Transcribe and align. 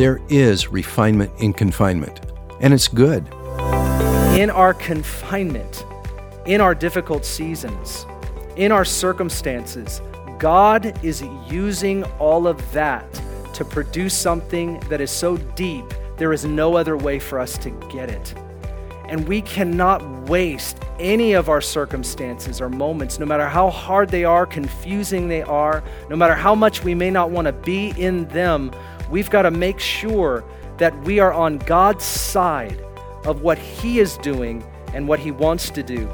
There 0.00 0.22
is 0.30 0.68
refinement 0.68 1.30
in 1.40 1.52
confinement, 1.52 2.20
and 2.62 2.72
it's 2.72 2.88
good. 2.88 3.22
In 4.34 4.48
our 4.48 4.72
confinement, 4.72 5.84
in 6.46 6.62
our 6.62 6.74
difficult 6.74 7.26
seasons, 7.26 8.06
in 8.56 8.72
our 8.72 8.86
circumstances, 8.86 10.00
God 10.38 10.98
is 11.04 11.22
using 11.50 12.04
all 12.18 12.46
of 12.46 12.72
that 12.72 13.04
to 13.52 13.62
produce 13.62 14.14
something 14.16 14.80
that 14.88 15.02
is 15.02 15.10
so 15.10 15.36
deep, 15.36 15.84
there 16.16 16.32
is 16.32 16.46
no 16.46 16.76
other 16.76 16.96
way 16.96 17.18
for 17.18 17.38
us 17.38 17.58
to 17.58 17.68
get 17.92 18.08
it. 18.08 18.34
And 19.06 19.28
we 19.28 19.42
cannot 19.42 20.02
waste 20.30 20.82
any 20.98 21.34
of 21.34 21.50
our 21.50 21.60
circumstances 21.60 22.58
or 22.62 22.70
moments, 22.70 23.18
no 23.18 23.26
matter 23.26 23.46
how 23.46 23.68
hard 23.68 24.08
they 24.08 24.24
are, 24.24 24.46
confusing 24.46 25.28
they 25.28 25.42
are, 25.42 25.84
no 26.08 26.16
matter 26.16 26.34
how 26.34 26.54
much 26.54 26.84
we 26.84 26.94
may 26.94 27.10
not 27.10 27.30
want 27.30 27.44
to 27.48 27.52
be 27.52 27.90
in 27.98 28.26
them. 28.28 28.70
We've 29.10 29.28
got 29.28 29.42
to 29.42 29.50
make 29.50 29.80
sure 29.80 30.44
that 30.78 30.98
we 31.02 31.18
are 31.18 31.32
on 31.32 31.58
God's 31.58 32.04
side 32.04 32.80
of 33.24 33.42
what 33.42 33.58
He 33.58 33.98
is 33.98 34.16
doing 34.18 34.64
and 34.94 35.08
what 35.08 35.18
He 35.18 35.32
wants 35.32 35.68
to 35.70 35.82
do. 35.82 36.08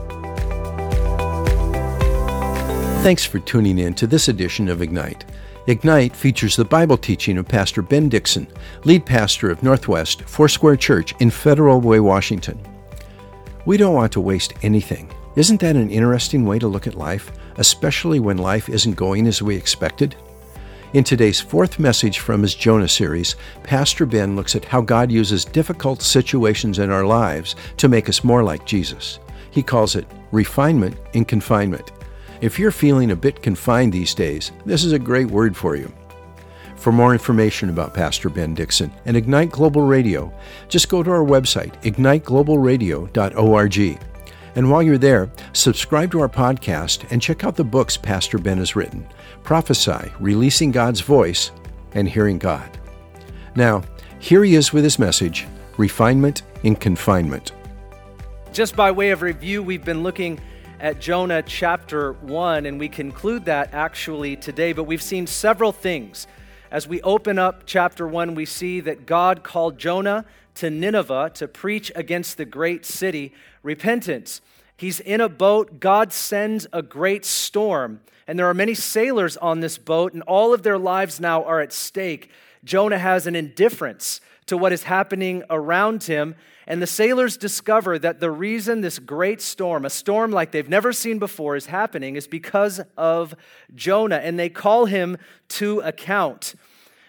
Thanks 3.02 3.24
for 3.24 3.38
tuning 3.38 3.78
in 3.78 3.94
to 3.94 4.06
this 4.06 4.28
edition 4.28 4.68
of 4.68 4.82
Ignite. 4.82 5.24
Ignite 5.68 6.16
features 6.16 6.56
the 6.56 6.64
Bible 6.64 6.96
teaching 6.96 7.38
of 7.38 7.46
Pastor 7.46 7.82
Ben 7.82 8.08
Dixon, 8.08 8.48
lead 8.84 9.04
pastor 9.04 9.50
of 9.50 9.62
Northwest 9.62 10.22
Foursquare 10.22 10.76
Church 10.76 11.14
in 11.20 11.30
Federal 11.30 11.80
Way, 11.80 12.00
Washington. 12.00 12.58
We 13.66 13.76
don't 13.76 13.94
want 13.94 14.12
to 14.12 14.20
waste 14.20 14.54
anything. 14.62 15.12
Isn't 15.36 15.60
that 15.60 15.76
an 15.76 15.90
interesting 15.90 16.46
way 16.46 16.58
to 16.60 16.68
look 16.68 16.86
at 16.86 16.94
life, 16.94 17.30
especially 17.58 18.20
when 18.20 18.38
life 18.38 18.68
isn't 18.68 18.94
going 18.94 19.26
as 19.26 19.42
we 19.42 19.54
expected? 19.54 20.16
In 20.96 21.04
today's 21.04 21.40
fourth 21.42 21.78
message 21.78 22.20
from 22.20 22.40
his 22.40 22.54
Jonah 22.54 22.88
series, 22.88 23.36
Pastor 23.62 24.06
Ben 24.06 24.34
looks 24.34 24.56
at 24.56 24.64
how 24.64 24.80
God 24.80 25.12
uses 25.12 25.44
difficult 25.44 26.00
situations 26.00 26.78
in 26.78 26.90
our 26.90 27.04
lives 27.04 27.54
to 27.76 27.86
make 27.86 28.08
us 28.08 28.24
more 28.24 28.42
like 28.42 28.64
Jesus. 28.64 29.18
He 29.50 29.62
calls 29.62 29.94
it 29.94 30.06
refinement 30.32 30.96
in 31.12 31.26
confinement. 31.26 31.92
If 32.40 32.58
you're 32.58 32.70
feeling 32.70 33.10
a 33.10 33.14
bit 33.14 33.42
confined 33.42 33.92
these 33.92 34.14
days, 34.14 34.52
this 34.64 34.84
is 34.84 34.92
a 34.92 34.98
great 34.98 35.30
word 35.30 35.54
for 35.54 35.76
you. 35.76 35.92
For 36.76 36.92
more 36.92 37.12
information 37.12 37.68
about 37.68 37.92
Pastor 37.92 38.30
Ben 38.30 38.54
Dixon 38.54 38.90
and 39.04 39.18
Ignite 39.18 39.50
Global 39.50 39.82
Radio, 39.82 40.32
just 40.70 40.88
go 40.88 41.02
to 41.02 41.10
our 41.10 41.26
website, 41.26 41.78
igniteglobalradio.org. 41.82 44.00
And 44.54 44.70
while 44.70 44.82
you're 44.82 44.96
there, 44.96 45.30
subscribe 45.52 46.10
to 46.12 46.20
our 46.20 46.30
podcast 46.30 47.04
and 47.10 47.20
check 47.20 47.44
out 47.44 47.56
the 47.56 47.64
books 47.64 47.98
Pastor 47.98 48.38
Ben 48.38 48.56
has 48.56 48.74
written 48.74 49.06
Prophesy, 49.46 50.12
Releasing 50.20 50.72
God's 50.72 51.00
Voice, 51.00 51.52
and 51.92 52.06
Hearing 52.08 52.36
God. 52.36 52.78
Now, 53.54 53.82
here 54.18 54.44
he 54.44 54.56
is 54.56 54.72
with 54.72 54.84
his 54.84 54.98
message 54.98 55.46
Refinement 55.78 56.42
in 56.64 56.76
Confinement. 56.76 57.52
Just 58.52 58.76
by 58.76 58.90
way 58.90 59.10
of 59.10 59.22
review, 59.22 59.62
we've 59.62 59.84
been 59.84 60.02
looking 60.02 60.40
at 60.80 61.00
Jonah 61.00 61.42
chapter 61.42 62.12
1, 62.12 62.66
and 62.66 62.78
we 62.78 62.88
conclude 62.88 63.44
that 63.46 63.72
actually 63.72 64.36
today, 64.36 64.72
but 64.74 64.84
we've 64.84 65.00
seen 65.00 65.26
several 65.26 65.72
things 65.72 66.26
as 66.70 66.88
we 66.88 67.00
open 67.02 67.38
up 67.38 67.62
chapter 67.64 68.06
1, 68.06 68.34
we 68.34 68.44
see 68.44 68.80
that 68.80 69.06
God 69.06 69.44
called 69.44 69.78
Jonah 69.78 70.24
to 70.56 70.70
Nineveh 70.70 71.30
to 71.34 71.46
preach 71.46 71.92
against 71.94 72.36
the 72.36 72.44
great 72.44 72.84
city 72.84 73.32
repentance. 73.62 74.40
He's 74.76 75.00
in 75.00 75.20
a 75.20 75.28
boat. 75.28 75.80
God 75.80 76.12
sends 76.12 76.66
a 76.72 76.82
great 76.82 77.24
storm, 77.24 78.00
and 78.26 78.38
there 78.38 78.46
are 78.46 78.54
many 78.54 78.74
sailors 78.74 79.36
on 79.36 79.60
this 79.60 79.78
boat, 79.78 80.12
and 80.12 80.22
all 80.22 80.52
of 80.52 80.62
their 80.62 80.78
lives 80.78 81.20
now 81.20 81.44
are 81.44 81.60
at 81.60 81.72
stake. 81.72 82.30
Jonah 82.64 82.98
has 82.98 83.26
an 83.26 83.36
indifference 83.36 84.20
to 84.46 84.56
what 84.56 84.72
is 84.72 84.84
happening 84.84 85.42
around 85.50 86.04
him. 86.04 86.34
And 86.66 86.82
the 86.82 86.86
sailors 86.86 87.36
discover 87.36 87.98
that 87.98 88.20
the 88.20 88.30
reason 88.30 88.80
this 88.80 88.98
great 88.98 89.40
storm, 89.40 89.84
a 89.84 89.90
storm 89.90 90.32
like 90.32 90.50
they've 90.50 90.68
never 90.68 90.92
seen 90.92 91.18
before, 91.18 91.54
is 91.56 91.66
happening 91.66 92.16
is 92.16 92.26
because 92.26 92.80
of 92.96 93.34
Jonah. 93.74 94.16
And 94.16 94.38
they 94.38 94.48
call 94.48 94.86
him 94.86 95.16
to 95.48 95.80
account. 95.80 96.54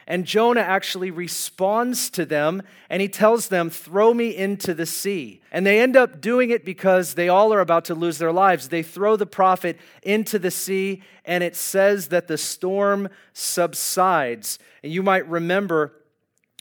And 0.10 0.26
Jonah 0.26 0.62
actually 0.62 1.12
responds 1.12 2.10
to 2.12 2.26
them 2.26 2.64
and 2.90 3.02
he 3.02 3.10
tells 3.10 3.50
them, 3.50 3.70
Throw 3.70 4.14
me 4.14 4.36
into 4.36 4.74
the 4.74 4.86
sea. 4.86 5.42
And 5.52 5.66
they 5.66 5.82
end 5.82 5.98
up 5.98 6.22
doing 6.22 6.50
it 6.50 6.64
because 6.64 7.16
they 7.16 7.28
all 7.28 7.54
are 7.54 7.60
about 7.60 7.86
to 7.86 7.96
lose 7.96 8.18
their 8.18 8.32
lives. 8.32 8.70
They 8.70 8.84
throw 8.84 9.18
the 9.18 9.26
prophet 9.26 9.78
into 10.02 10.40
the 10.40 10.50
sea, 10.50 11.04
and 11.26 11.44
it 11.44 11.58
says 11.58 12.08
that 12.08 12.28
the 12.28 12.38
storm 12.38 13.10
subsides. 13.34 14.60
And 14.82 14.94
you 14.94 15.04
might 15.04 15.28
remember 15.28 15.94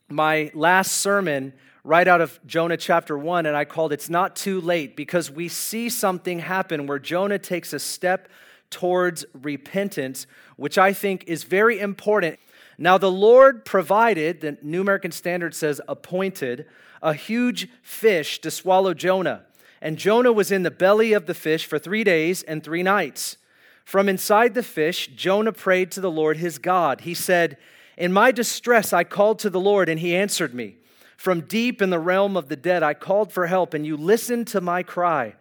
my 0.08 0.50
last 0.52 0.94
sermon 0.94 1.52
right 1.84 2.08
out 2.08 2.20
of 2.20 2.40
Jonah 2.46 2.76
chapter 2.76 3.16
1, 3.16 3.46
and 3.46 3.56
I 3.56 3.64
called 3.64 3.92
It's 3.92 4.10
Not 4.10 4.34
Too 4.34 4.60
Late 4.60 4.96
because 4.96 5.30
we 5.30 5.48
see 5.48 5.88
something 5.88 6.40
happen 6.40 6.88
where 6.88 6.98
Jonah 6.98 7.38
takes 7.38 7.72
a 7.72 7.78
step 7.78 8.28
towards 8.70 9.24
repentance, 9.32 10.26
which 10.56 10.78
I 10.78 10.92
think 10.92 11.22
is 11.28 11.44
very 11.44 11.78
important. 11.78 12.40
Now, 12.78 12.98
the 12.98 13.10
Lord 13.10 13.64
provided, 13.64 14.40
the 14.40 14.58
New 14.62 14.80
American 14.80 15.12
Standard 15.12 15.54
says 15.54 15.80
appointed, 15.88 16.66
a 17.02 17.14
huge 17.14 17.68
fish 17.82 18.40
to 18.40 18.50
swallow 18.50 18.92
Jonah. 18.92 19.44
And 19.80 19.98
Jonah 19.98 20.32
was 20.32 20.50
in 20.50 20.62
the 20.62 20.70
belly 20.70 21.12
of 21.12 21.26
the 21.26 21.34
fish 21.34 21.66
for 21.66 21.78
three 21.78 22.04
days 22.04 22.42
and 22.42 22.62
three 22.62 22.82
nights. 22.82 23.36
From 23.84 24.08
inside 24.08 24.54
the 24.54 24.62
fish, 24.62 25.08
Jonah 25.14 25.52
prayed 25.52 25.90
to 25.92 26.00
the 26.00 26.10
Lord 26.10 26.38
his 26.38 26.58
God. 26.58 27.02
He 27.02 27.14
said, 27.14 27.56
In 27.96 28.12
my 28.12 28.32
distress, 28.32 28.92
I 28.92 29.04
called 29.04 29.38
to 29.40 29.50
the 29.50 29.60
Lord, 29.60 29.88
and 29.88 30.00
he 30.00 30.16
answered 30.16 30.54
me. 30.54 30.76
From 31.16 31.42
deep 31.42 31.80
in 31.80 31.90
the 31.90 31.98
realm 31.98 32.36
of 32.36 32.48
the 32.48 32.56
dead, 32.56 32.82
I 32.82 32.94
called 32.94 33.32
for 33.32 33.46
help, 33.46 33.74
and 33.74 33.86
you 33.86 33.96
listened 33.96 34.48
to 34.48 34.60
my 34.60 34.82
cry. 34.82 35.34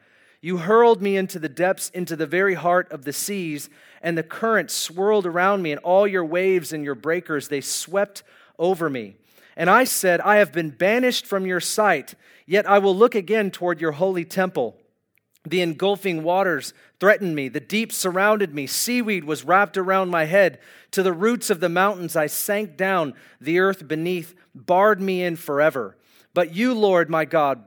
You 0.45 0.57
hurled 0.57 1.01
me 1.01 1.17
into 1.17 1.39
the 1.39 1.49
depths, 1.49 1.89
into 1.89 2.15
the 2.15 2.27
very 2.27 2.53
heart 2.53 2.91
of 2.91 3.03
the 3.03 3.13
seas, 3.13 3.67
and 4.03 4.15
the 4.15 4.21
current 4.21 4.69
swirled 4.69 5.25
around 5.25 5.63
me, 5.63 5.71
and 5.71 5.81
all 5.81 6.07
your 6.07 6.23
waves 6.23 6.71
and 6.71 6.83
your 6.83 6.93
breakers, 6.93 7.47
they 7.47 7.61
swept 7.61 8.21
over 8.59 8.87
me. 8.87 9.15
And 9.57 9.71
I 9.71 9.85
said, 9.85 10.21
I 10.21 10.35
have 10.35 10.51
been 10.51 10.69
banished 10.69 11.25
from 11.25 11.47
your 11.47 11.59
sight, 11.59 12.13
yet 12.45 12.69
I 12.69 12.77
will 12.77 12.95
look 12.95 13.15
again 13.15 13.49
toward 13.49 13.81
your 13.81 13.93
holy 13.93 14.23
temple. 14.23 14.77
The 15.47 15.63
engulfing 15.63 16.21
waters 16.21 16.75
threatened 16.99 17.35
me. 17.35 17.47
The 17.47 17.59
deep 17.59 17.91
surrounded 17.91 18.53
me. 18.53 18.67
Seaweed 18.67 19.23
was 19.23 19.45
wrapped 19.45 19.77
around 19.77 20.11
my 20.11 20.25
head. 20.25 20.59
To 20.91 21.01
the 21.01 21.11
roots 21.11 21.49
of 21.49 21.59
the 21.59 21.69
mountains 21.69 22.15
I 22.15 22.27
sank 22.27 22.77
down. 22.77 23.15
The 23.41 23.57
earth 23.57 23.87
beneath 23.87 24.35
barred 24.53 25.01
me 25.01 25.23
in 25.23 25.37
forever. 25.37 25.97
But 26.35 26.53
you, 26.53 26.75
Lord 26.75 27.09
my 27.09 27.25
God, 27.25 27.63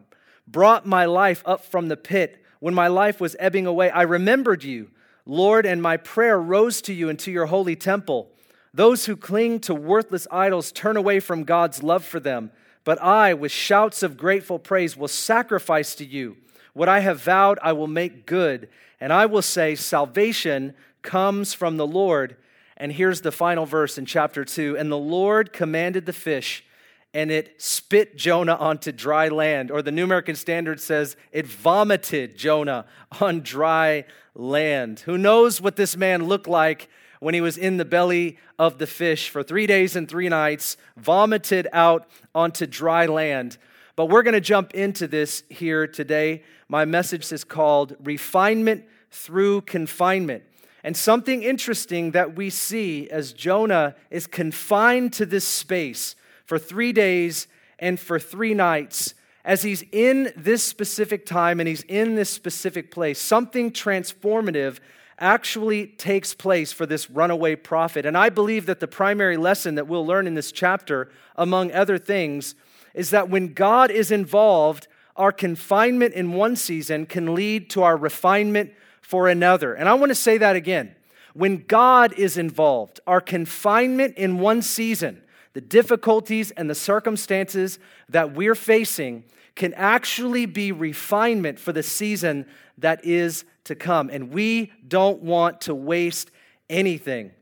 brought 0.46 0.86
my 0.86 1.06
life 1.06 1.42
up 1.44 1.64
from 1.64 1.88
the 1.88 1.96
pit. 1.96 2.44
When 2.60 2.74
my 2.74 2.88
life 2.88 3.20
was 3.20 3.36
ebbing 3.38 3.66
away, 3.66 3.91
I 3.91 4.02
remembered 4.02 4.64
you, 4.64 4.91
Lord, 5.24 5.66
and 5.66 5.82
my 5.82 5.96
prayer 5.96 6.41
rose 6.41 6.80
to 6.82 6.92
you 6.92 7.08
and 7.08 7.19
to 7.20 7.30
your 7.30 7.46
holy 7.46 7.76
temple. 7.76 8.30
Those 8.74 9.06
who 9.06 9.16
cling 9.16 9.60
to 9.60 9.74
worthless 9.74 10.26
idols 10.30 10.72
turn 10.72 10.96
away 10.96 11.20
from 11.20 11.44
God's 11.44 11.82
love 11.82 12.04
for 12.04 12.20
them. 12.20 12.50
But 12.84 13.02
I, 13.02 13.34
with 13.34 13.52
shouts 13.52 14.02
of 14.02 14.16
grateful 14.16 14.58
praise, 14.58 14.96
will 14.96 15.08
sacrifice 15.08 15.94
to 15.96 16.04
you. 16.04 16.36
What 16.72 16.88
I 16.88 17.00
have 17.00 17.20
vowed, 17.20 17.58
I 17.62 17.72
will 17.72 17.86
make 17.86 18.26
good. 18.26 18.69
And 19.00 19.12
I 19.12 19.26
will 19.26 19.42
say, 19.42 19.75
Salvation 19.75 20.75
comes 21.02 21.54
from 21.54 21.76
the 21.76 21.86
Lord. 21.86 22.36
And 22.76 22.92
here's 22.92 23.20
the 23.20 23.32
final 23.32 23.66
verse 23.66 23.98
in 23.98 24.06
chapter 24.06 24.44
2 24.44 24.78
And 24.78 24.90
the 24.90 24.98
Lord 24.98 25.52
commanded 25.52 26.06
the 26.06 26.12
fish 26.12 26.64
and 27.14 27.30
it 27.30 27.60
spit 27.60 28.16
Jonah 28.16 28.54
onto 28.54 28.92
dry 28.92 29.28
land. 29.28 29.70
Or 29.70 29.82
the 29.82 29.92
New 29.92 30.04
American 30.04 30.36
Standard 30.36 30.80
says 30.80 31.16
it 31.32 31.46
vomited 31.46 32.36
Jonah 32.36 32.86
on 33.20 33.41
dry 33.41 34.04
land. 34.34 35.00
Who 35.00 35.19
knows 35.19 35.60
what 35.60 35.76
this 35.76 35.96
man 35.96 36.26
looked 36.26 36.46
like 36.46 36.88
when 37.20 37.34
he 37.34 37.40
was 37.40 37.58
in 37.58 37.76
the 37.76 37.84
belly 37.84 38.38
of 38.58 38.78
the 38.78 38.87
fish 38.87 39.28
for 39.28 39.43
three 39.43 39.66
days 39.66 39.96
and 39.96 40.08
three 40.08 40.28
nights, 40.28 40.76
vomited 40.96 41.66
out 41.72 42.08
onto 42.34 42.66
dry 42.66 43.06
land. 43.06 43.58
But 43.96 44.06
we're 44.06 44.22
going 44.22 44.34
to 44.34 44.40
jump 44.40 44.75
into 44.75 45.08
this 45.08 45.43
here 45.49 45.87
today. 45.87 46.43
My 46.69 46.84
message 46.84 47.32
is 47.32 47.43
called 47.43 47.96
Refinement 48.02 48.84
Through 49.10 49.62
Confinement. 49.62 50.44
And 50.84 50.96
something 50.96 51.43
interesting 51.43 52.12
that 52.12 52.37
we 52.37 52.50
see 52.50 53.10
as 53.10 53.32
Jonah 53.32 53.96
is 54.10 54.28
confined 54.28 55.12
to 55.14 55.26
this 55.26 55.44
space 55.44 56.14
for 56.48 56.58
three 56.58 56.94
days 56.94 57.46
and 57.78 58.00
for 58.00 58.18
three 58.18 58.54
nights. 58.54 59.12
As 59.44 59.62
he's 59.62 59.84
in 59.92 60.32
this 60.34 60.62
specific 60.64 61.26
time 61.26 61.60
and 61.60 61.68
he's 61.68 61.82
in 61.82 62.14
this 62.14 62.30
specific 62.30 62.90
place, 62.90 63.20
something 63.20 63.70
transformative 63.70 64.78
actually 65.18 65.86
takes 65.86 66.32
place 66.32 66.72
for 66.72 66.86
this 66.86 67.10
runaway 67.10 67.54
prophet. 67.54 68.06
And 68.06 68.16
I 68.16 68.30
believe 68.30 68.64
that 68.64 68.80
the 68.80 68.88
primary 68.88 69.36
lesson 69.36 69.74
that 69.74 69.86
we'll 69.86 70.06
learn 70.06 70.26
in 70.26 70.34
this 70.34 70.50
chapter, 70.50 71.10
among 71.36 71.70
other 71.72 71.98
things, 71.98 72.54
is 72.94 73.10
that 73.10 73.28
when 73.28 73.52
God 73.52 73.90
is 73.90 74.10
involved, 74.10 74.88
our 75.16 75.32
confinement 75.32 76.14
in 76.14 76.32
one 76.32 76.56
season 76.56 77.04
can 77.04 77.34
lead 77.34 77.68
to 77.70 77.82
our 77.82 77.96
refinement 77.96 78.72
for 79.02 79.28
another. 79.28 79.74
And 79.74 79.86
I 79.86 79.94
want 79.94 80.10
to 80.10 80.14
say 80.14 80.38
that 80.38 80.56
again. 80.56 80.94
When 81.34 81.64
God 81.66 82.14
is 82.14 82.38
involved, 82.38 83.00
our 83.06 83.20
confinement 83.20 84.16
in 84.16 84.38
one 84.38 84.62
season, 84.62 85.22
the 85.58 85.62
difficulties 85.62 86.52
and 86.52 86.70
the 86.70 86.75
circumstances 86.76 87.81
that 88.08 88.32
we're 88.32 88.55
facing 88.55 89.25
can 89.56 89.75
actually 89.75 90.46
be 90.46 90.70
refinement 90.70 91.58
for 91.58 91.72
the 91.72 91.82
season 91.82 92.46
that 92.78 93.05
is 93.05 93.44
to 93.64 93.75
come. 93.75 94.08
And 94.08 94.31
we 94.32 94.70
don't 94.87 95.20
want 95.20 95.62
to 95.62 95.75
waste 95.75 96.31
anything. 96.70 97.32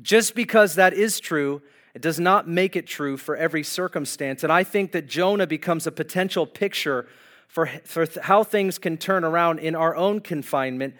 Just 0.00 0.34
because 0.34 0.76
that 0.76 0.94
is 0.94 1.20
true, 1.20 1.60
it 1.94 2.00
does 2.00 2.18
not 2.18 2.48
make 2.48 2.76
it 2.76 2.86
true 2.86 3.18
for 3.18 3.36
every 3.36 3.62
circumstance. 3.62 4.42
And 4.42 4.50
I 4.50 4.64
think 4.64 4.92
that 4.92 5.06
Jonah 5.06 5.46
becomes 5.46 5.86
a 5.86 5.92
potential 5.92 6.46
picture 6.46 7.06
for, 7.46 7.66
for 7.84 8.06
how 8.22 8.42
things 8.42 8.78
can 8.78 8.96
turn 8.96 9.22
around 9.22 9.58
in 9.58 9.74
our 9.74 9.94
own 9.94 10.20
confinement. 10.20 10.94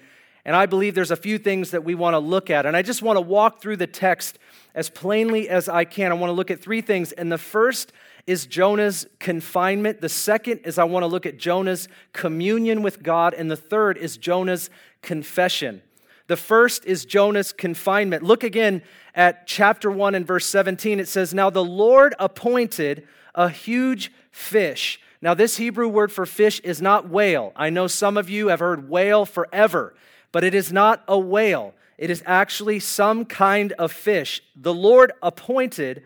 And 0.44 0.55
I 0.55 0.67
believe 0.67 0.94
there's 0.94 1.11
a 1.11 1.17
few 1.17 1.38
things 1.38 1.70
that 1.70 1.85
we 1.85 1.94
want 1.94 2.14
to 2.14 2.19
look 2.19 2.50
at. 2.50 2.67
And 2.67 2.76
I 2.76 2.82
just 2.82 3.02
want 3.02 3.17
to 3.17 3.23
walk 3.23 3.61
through 3.61 3.76
the 3.76 3.87
text 3.87 4.38
as 4.75 4.91
plainly 4.91 5.49
as 5.49 5.69
I 5.69 5.85
can. 5.85 6.11
I 6.11 6.14
want 6.14 6.29
to 6.29 6.35
look 6.35 6.50
at 6.50 6.61
three 6.61 6.81
things. 6.81 7.12
And 7.12 7.32
the 7.32 7.38
first 7.38 7.93
is 8.26 8.46
Jonah's 8.46 9.06
confinement. 9.19 10.00
The 10.00 10.08
second 10.08 10.61
is 10.64 10.79
I 10.79 10.85
want 10.85 11.02
to 11.02 11.06
look 11.06 11.25
at 11.26 11.38
Jonah's 11.38 11.88
communion 12.12 12.82
with 12.82 13.02
God. 13.02 13.32
And 13.32 13.50
the 13.50 13.56
third 13.56 13.96
is 13.96 14.17
Jonah's 14.17 14.69
confession. 15.02 15.82
The 16.26 16.37
first 16.37 16.85
is 16.87 17.05
Jonah's 17.05 17.52
confinement. 17.52 18.23
Look 18.23 18.44
again 18.44 18.82
at 19.14 19.46
chapter 19.46 19.91
1 19.91 20.14
and 20.14 20.26
verse 20.26 20.46
17. 20.46 21.00
It 21.00 21.08
says, 21.08 21.35
Now 21.35 21.50
the 21.50 21.64
Lord 21.64 22.14
appointed 22.19 23.06
a 23.35 23.49
huge 23.49 24.12
fish. 24.31 25.00
Now, 25.20 25.32
this 25.32 25.56
Hebrew 25.56 25.88
word 25.88 26.12
for 26.12 26.26
fish 26.26 26.61
is 26.61 26.82
not 26.82 27.08
whale. 27.08 27.52
I 27.56 27.70
know 27.70 27.87
some 27.87 28.19
of 28.19 28.29
you 28.29 28.49
have 28.49 28.61
heard 28.61 28.91
whale 28.91 29.25
forever, 29.25 29.94
but 30.34 30.42
it 30.42 30.52
is 30.52 30.72
not 30.72 31.04
a 31.06 31.16
whale. 31.16 31.75
It 31.96 32.10
is 32.10 32.20
actually 32.26 32.81
some 32.81 33.25
kind 33.25 33.70
of 33.75 33.92
fish. 33.92 34.42
The 34.56 34.75
Lord 34.75 35.12
appointed 35.22 36.02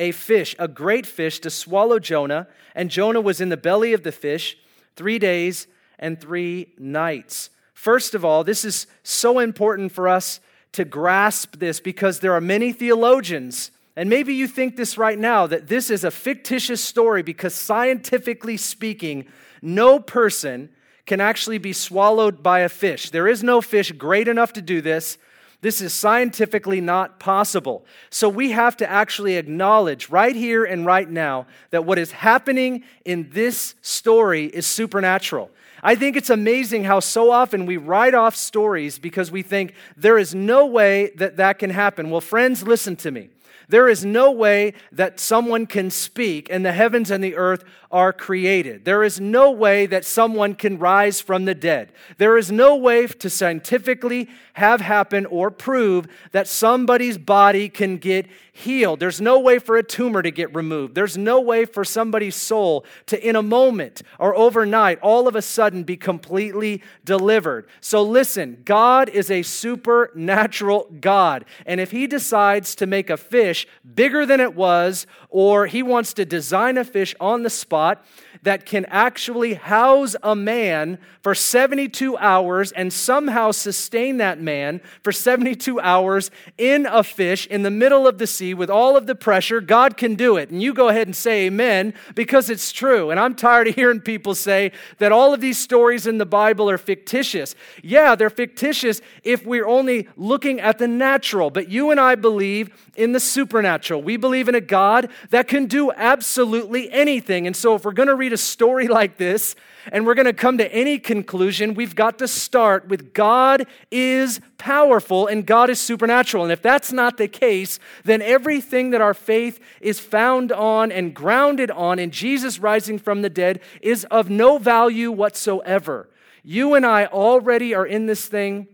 a 0.00 0.10
fish, 0.10 0.56
a 0.58 0.66
great 0.66 1.06
fish, 1.06 1.38
to 1.38 1.48
swallow 1.48 2.00
Jonah, 2.00 2.48
and 2.74 2.90
Jonah 2.90 3.20
was 3.20 3.40
in 3.40 3.50
the 3.50 3.56
belly 3.56 3.92
of 3.92 4.02
the 4.02 4.10
fish 4.10 4.58
three 4.96 5.20
days 5.20 5.68
and 5.96 6.20
three 6.20 6.74
nights. 6.76 7.50
First 7.72 8.16
of 8.16 8.24
all, 8.24 8.42
this 8.42 8.64
is 8.64 8.88
so 9.04 9.38
important 9.38 9.92
for 9.92 10.08
us 10.08 10.40
to 10.72 10.84
grasp 10.84 11.58
this 11.58 11.78
because 11.78 12.18
there 12.18 12.32
are 12.32 12.40
many 12.40 12.72
theologians, 12.72 13.70
and 13.94 14.10
maybe 14.10 14.34
you 14.34 14.48
think 14.48 14.74
this 14.74 14.98
right 14.98 15.20
now, 15.20 15.46
that 15.46 15.68
this 15.68 15.88
is 15.88 16.02
a 16.02 16.10
fictitious 16.10 16.82
story 16.82 17.22
because 17.22 17.54
scientifically 17.54 18.56
speaking, 18.56 19.26
no 19.62 20.00
person 20.00 20.70
can 21.08 21.20
actually 21.20 21.58
be 21.58 21.72
swallowed 21.72 22.42
by 22.42 22.60
a 22.60 22.68
fish. 22.68 23.10
There 23.10 23.26
is 23.26 23.42
no 23.42 23.60
fish 23.60 23.90
great 23.92 24.28
enough 24.28 24.52
to 24.52 24.62
do 24.62 24.80
this. 24.80 25.18
This 25.60 25.80
is 25.80 25.92
scientifically 25.92 26.80
not 26.80 27.18
possible. 27.18 27.84
So 28.10 28.28
we 28.28 28.52
have 28.52 28.76
to 28.76 28.88
actually 28.88 29.34
acknowledge 29.36 30.08
right 30.08 30.36
here 30.36 30.64
and 30.64 30.86
right 30.86 31.10
now 31.10 31.46
that 31.70 31.84
what 31.84 31.98
is 31.98 32.12
happening 32.12 32.84
in 33.04 33.30
this 33.30 33.74
story 33.82 34.44
is 34.44 34.66
supernatural. 34.66 35.50
I 35.82 35.96
think 35.96 36.16
it's 36.16 36.30
amazing 36.30 36.84
how 36.84 37.00
so 37.00 37.30
often 37.30 37.66
we 37.66 37.76
write 37.76 38.14
off 38.14 38.36
stories 38.36 38.98
because 38.98 39.30
we 39.30 39.42
think 39.42 39.74
there 39.96 40.18
is 40.18 40.34
no 40.34 40.66
way 40.66 41.10
that 41.16 41.36
that 41.36 41.58
can 41.58 41.70
happen. 41.70 42.10
Well, 42.10 42.20
friends, 42.20 42.62
listen 42.62 42.94
to 42.96 43.10
me. 43.10 43.30
There 43.68 43.88
is 43.88 44.04
no 44.04 44.30
way 44.30 44.72
that 44.92 45.20
someone 45.20 45.66
can 45.66 45.90
speak 45.90 46.48
and 46.50 46.64
the 46.64 46.72
heavens 46.72 47.10
and 47.10 47.22
the 47.22 47.36
earth 47.36 47.64
are 47.90 48.12
created. 48.12 48.84
There 48.84 49.02
is 49.02 49.18
no 49.18 49.50
way 49.50 49.86
that 49.86 50.04
someone 50.04 50.54
can 50.54 50.78
rise 50.78 51.20
from 51.20 51.46
the 51.46 51.54
dead. 51.54 51.92
There 52.18 52.36
is 52.36 52.52
no 52.52 52.76
way 52.76 53.06
to 53.06 53.30
scientifically 53.30 54.28
have 54.54 54.80
happen 54.80 55.24
or 55.26 55.50
prove 55.50 56.06
that 56.32 56.48
somebody's 56.48 57.16
body 57.16 57.68
can 57.68 57.96
get 57.96 58.26
healed. 58.52 59.00
There's 59.00 59.20
no 59.20 59.38
way 59.38 59.58
for 59.58 59.76
a 59.76 59.82
tumor 59.82 60.20
to 60.20 60.30
get 60.30 60.54
removed. 60.54 60.94
There's 60.94 61.16
no 61.16 61.40
way 61.40 61.64
for 61.64 61.84
somebody's 61.84 62.34
soul 62.34 62.84
to, 63.06 63.26
in 63.26 63.36
a 63.36 63.42
moment 63.42 64.02
or 64.18 64.34
overnight, 64.34 64.98
all 65.00 65.28
of 65.28 65.36
a 65.36 65.42
sudden 65.42 65.84
be 65.84 65.96
completely 65.96 66.82
delivered. 67.04 67.68
So 67.80 68.02
listen, 68.02 68.62
God 68.64 69.08
is 69.08 69.30
a 69.30 69.42
supernatural 69.42 70.90
God. 71.00 71.44
And 71.64 71.80
if 71.80 71.92
He 71.92 72.06
decides 72.06 72.74
to 72.76 72.86
make 72.86 73.08
a 73.08 73.16
fish 73.16 73.57
bigger 73.94 74.26
than 74.26 74.40
it 74.40 74.54
was, 74.54 75.06
or 75.30 75.66
He 75.66 75.82
wants 75.82 76.12
to 76.14 76.24
design 76.24 76.76
a 76.76 76.84
fish 76.84 77.14
on 77.20 77.42
the 77.42 77.50
spot, 77.50 77.68
spot 77.68 78.04
that 78.42 78.64
can 78.64 78.84
actually 78.86 79.54
house 79.54 80.14
a 80.22 80.34
man 80.34 80.98
for 81.22 81.34
72 81.34 82.16
hours 82.18 82.70
and 82.72 82.92
somehow 82.92 83.50
sustain 83.50 84.18
that 84.18 84.40
man 84.40 84.80
for 85.02 85.12
72 85.12 85.80
hours 85.80 86.30
in 86.56 86.86
a 86.86 87.02
fish 87.02 87.46
in 87.48 87.62
the 87.62 87.70
middle 87.70 88.06
of 88.06 88.18
the 88.18 88.26
sea 88.26 88.54
with 88.54 88.70
all 88.70 88.96
of 88.96 89.06
the 89.06 89.14
pressure, 89.14 89.60
God 89.60 89.96
can 89.96 90.14
do 90.14 90.36
it. 90.36 90.50
And 90.50 90.62
you 90.62 90.72
go 90.72 90.88
ahead 90.88 91.08
and 91.08 91.16
say 91.16 91.46
amen 91.46 91.94
because 92.14 92.48
it's 92.48 92.70
true. 92.70 93.10
And 93.10 93.18
I'm 93.18 93.34
tired 93.34 93.68
of 93.68 93.74
hearing 93.74 94.00
people 94.00 94.34
say 94.34 94.72
that 94.98 95.12
all 95.12 95.34
of 95.34 95.40
these 95.40 95.58
stories 95.58 96.06
in 96.06 96.18
the 96.18 96.26
Bible 96.26 96.70
are 96.70 96.78
fictitious. 96.78 97.54
Yeah, 97.82 98.14
they're 98.14 98.30
fictitious 98.30 99.00
if 99.24 99.44
we're 99.44 99.66
only 99.66 100.08
looking 100.16 100.60
at 100.60 100.78
the 100.78 100.88
natural, 100.88 101.50
but 101.50 101.68
you 101.68 101.90
and 101.90 101.98
I 101.98 102.14
believe 102.14 102.70
in 102.96 103.12
the 103.12 103.20
supernatural. 103.20 103.47
We 103.48 104.16
believe 104.16 104.48
in 104.48 104.54
a 104.54 104.60
God 104.60 105.08
that 105.30 105.48
can 105.48 105.66
do 105.66 105.90
absolutely 105.92 106.90
anything. 106.90 107.46
And 107.46 107.56
so 107.56 107.74
if 107.74 107.84
we're 107.84 107.92
going 107.92 108.08
to 108.08 108.14
read 108.14 108.32
a 108.32 108.38
story 108.38 108.88
like 108.98 109.16
this 109.16 109.54
and 109.90 110.06
we're 110.06 110.14
going 110.14 110.26
to 110.26 110.32
come 110.32 110.58
to 110.58 110.72
any 110.72 110.98
conclusion, 110.98 111.74
we've 111.74 111.94
got 111.94 112.18
to 112.18 112.28
start 112.28 112.88
with 112.88 113.12
God 113.12 113.66
is 113.90 114.40
powerful 114.58 115.26
and 115.26 115.46
God 115.46 115.70
is 115.70 115.80
supernatural. 115.80 116.42
And 116.42 116.52
if 116.52 116.62
that's 116.62 116.92
not 116.92 117.16
the 117.16 117.28
case, 117.28 117.78
then 118.04 118.20
everything 118.22 118.90
that 118.90 119.00
our 119.00 119.14
faith 119.14 119.60
is 119.80 120.00
found 120.00 120.52
on 120.52 120.92
and 120.92 121.14
grounded 121.14 121.70
on 121.70 121.98
in 121.98 122.10
Jesus 122.10 122.58
rising 122.58 122.98
from 122.98 123.22
the 123.22 123.30
dead 123.30 123.60
is 123.80 124.04
of 124.10 124.28
no 124.28 124.58
value 124.58 125.10
whatsoever. 125.10 126.08
You 126.42 126.74
and 126.74 126.86
I 126.86 127.06
already 127.06 127.74
are 127.74 127.86
in 127.86 128.06
this 128.06 128.26
thing 128.26 128.68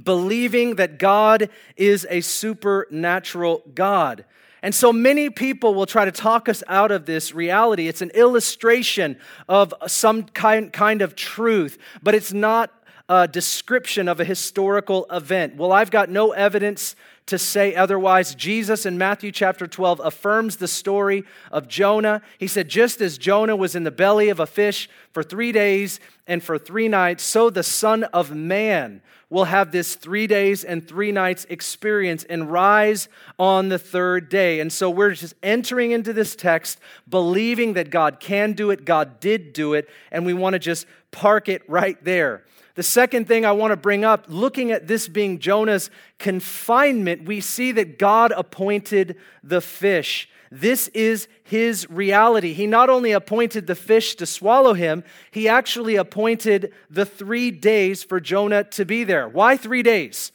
believing 0.00 0.76
that 0.76 0.98
God 0.98 1.50
is 1.76 2.06
a 2.10 2.20
supernatural 2.20 3.62
God. 3.74 4.24
And 4.62 4.74
so 4.74 4.92
many 4.92 5.30
people 5.30 5.74
will 5.74 5.86
try 5.86 6.04
to 6.04 6.12
talk 6.12 6.48
us 6.48 6.62
out 6.68 6.90
of 6.90 7.06
this 7.06 7.34
reality. 7.34 7.88
It's 7.88 8.02
an 8.02 8.10
illustration 8.10 9.16
of 9.48 9.72
some 9.86 10.24
kind, 10.24 10.72
kind 10.72 11.02
of 11.02 11.16
truth, 11.16 11.78
but 12.02 12.14
it's 12.14 12.32
not 12.32 12.70
a 13.08 13.26
description 13.26 14.06
of 14.06 14.20
a 14.20 14.24
historical 14.24 15.06
event. 15.10 15.56
Well, 15.56 15.72
I've 15.72 15.90
got 15.90 16.10
no 16.10 16.30
evidence 16.32 16.94
to 17.26 17.38
say 17.38 17.74
otherwise. 17.74 18.34
Jesus 18.34 18.84
in 18.86 18.98
Matthew 18.98 19.32
chapter 19.32 19.66
12 19.66 20.00
affirms 20.04 20.56
the 20.56 20.68
story 20.68 21.24
of 21.50 21.68
Jonah. 21.68 22.22
He 22.38 22.46
said, 22.46 22.68
Just 22.68 23.00
as 23.00 23.18
Jonah 23.18 23.56
was 23.56 23.74
in 23.74 23.84
the 23.84 23.90
belly 23.90 24.28
of 24.28 24.40
a 24.40 24.46
fish 24.46 24.88
for 25.12 25.22
three 25.22 25.52
days 25.52 26.00
and 26.30 26.44
for 26.44 26.56
three 26.58 26.86
nights, 26.86 27.24
so 27.24 27.50
the 27.50 27.64
Son 27.64 28.04
of 28.04 28.32
Man 28.32 29.02
will 29.30 29.46
have 29.46 29.72
this 29.72 29.96
three 29.96 30.28
days 30.28 30.62
and 30.62 30.86
three 30.86 31.10
nights 31.10 31.44
experience 31.50 32.22
and 32.22 32.52
rise 32.52 33.08
on 33.36 33.68
the 33.68 33.80
third 33.80 34.28
day. 34.28 34.60
And 34.60 34.72
so 34.72 34.88
we're 34.88 35.10
just 35.10 35.34
entering 35.42 35.90
into 35.90 36.12
this 36.12 36.36
text 36.36 36.78
believing 37.08 37.72
that 37.72 37.90
God 37.90 38.20
can 38.20 38.52
do 38.52 38.70
it, 38.70 38.84
God 38.84 39.18
did 39.18 39.52
do 39.52 39.74
it, 39.74 39.88
and 40.12 40.24
we 40.24 40.32
want 40.32 40.54
to 40.54 40.60
just 40.60 40.86
park 41.10 41.48
it 41.48 41.68
right 41.68 42.02
there. 42.04 42.44
The 42.76 42.84
second 42.84 43.26
thing 43.26 43.44
I 43.44 43.50
want 43.50 43.72
to 43.72 43.76
bring 43.76 44.04
up, 44.04 44.26
looking 44.28 44.70
at 44.70 44.86
this 44.86 45.08
being 45.08 45.40
Jonah's 45.40 45.90
confinement, 46.20 47.24
we 47.24 47.40
see 47.40 47.72
that 47.72 47.98
God 47.98 48.32
appointed 48.36 49.16
the 49.42 49.60
fish. 49.60 50.28
This 50.50 50.88
is 50.88 51.28
his 51.44 51.88
reality. 51.88 52.52
He 52.52 52.66
not 52.66 52.90
only 52.90 53.12
appointed 53.12 53.66
the 53.66 53.76
fish 53.76 54.16
to 54.16 54.26
swallow 54.26 54.74
him, 54.74 55.04
he 55.30 55.48
actually 55.48 55.94
appointed 55.94 56.72
the 56.88 57.06
three 57.06 57.52
days 57.52 58.02
for 58.02 58.20
Jonah 58.20 58.64
to 58.64 58.84
be 58.84 59.04
there. 59.04 59.28
Why 59.28 59.56
three 59.56 59.82
days? 59.84 60.32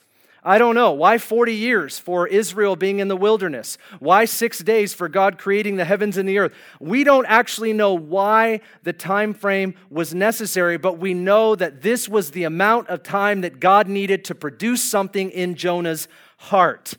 I 0.47 0.59
don't 0.59 0.75
know. 0.75 0.91
Why 0.91 1.17
40 1.17 1.55
years 1.55 1.97
for 1.97 2.27
Israel 2.27 2.75
being 2.75 2.99
in 2.99 3.07
the 3.07 3.17
wilderness? 3.17 3.79
Why 3.97 4.25
six 4.25 4.59
days 4.59 4.93
for 4.93 5.09
God 5.09 5.39
creating 5.39 5.77
the 5.77 5.85
heavens 5.85 6.17
and 6.17 6.29
the 6.29 6.37
earth? 6.37 6.53
We 6.79 7.03
don't 7.03 7.25
actually 7.25 7.73
know 7.73 7.95
why 7.95 8.61
the 8.83 8.93
time 8.93 9.33
frame 9.33 9.73
was 9.89 10.13
necessary, 10.13 10.77
but 10.77 10.99
we 10.99 11.15
know 11.15 11.55
that 11.55 11.81
this 11.81 12.07
was 12.07 12.29
the 12.29 12.43
amount 12.43 12.89
of 12.89 13.01
time 13.01 13.41
that 13.41 13.59
God 13.59 13.87
needed 13.87 14.23
to 14.25 14.35
produce 14.35 14.83
something 14.83 15.31
in 15.31 15.55
Jonah's 15.55 16.07
heart. 16.37 16.93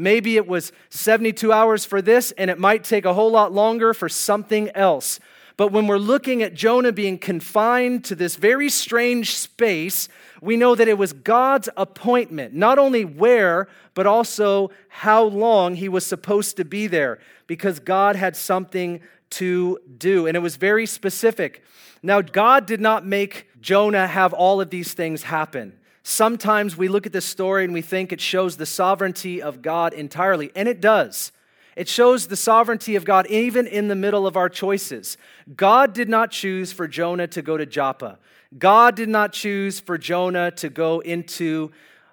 Maybe 0.00 0.36
it 0.36 0.46
was 0.46 0.72
72 0.88 1.52
hours 1.52 1.84
for 1.84 2.00
this, 2.00 2.32
and 2.32 2.50
it 2.50 2.58
might 2.58 2.84
take 2.84 3.04
a 3.04 3.12
whole 3.12 3.30
lot 3.30 3.52
longer 3.52 3.92
for 3.92 4.08
something 4.08 4.70
else. 4.74 5.20
But 5.58 5.72
when 5.72 5.86
we're 5.86 5.98
looking 5.98 6.42
at 6.42 6.54
Jonah 6.54 6.90
being 6.90 7.18
confined 7.18 8.02
to 8.06 8.14
this 8.14 8.36
very 8.36 8.70
strange 8.70 9.36
space, 9.36 10.08
we 10.40 10.56
know 10.56 10.74
that 10.74 10.88
it 10.88 10.96
was 10.96 11.12
God's 11.12 11.68
appointment, 11.76 12.54
not 12.54 12.78
only 12.78 13.04
where, 13.04 13.68
but 13.92 14.06
also 14.06 14.70
how 14.88 15.22
long 15.22 15.74
he 15.74 15.88
was 15.88 16.06
supposed 16.06 16.56
to 16.56 16.64
be 16.64 16.86
there, 16.86 17.18
because 17.46 17.78
God 17.78 18.16
had 18.16 18.36
something 18.36 19.00
to 19.30 19.78
do. 19.98 20.26
And 20.26 20.34
it 20.34 20.40
was 20.40 20.56
very 20.56 20.86
specific. 20.86 21.62
Now, 22.02 22.22
God 22.22 22.64
did 22.64 22.80
not 22.80 23.04
make 23.04 23.48
Jonah 23.60 24.06
have 24.06 24.32
all 24.32 24.62
of 24.62 24.70
these 24.70 24.94
things 24.94 25.24
happen. 25.24 25.74
Sometimes 26.02 26.76
we 26.76 26.88
look 26.88 27.06
at 27.06 27.12
this 27.12 27.24
story 27.26 27.64
and 27.64 27.72
we 27.72 27.82
think 27.82 28.12
it 28.12 28.20
shows 28.20 28.56
the 28.56 28.66
sovereignty 28.66 29.42
of 29.42 29.62
God 29.62 29.92
entirely, 29.92 30.50
and 30.54 30.68
it 30.68 30.80
does. 30.80 31.32
It 31.76 31.88
shows 31.88 32.26
the 32.26 32.36
sovereignty 32.36 32.96
of 32.96 33.04
God 33.04 33.26
even 33.28 33.66
in 33.66 33.88
the 33.88 33.94
middle 33.94 34.26
of 34.26 34.36
our 34.36 34.48
choices. 34.48 35.16
God 35.56 35.92
did 35.92 36.08
not 36.08 36.30
choose 36.30 36.72
for 36.72 36.88
Jonah 36.88 37.28
to 37.28 37.42
go 37.42 37.56
to 37.56 37.64
Joppa. 37.64 38.18
God 38.58 38.96
did 38.96 39.08
not 39.08 39.32
choose 39.32 39.78
for 39.78 39.96
Jonah 39.96 40.50
to 40.52 40.68
go 40.68 41.00
into 41.00 41.70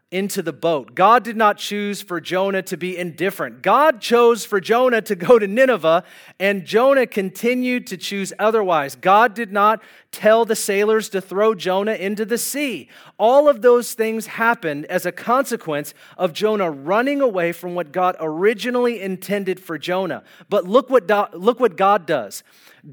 into 0.09 0.41
the 0.41 0.53
boat. 0.53 0.95
God 0.95 1.23
did 1.25 1.35
not 1.35 1.57
choose 1.57 2.01
for 2.01 2.21
Jonah 2.21 2.61
to 2.61 2.77
be 2.77 2.97
indifferent. 2.97 3.61
God 3.61 3.99
chose 3.99 4.45
for 4.45 4.61
Jonah 4.61 5.01
to 5.01 5.15
go 5.15 5.37
to 5.37 5.47
Nineveh, 5.47 6.05
and 6.39 6.65
Jonah 6.65 7.05
continued 7.05 7.85
to 7.87 7.97
choose 7.97 8.31
otherwise. 8.39 8.95
God 8.95 9.33
did 9.33 9.51
not 9.51 9.81
tell 10.13 10.45
the 10.45 10.55
sailors 10.55 11.09
to 11.09 11.19
throw 11.19 11.53
Jonah 11.53 11.95
into 11.95 12.23
the 12.23 12.37
sea. 12.37 12.87
All 13.19 13.49
of 13.49 13.61
those 13.61 13.95
things 13.95 14.27
happened 14.27 14.85
as 14.85 15.05
a 15.05 15.11
consequence 15.11 15.93
of 16.17 16.31
Jonah 16.31 16.71
running 16.71 17.19
away 17.19 17.51
from 17.51 17.75
what 17.75 17.91
God 17.91 18.15
originally 18.21 19.01
intended 19.01 19.59
for 19.59 19.77
Jonah. 19.77 20.23
But 20.47 20.65
look 20.65 20.89
what, 20.89 21.09
look 21.37 21.59
what 21.59 21.75
God 21.75 22.05
does 22.05 22.43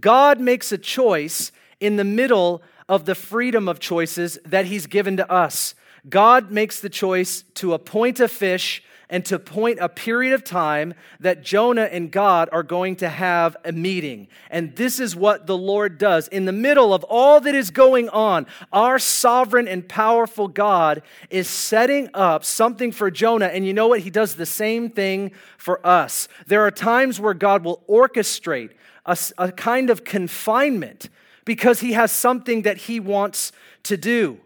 God 0.00 0.40
makes 0.40 0.72
a 0.72 0.78
choice 0.78 1.52
in 1.78 1.96
the 1.96 2.04
middle 2.04 2.62
of 2.88 3.04
the 3.04 3.14
freedom 3.14 3.68
of 3.68 3.78
choices 3.78 4.38
that 4.44 4.66
He's 4.66 4.86
given 4.86 5.16
to 5.18 5.30
us. 5.30 5.74
God 6.08 6.50
makes 6.50 6.80
the 6.80 6.90
choice 6.90 7.44
to 7.54 7.72
appoint 7.72 8.20
a 8.20 8.28
fish 8.28 8.82
and 9.10 9.24
to 9.26 9.38
point 9.38 9.78
a 9.80 9.88
period 9.88 10.32
of 10.32 10.44
time 10.44 10.94
that 11.20 11.42
Jonah 11.42 11.84
and 11.84 12.10
God 12.10 12.48
are 12.52 12.62
going 12.62 12.96
to 12.96 13.08
have 13.08 13.56
a 13.64 13.72
meeting. 13.72 14.28
And 14.50 14.74
this 14.76 14.98
is 14.98 15.14
what 15.14 15.46
the 15.46 15.56
Lord 15.56 15.98
does. 15.98 16.26
In 16.28 16.46
the 16.46 16.52
middle 16.52 16.94
of 16.94 17.04
all 17.04 17.40
that 17.40 17.54
is 17.54 17.70
going 17.70 18.08
on, 18.08 18.46
our 18.72 18.98
sovereign 18.98 19.68
and 19.68 19.86
powerful 19.86 20.48
God 20.48 21.02
is 21.30 21.48
setting 21.48 22.08
up 22.14 22.44
something 22.44 22.92
for 22.92 23.10
Jonah. 23.10 23.46
And 23.46 23.66
you 23.66 23.72
know 23.72 23.88
what? 23.88 24.00
He 24.00 24.10
does 24.10 24.34
the 24.34 24.46
same 24.46 24.90
thing 24.90 25.32
for 25.58 25.84
us. 25.86 26.28
There 26.46 26.62
are 26.62 26.70
times 26.70 27.20
where 27.20 27.34
God 27.34 27.64
will 27.64 27.82
orchestrate 27.88 28.70
a, 29.06 29.16
a 29.38 29.52
kind 29.52 29.90
of 29.90 30.04
confinement 30.04 31.08
because 31.44 31.80
he 31.80 31.92
has 31.92 32.10
something 32.10 32.62
that 32.62 32.78
he 32.78 33.00
wants 33.00 33.52
to 33.84 33.96
do. 33.96 34.40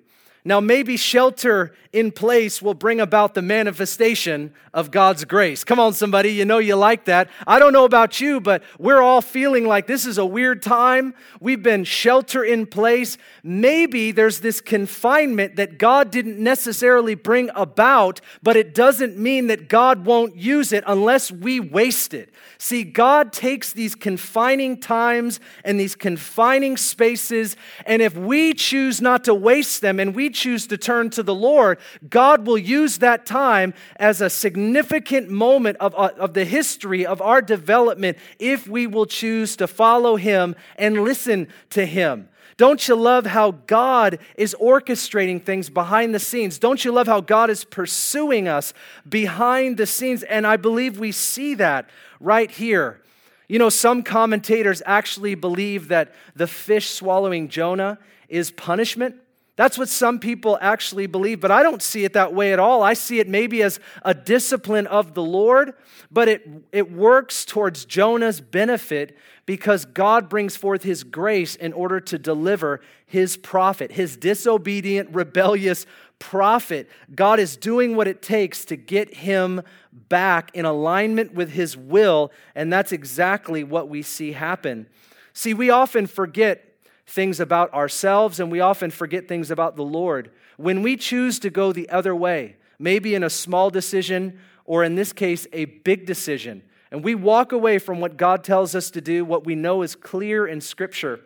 Now, 0.48 0.60
maybe 0.60 0.96
shelter 0.96 1.74
in 1.92 2.10
place 2.10 2.62
will 2.62 2.72
bring 2.72 3.00
about 3.00 3.34
the 3.34 3.42
manifestation 3.42 4.54
of 4.72 4.90
God's 4.90 5.24
grace. 5.24 5.64
Come 5.64 5.80
on, 5.80 5.92
somebody, 5.92 6.30
you 6.30 6.44
know 6.44 6.58
you 6.58 6.74
like 6.74 7.06
that. 7.06 7.28
I 7.46 7.58
don't 7.58 7.72
know 7.72 7.84
about 7.84 8.20
you, 8.20 8.40
but 8.40 8.62
we're 8.78 9.02
all 9.02 9.20
feeling 9.20 9.66
like 9.66 9.86
this 9.86 10.06
is 10.06 10.16
a 10.18 10.24
weird 10.24 10.62
time. 10.62 11.14
We've 11.40 11.62
been 11.62 11.84
shelter 11.84 12.44
in 12.44 12.66
place. 12.66 13.18
Maybe 13.42 14.10
there's 14.10 14.40
this 14.40 14.60
confinement 14.60 15.56
that 15.56 15.78
God 15.78 16.10
didn't 16.10 16.38
necessarily 16.38 17.14
bring 17.14 17.50
about, 17.54 18.20
but 18.42 18.56
it 18.56 18.74
doesn't 18.74 19.18
mean 19.18 19.48
that 19.48 19.68
God 19.68 20.06
won't 20.06 20.36
use 20.36 20.72
it 20.72 20.84
unless 20.86 21.30
we 21.30 21.60
waste 21.60 22.14
it. 22.14 22.32
See, 22.58 22.84
God 22.84 23.32
takes 23.32 23.72
these 23.72 23.94
confining 23.94 24.78
times 24.80 25.40
and 25.64 25.78
these 25.80 25.94
confining 25.94 26.76
spaces, 26.76 27.56
and 27.86 28.02
if 28.02 28.16
we 28.16 28.54
choose 28.54 29.00
not 29.00 29.24
to 29.24 29.34
waste 29.34 29.80
them 29.80 29.98
and 29.98 30.14
we 30.14 30.30
choose 30.38 30.66
to 30.68 30.78
turn 30.78 31.10
to 31.10 31.22
the 31.22 31.34
Lord, 31.34 31.78
God 32.08 32.46
will 32.46 32.58
use 32.58 32.98
that 32.98 33.26
time 33.26 33.74
as 33.96 34.20
a 34.20 34.30
significant 34.30 35.28
moment 35.28 35.76
of, 35.78 35.94
uh, 35.96 36.10
of 36.18 36.34
the 36.34 36.44
history 36.44 37.04
of 37.04 37.20
our 37.20 37.42
development 37.42 38.18
if 38.38 38.66
we 38.66 38.86
will 38.86 39.06
choose 39.06 39.56
to 39.56 39.66
follow 39.66 40.16
Him 40.16 40.54
and 40.76 41.02
listen 41.02 41.48
to 41.70 41.84
Him. 41.84 42.28
Don't 42.58 42.88
you 42.88 42.96
love 42.96 43.24
how 43.24 43.52
God 43.52 44.18
is 44.36 44.54
orchestrating 44.60 45.40
things 45.42 45.70
behind 45.70 46.12
the 46.12 46.18
scenes? 46.18 46.58
Don't 46.58 46.84
you 46.84 46.90
love 46.90 47.06
how 47.06 47.20
God 47.20 47.50
is 47.50 47.64
pursuing 47.64 48.48
us 48.48 48.74
behind 49.08 49.76
the 49.76 49.86
scenes? 49.86 50.24
And 50.24 50.44
I 50.44 50.56
believe 50.56 50.98
we 50.98 51.12
see 51.12 51.54
that 51.54 51.88
right 52.18 52.50
here. 52.50 53.00
You 53.46 53.60
know, 53.60 53.68
some 53.68 54.02
commentators 54.02 54.82
actually 54.84 55.36
believe 55.36 55.88
that 55.88 56.12
the 56.34 56.48
fish 56.48 56.90
swallowing 56.90 57.48
Jonah 57.48 57.98
is 58.28 58.50
punishment 58.50 59.16
that's 59.58 59.76
what 59.76 59.88
some 59.88 60.20
people 60.20 60.56
actually 60.60 61.08
believe, 61.08 61.40
but 61.40 61.50
I 61.50 61.64
don't 61.64 61.82
see 61.82 62.04
it 62.04 62.12
that 62.12 62.32
way 62.32 62.52
at 62.52 62.60
all. 62.60 62.84
I 62.84 62.94
see 62.94 63.18
it 63.18 63.26
maybe 63.26 63.60
as 63.64 63.80
a 64.04 64.14
discipline 64.14 64.86
of 64.86 65.14
the 65.14 65.22
Lord, 65.22 65.74
but 66.12 66.28
it, 66.28 66.48
it 66.70 66.92
works 66.92 67.44
towards 67.44 67.84
Jonah's 67.84 68.40
benefit 68.40 69.18
because 69.46 69.84
God 69.84 70.28
brings 70.28 70.54
forth 70.54 70.84
his 70.84 71.02
grace 71.02 71.56
in 71.56 71.72
order 71.72 71.98
to 71.98 72.20
deliver 72.20 72.80
his 73.04 73.36
prophet, 73.36 73.90
his 73.90 74.16
disobedient, 74.16 75.12
rebellious 75.12 75.86
prophet. 76.20 76.88
God 77.12 77.40
is 77.40 77.56
doing 77.56 77.96
what 77.96 78.06
it 78.06 78.22
takes 78.22 78.64
to 78.66 78.76
get 78.76 79.12
him 79.12 79.62
back 79.92 80.52
in 80.54 80.66
alignment 80.66 81.34
with 81.34 81.50
his 81.50 81.76
will, 81.76 82.30
and 82.54 82.72
that's 82.72 82.92
exactly 82.92 83.64
what 83.64 83.88
we 83.88 84.02
see 84.02 84.30
happen. 84.30 84.86
See, 85.32 85.52
we 85.52 85.68
often 85.68 86.06
forget 86.06 86.67
things 87.08 87.40
about 87.40 87.72
ourselves 87.72 88.38
and 88.38 88.52
we 88.52 88.60
often 88.60 88.90
forget 88.90 89.26
things 89.26 89.50
about 89.50 89.76
the 89.76 89.82
Lord. 89.82 90.30
When 90.56 90.82
we 90.82 90.96
choose 90.96 91.38
to 91.40 91.50
go 91.50 91.72
the 91.72 91.88
other 91.88 92.14
way, 92.14 92.56
maybe 92.78 93.14
in 93.14 93.22
a 93.22 93.30
small 93.30 93.70
decision 93.70 94.38
or 94.64 94.84
in 94.84 94.94
this 94.94 95.12
case, 95.12 95.46
a 95.52 95.64
big 95.64 96.04
decision, 96.04 96.62
and 96.90 97.02
we 97.02 97.14
walk 97.14 97.52
away 97.52 97.78
from 97.78 98.00
what 98.00 98.16
God 98.16 98.44
tells 98.44 98.74
us 98.74 98.90
to 98.90 99.00
do, 99.00 99.24
what 99.24 99.44
we 99.44 99.54
know 99.54 99.82
is 99.82 99.94
clear 99.94 100.46
in 100.46 100.60
Scripture, 100.60 101.20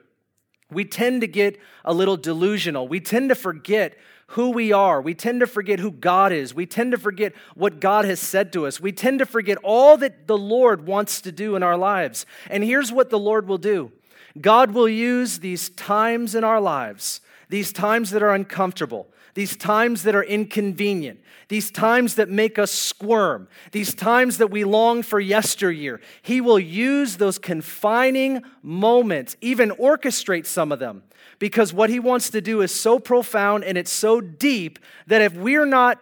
we 0.71 0.85
tend 0.85 1.21
to 1.21 1.27
get 1.27 1.59
a 1.85 1.93
little 1.93 2.17
delusional. 2.17 2.89
We 2.89 3.01
tend 3.01 3.29
to 3.29 3.35
forget 3.35 3.97
who 4.29 4.51
we 4.51 4.73
are. 4.73 5.01
We 5.01 5.15
tend 5.15 5.41
to 5.41 5.47
forget 5.47 5.79
who 5.79 5.91
God 5.91 6.33
is. 6.33 6.55
We 6.55 6.65
tend 6.65 6.93
to 6.93 6.99
forget 6.99 7.35
what 7.55 7.81
God 7.81 8.07
has 8.07 8.19
said 8.19 8.53
to 8.55 8.67
us. 8.67 8.81
We 8.81 8.91
tend 8.93 9.19
to 9.19 9.27
forget 9.27 9.59
all 9.63 9.99
that 9.99 10.27
the 10.27 10.39
Lord 10.39 10.87
wants 10.87 11.21
to 11.23 11.33
do 11.33 11.55
in 11.55 11.63
our 11.63 11.77
lives. 11.77 12.25
And 12.49 12.65
here's 12.65 12.91
what 12.91 13.11
the 13.11 13.19
Lord 13.19 13.47
will 13.47 13.59
do 13.59 13.93
God 14.41 14.73
will 14.73 14.89
use 14.89 15.39
these 15.39 15.71
times 15.71 16.35
in 16.35 16.45
our 16.45 16.61
lives, 16.61 17.21
these 17.49 17.73
times 17.73 18.11
that 18.11 18.23
are 18.23 18.35
uncomfortable, 18.35 19.09
these 19.35 19.57
times 19.57 20.03
that 20.03 20.15
are 20.15 20.23
inconvenient, 20.23 21.21
these 21.49 21.71
times 21.71 22.15
that 22.15 22.29
make 22.29 22.59
us 22.59 22.71
squirm, 22.71 23.49
these 23.73 23.95
times 23.95 24.39
that 24.39 24.51
we 24.51 24.65
long 24.65 25.03
for 25.03 25.21
yesteryear. 25.21 26.01
He 26.23 26.41
will 26.41 26.59
use 26.59 27.17
those 27.17 27.39
confining 27.39 28.43
moments, 28.63 29.37
even 29.41 29.71
orchestrate 29.73 30.47
some 30.47 30.73
of 30.73 30.79
them, 30.79 31.03
because 31.39 31.73
what 31.73 31.91
He 31.91 32.01
wants 32.01 32.31
to 32.31 32.41
do 32.41 32.63
is 32.63 32.75
so 32.75 32.99
profound 32.99 33.65
and 33.65 33.77
it's 33.77 33.93
so 33.93 34.21
deep 34.21 34.79
that 35.07 35.21
if 35.21 35.35
we're 35.35 35.67
not 35.67 36.01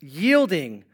yielding 0.00 0.84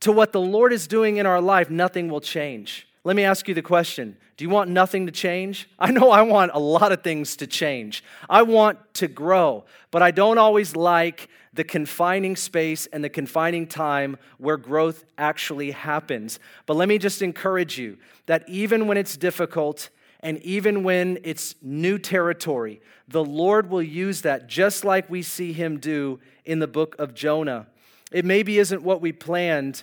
to 0.00 0.12
what 0.12 0.32
the 0.32 0.40
Lord 0.40 0.72
is 0.72 0.86
doing 0.86 1.16
in 1.16 1.26
our 1.26 1.40
life, 1.40 1.70
nothing 1.70 2.08
will 2.08 2.20
change. 2.20 2.88
Let 3.04 3.16
me 3.16 3.24
ask 3.24 3.48
you 3.48 3.54
the 3.54 3.62
question 3.62 4.16
Do 4.36 4.44
you 4.44 4.50
want 4.50 4.70
nothing 4.70 5.06
to 5.06 5.12
change? 5.12 5.68
I 5.78 5.90
know 5.90 6.10
I 6.10 6.22
want 6.22 6.52
a 6.54 6.58
lot 6.58 6.92
of 6.92 7.02
things 7.02 7.36
to 7.36 7.46
change. 7.46 8.04
I 8.28 8.42
want 8.42 8.78
to 8.94 9.08
grow, 9.08 9.64
but 9.90 10.02
I 10.02 10.10
don't 10.10 10.38
always 10.38 10.76
like 10.76 11.28
the 11.54 11.64
confining 11.64 12.36
space 12.36 12.86
and 12.86 13.04
the 13.04 13.10
confining 13.10 13.66
time 13.66 14.16
where 14.38 14.56
growth 14.56 15.04
actually 15.18 15.72
happens. 15.72 16.38
But 16.66 16.76
let 16.76 16.88
me 16.88 16.98
just 16.98 17.22
encourage 17.22 17.78
you 17.78 17.98
that 18.26 18.48
even 18.48 18.86
when 18.86 18.96
it's 18.96 19.16
difficult, 19.16 19.90
and 20.20 20.38
even 20.38 20.84
when 20.84 21.18
it's 21.24 21.56
new 21.60 21.98
territory, 21.98 22.80
the 23.08 23.24
Lord 23.24 23.68
will 23.68 23.82
use 23.82 24.22
that 24.22 24.46
just 24.46 24.84
like 24.84 25.10
we 25.10 25.20
see 25.22 25.52
him 25.52 25.78
do 25.78 26.20
in 26.44 26.60
the 26.60 26.68
book 26.68 26.94
of 26.98 27.12
Jonah. 27.12 27.66
It 28.12 28.24
maybe 28.24 28.58
isn't 28.58 28.82
what 28.82 29.00
we 29.00 29.10
planned, 29.10 29.82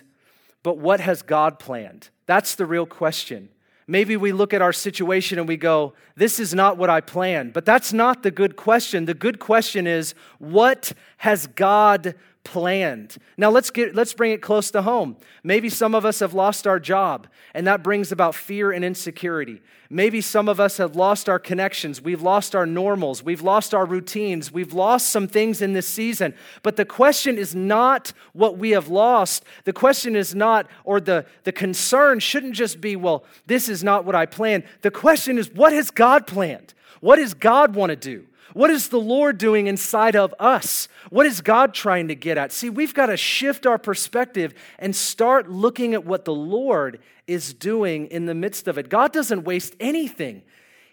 but 0.62 0.78
what 0.78 1.00
has 1.00 1.22
God 1.22 1.58
planned? 1.58 2.10
That's 2.26 2.54
the 2.54 2.66
real 2.66 2.86
question. 2.86 3.48
Maybe 3.86 4.16
we 4.16 4.30
look 4.30 4.54
at 4.54 4.62
our 4.62 4.72
situation 4.72 5.38
and 5.40 5.48
we 5.48 5.56
go, 5.56 5.94
This 6.14 6.38
is 6.38 6.54
not 6.54 6.78
what 6.78 6.88
I 6.88 7.00
planned. 7.00 7.52
But 7.52 7.64
that's 7.64 7.92
not 7.92 8.22
the 8.22 8.30
good 8.30 8.54
question. 8.54 9.06
The 9.06 9.14
good 9.14 9.40
question 9.40 9.86
is, 9.86 10.14
What 10.38 10.92
has 11.18 11.48
God 11.48 12.14
planned. 12.44 13.16
Now 13.36 13.50
let's 13.50 13.70
get 13.70 13.94
let's 13.94 14.14
bring 14.14 14.32
it 14.32 14.40
close 14.40 14.70
to 14.70 14.82
home. 14.82 15.16
Maybe 15.44 15.68
some 15.68 15.94
of 15.94 16.04
us 16.04 16.20
have 16.20 16.32
lost 16.32 16.66
our 16.66 16.80
job 16.80 17.26
and 17.54 17.66
that 17.66 17.82
brings 17.82 18.12
about 18.12 18.34
fear 18.34 18.72
and 18.72 18.84
insecurity. 18.84 19.60
Maybe 19.90 20.20
some 20.20 20.48
of 20.48 20.60
us 20.60 20.76
have 20.78 20.96
lost 20.96 21.28
our 21.28 21.38
connections. 21.38 22.00
We've 22.00 22.22
lost 22.22 22.54
our 22.54 22.64
normals. 22.64 23.22
We've 23.22 23.42
lost 23.42 23.74
our 23.74 23.84
routines. 23.84 24.52
We've 24.52 24.72
lost 24.72 25.10
some 25.10 25.26
things 25.28 25.60
in 25.60 25.72
this 25.72 25.88
season. 25.88 26.34
But 26.62 26.76
the 26.76 26.84
question 26.84 27.36
is 27.36 27.54
not 27.54 28.12
what 28.32 28.56
we 28.56 28.70
have 28.70 28.88
lost. 28.88 29.44
The 29.64 29.72
question 29.72 30.16
is 30.16 30.34
not 30.34 30.66
or 30.84 31.00
the 31.00 31.26
the 31.44 31.52
concern 31.52 32.20
shouldn't 32.20 32.54
just 32.54 32.80
be, 32.80 32.96
well, 32.96 33.24
this 33.46 33.68
is 33.68 33.84
not 33.84 34.04
what 34.04 34.14
I 34.14 34.26
planned. 34.26 34.64
The 34.82 34.90
question 34.90 35.38
is 35.38 35.50
what 35.50 35.72
has 35.72 35.90
God 35.90 36.26
planned? 36.26 36.72
What 37.00 37.16
does 37.16 37.34
God 37.34 37.74
want 37.74 37.90
to 37.90 37.96
do? 37.96 38.26
What 38.52 38.70
is 38.70 38.88
the 38.88 39.00
Lord 39.00 39.38
doing 39.38 39.66
inside 39.66 40.16
of 40.16 40.34
us? 40.38 40.88
What 41.10 41.26
is 41.26 41.40
God 41.40 41.72
trying 41.74 42.08
to 42.08 42.14
get 42.14 42.36
at? 42.36 42.52
See, 42.52 42.70
we've 42.70 42.94
got 42.94 43.06
to 43.06 43.16
shift 43.16 43.66
our 43.66 43.78
perspective 43.78 44.54
and 44.78 44.94
start 44.94 45.50
looking 45.50 45.94
at 45.94 46.04
what 46.04 46.24
the 46.24 46.34
Lord 46.34 47.00
is 47.26 47.54
doing 47.54 48.06
in 48.08 48.26
the 48.26 48.34
midst 48.34 48.66
of 48.66 48.78
it. 48.78 48.88
God 48.88 49.12
doesn't 49.12 49.44
waste 49.44 49.74
anything. 49.78 50.42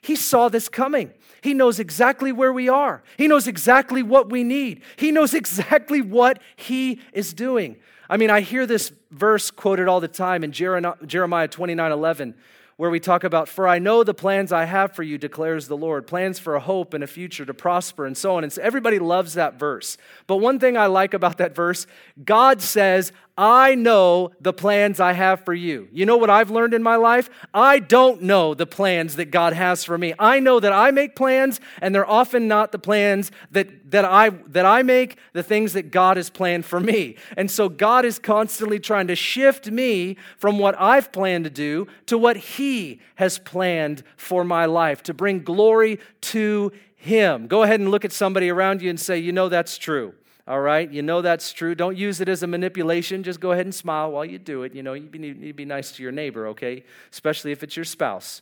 He 0.01 0.15
saw 0.15 0.49
this 0.49 0.69
coming. 0.69 1.11
He 1.41 1.53
knows 1.53 1.79
exactly 1.79 2.31
where 2.31 2.53
we 2.53 2.69
are. 2.69 3.03
He 3.17 3.27
knows 3.27 3.47
exactly 3.47 4.03
what 4.03 4.29
we 4.29 4.43
need. 4.43 4.81
He 4.95 5.11
knows 5.11 5.33
exactly 5.33 6.01
what 6.01 6.39
He 6.55 7.01
is 7.13 7.33
doing. 7.33 7.77
I 8.09 8.17
mean, 8.17 8.29
I 8.29 8.41
hear 8.41 8.65
this 8.65 8.91
verse 9.11 9.51
quoted 9.51 9.87
all 9.87 9.99
the 9.99 10.07
time 10.07 10.43
in 10.43 10.51
Jeremiah 10.51 11.47
29 11.47 11.91
11 11.91 12.35
where 12.77 12.89
we 12.89 12.99
talk 12.99 13.23
about, 13.23 13.49
For 13.49 13.67
I 13.67 13.79
know 13.79 14.03
the 14.03 14.13
plans 14.13 14.51
I 14.51 14.65
have 14.65 14.93
for 14.93 15.03
you, 15.03 15.17
declares 15.17 15.67
the 15.67 15.77
Lord, 15.77 16.07
plans 16.07 16.39
for 16.39 16.55
a 16.55 16.59
hope 16.59 16.93
and 16.93 17.03
a 17.03 17.07
future 17.07 17.45
to 17.45 17.53
prosper, 17.53 18.05
and 18.05 18.15
so 18.15 18.37
on. 18.37 18.43
And 18.43 18.53
so 18.53 18.61
everybody 18.61 18.99
loves 18.99 19.33
that 19.33 19.59
verse. 19.59 19.97
But 20.27 20.37
one 20.37 20.59
thing 20.59 20.77
I 20.77 20.85
like 20.85 21.13
about 21.13 21.37
that 21.39 21.55
verse, 21.55 21.87
God 22.23 22.61
says, 22.61 23.11
I 23.37 23.75
know 23.75 24.31
the 24.41 24.51
plans 24.51 24.99
I 24.99 25.13
have 25.13 25.45
for 25.45 25.53
you. 25.53 25.87
You 25.91 26.07
know 26.07 26.17
what 26.17 26.31
I've 26.31 26.49
learned 26.49 26.73
in 26.73 26.81
my 26.81 26.95
life? 26.95 27.29
I 27.53 27.77
don't 27.77 28.23
know 28.23 28.55
the 28.55 28.65
plans 28.65 29.15
that 29.17 29.29
God 29.29 29.53
has 29.53 29.83
for 29.83 29.95
me. 29.95 30.15
I 30.17 30.39
know 30.39 30.59
that 30.59 30.73
I 30.73 30.89
make 30.89 31.15
plans, 31.15 31.59
and 31.79 31.93
they're 31.93 32.09
often 32.09 32.47
not 32.47 32.71
the 32.71 32.79
plans 32.79 33.31
that, 33.51 33.91
that, 33.91 34.05
I, 34.05 34.29
that 34.29 34.65
I 34.65 34.81
make, 34.81 35.19
the 35.33 35.43
things 35.43 35.73
that 35.73 35.91
God 35.91 36.17
has 36.17 36.31
planned 36.31 36.65
for 36.65 36.79
me. 36.79 37.15
And 37.37 37.51
so 37.51 37.69
God 37.69 38.05
is 38.05 38.17
constantly 38.17 38.79
trying 38.79 39.05
to 39.07 39.15
shift 39.15 39.69
me 39.69 40.17
from 40.37 40.57
what 40.57 40.79
I've 40.81 41.11
planned 41.11 41.43
to 41.43 41.51
do 41.51 41.85
to 42.07 42.17
what 42.17 42.37
He 42.37 42.99
has 43.15 43.37
planned 43.37 44.01
for 44.15 44.43
my 44.43 44.65
life, 44.65 45.03
to 45.03 45.13
bring 45.13 45.43
glory 45.43 45.99
to 46.21 46.71
Him. 46.95 47.45
Go 47.45 47.61
ahead 47.61 47.79
and 47.79 47.91
look 47.91 48.03
at 48.03 48.11
somebody 48.11 48.49
around 48.49 48.81
you 48.81 48.89
and 48.89 48.99
say, 48.99 49.19
You 49.19 49.31
know 49.31 49.47
that's 49.47 49.77
true. 49.77 50.15
All 50.47 50.61
right, 50.61 50.89
you 50.89 51.01
know 51.01 51.21
that's 51.21 51.51
true. 51.51 51.75
Don't 51.75 51.97
use 51.97 52.21
it 52.21 52.29
as 52.29 52.41
a 52.41 52.47
manipulation. 52.47 53.21
Just 53.21 53.41
go 53.41 53.51
ahead 53.51 53.65
and 53.65 53.75
smile 53.75 54.11
while 54.11 54.23
you 54.23 54.39
do 54.39 54.63
it. 54.63 54.73
You 54.73 54.81
know, 54.81 54.93
you 54.93 55.09
need 55.09 55.41
to 55.41 55.53
be 55.53 55.65
nice 55.65 55.91
to 55.93 56.03
your 56.03 56.13
neighbor, 56.13 56.47
okay? 56.47 56.85
Especially 57.11 57.51
if 57.51 57.63
it's 57.63 57.75
your 57.75 57.83
spouse. 57.83 58.41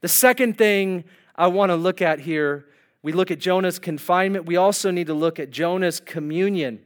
The 0.00 0.06
second 0.08 0.56
thing 0.56 1.02
I 1.34 1.48
want 1.48 1.70
to 1.70 1.76
look 1.76 2.00
at 2.00 2.20
here, 2.20 2.66
we 3.02 3.10
look 3.12 3.32
at 3.32 3.40
Jonah's 3.40 3.80
confinement. 3.80 4.46
We 4.46 4.56
also 4.56 4.92
need 4.92 5.08
to 5.08 5.14
look 5.14 5.40
at 5.40 5.50
Jonah's 5.50 5.98
communion. 5.98 6.78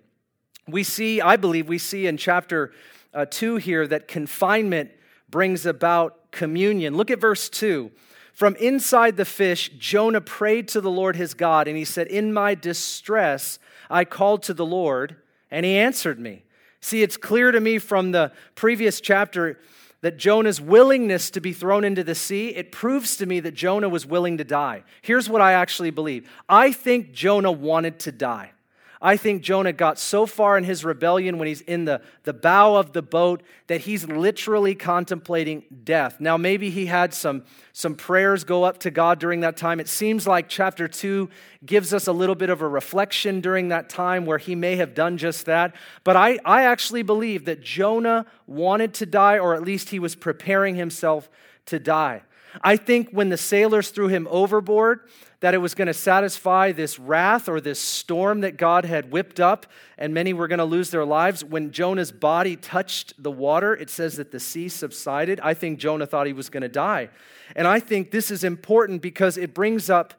We 0.67 0.83
see, 0.83 1.21
I 1.21 1.37
believe, 1.37 1.69
we 1.69 1.79
see 1.79 2.07
in 2.07 2.17
chapter 2.17 2.73
uh, 3.13 3.27
2 3.27 3.57
here 3.57 3.87
that 3.87 4.09
confinement 4.09 4.91
brings 5.29 5.67
about 5.67 6.31
communion. 6.31 6.97
Look 6.97 7.11
at 7.11 7.21
verse 7.21 7.51
2. 7.51 7.91
From 8.33 8.57
inside 8.57 9.19
the 9.19 9.25
fish, 9.27 9.71
Jonah 9.79 10.21
prayed 10.23 10.69
to 10.69 10.81
the 10.81 10.91
Lord 10.91 11.17
his 11.17 11.35
God, 11.35 11.69
and 11.69 11.77
he 11.77 11.85
said, 11.85 12.07
In 12.07 12.33
my 12.33 12.55
distress, 12.55 13.59
I 13.91 14.05
called 14.05 14.43
to 14.45 14.55
the 14.55 14.67
Lord, 14.67 15.17
and 15.51 15.65
he 15.65 15.77
answered 15.77 16.19
me. 16.19 16.45
See, 16.81 17.03
it's 17.03 17.17
clear 17.17 17.51
to 17.51 17.61
me 17.61 17.79
from 17.79 18.13
the 18.13 18.33
previous 18.55 19.01
chapter 19.01 19.59
that 20.01 20.17
Jonah's 20.17 20.61
willingness 20.61 21.31
to 21.31 21.41
be 21.41 21.53
thrown 21.53 21.85
into 21.85 22.05
the 22.05 22.15
sea, 22.15 22.51
it 22.51 22.71
proves 22.71 23.17
to 23.17 23.27
me 23.27 23.41
that 23.41 23.55
Jonah 23.55 23.89
was 23.89 24.07
willing 24.07 24.39
to 24.39 24.45
die. 24.45 24.85
Here's 25.03 25.29
what 25.29 25.43
I 25.43 25.53
actually 25.53 25.91
believe 25.91 26.29
I 26.49 26.73
think 26.73 27.13
Jonah 27.13 27.53
wanted 27.53 27.99
to 28.01 28.13
die. 28.13 28.53
I 29.01 29.17
think 29.17 29.43
Jonah 29.43 29.73
got 29.73 29.99
so 29.99 30.27
far 30.27 30.59
in 30.59 30.65
his 30.65 30.85
rebellion 30.85 31.39
when 31.39 31.47
he's 31.47 31.61
in 31.61 31.85
the, 31.85 32.01
the 32.25 32.33
bow 32.33 32.75
of 32.75 32.93
the 32.93 33.03
boat 33.03 33.43
that 33.69 33.83
he's 33.83 34.07
literally 34.07 34.75
contemplating 34.75 35.63
death. 35.85 36.21
Now, 36.21 36.37
maybe 36.37 36.71
he 36.71 36.87
had 36.87 37.15
some, 37.15 37.45
some 37.73 37.95
prayers 37.95 38.43
go 38.43 38.65
up 38.65 38.79
to 38.79 38.91
God 38.91 39.21
during 39.21 39.41
that 39.41 39.57
time. 39.57 39.79
It 39.79 39.89
seems 39.89 40.27
like 40.27 40.49
chapter 40.49 40.89
2 40.89 41.31
gives 41.65 41.95
us 41.95 42.09
a 42.09 42.13
little 42.13 42.35
bit 42.35 42.51
of 42.51 42.61
a 42.61 42.69
reflection 42.69 43.41
during 43.41 43.69
that 43.69 43.89
time 43.89 44.27
where 44.27 44.39
he 44.39 44.57
may 44.57 44.75
have 44.77 44.95
done 44.95 45.17
just 45.17 45.47
that. 45.47 45.77
But 46.03 46.17
I, 46.17 46.39
I 46.45 46.65
actually 46.65 47.03
believe 47.03 47.45
that 47.45 47.61
Jonah 47.61 48.27
wanted 48.49 48.95
to 48.95 49.07
die, 49.07 49.39
or 49.39 49.55
at 49.55 49.63
least 49.63 49.91
he 49.91 50.01
was 50.01 50.17
preparing 50.17 50.75
himself 50.75 51.31
to 51.67 51.79
die. 51.79 52.23
I 52.63 52.77
think 52.77 53.11
when 53.11 53.29
the 53.29 53.37
sailors 53.37 53.91
threw 53.91 54.09
him 54.09 54.27
overboard, 54.31 55.01
that 55.41 55.55
it 55.55 55.59
was 55.59 55.75
going 55.75 55.87
to 55.87 55.95
satisfy 55.95 56.73
this 56.73 56.99
wrath 56.99 57.49
or 57.49 57.61
this 57.61 57.79
storm 57.79 58.41
that 58.41 58.57
God 58.57 58.85
had 58.85 59.13
whipped 59.13 59.39
up, 59.39 59.67
and 59.97 60.13
many 60.13 60.33
were 60.33 60.49
going 60.49 60.59
to 60.59 60.65
lose 60.65 60.91
their 60.91 61.05
lives. 61.05 61.45
When 61.45 61.71
Jonah's 61.71 62.11
body 62.11 62.57
touched 62.57 63.23
the 63.23 63.31
water, 63.31 63.75
it 63.75 63.89
says 63.89 64.17
that 64.17 64.33
the 64.33 64.41
sea 64.41 64.69
subsided. 64.69 65.39
I 65.41 65.55
think 65.55 65.79
Jonah 65.79 66.07
thought 66.07 66.27
he 66.27 66.33
was 66.33 66.51
going 66.51 66.63
to 66.63 66.69
die. 66.69 67.11
And 67.55 67.69
I 67.69 67.79
think 67.79 68.11
this 68.11 68.31
is 68.31 68.43
important 68.43 69.01
because 69.01 69.39
it 69.39 69.55
brings 69.55 69.89
up 69.89 70.15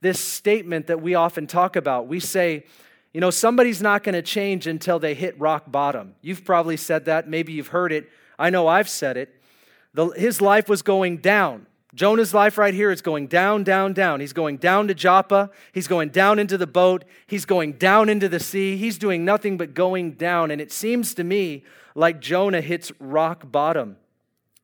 this 0.00 0.18
statement 0.18 0.86
that 0.86 1.02
we 1.02 1.14
often 1.14 1.46
talk 1.46 1.76
about. 1.76 2.08
We 2.08 2.18
say, 2.18 2.64
you 3.12 3.20
know, 3.20 3.30
somebody's 3.30 3.82
not 3.82 4.02
going 4.02 4.14
to 4.14 4.22
change 4.22 4.66
until 4.66 4.98
they 4.98 5.14
hit 5.14 5.38
rock 5.38 5.70
bottom. 5.70 6.14
You've 6.22 6.44
probably 6.44 6.78
said 6.78 7.04
that. 7.04 7.28
Maybe 7.28 7.52
you've 7.52 7.68
heard 7.68 7.92
it. 7.92 8.08
I 8.38 8.48
know 8.48 8.68
I've 8.68 8.88
said 8.88 9.18
it. 9.18 9.38
The, 9.92 10.08
his 10.08 10.40
life 10.40 10.68
was 10.68 10.80
going 10.80 11.18
down. 11.18 11.66
Jonah's 11.94 12.32
life 12.32 12.56
right 12.56 12.72
here 12.72 12.90
is 12.90 13.02
going 13.02 13.26
down, 13.26 13.64
down, 13.64 13.92
down. 13.92 14.20
He's 14.20 14.32
going 14.32 14.56
down 14.56 14.88
to 14.88 14.94
Joppa. 14.94 15.50
He's 15.72 15.86
going 15.86 16.08
down 16.08 16.38
into 16.38 16.56
the 16.56 16.66
boat. 16.66 17.04
He's 17.26 17.44
going 17.44 17.72
down 17.72 18.08
into 18.08 18.30
the 18.30 18.40
sea. 18.40 18.78
He's 18.78 18.96
doing 18.96 19.26
nothing 19.26 19.58
but 19.58 19.74
going 19.74 20.12
down. 20.12 20.50
And 20.50 20.60
it 20.60 20.72
seems 20.72 21.12
to 21.14 21.24
me 21.24 21.64
like 21.94 22.18
Jonah 22.20 22.62
hits 22.62 22.92
rock 22.98 23.50
bottom. 23.52 23.98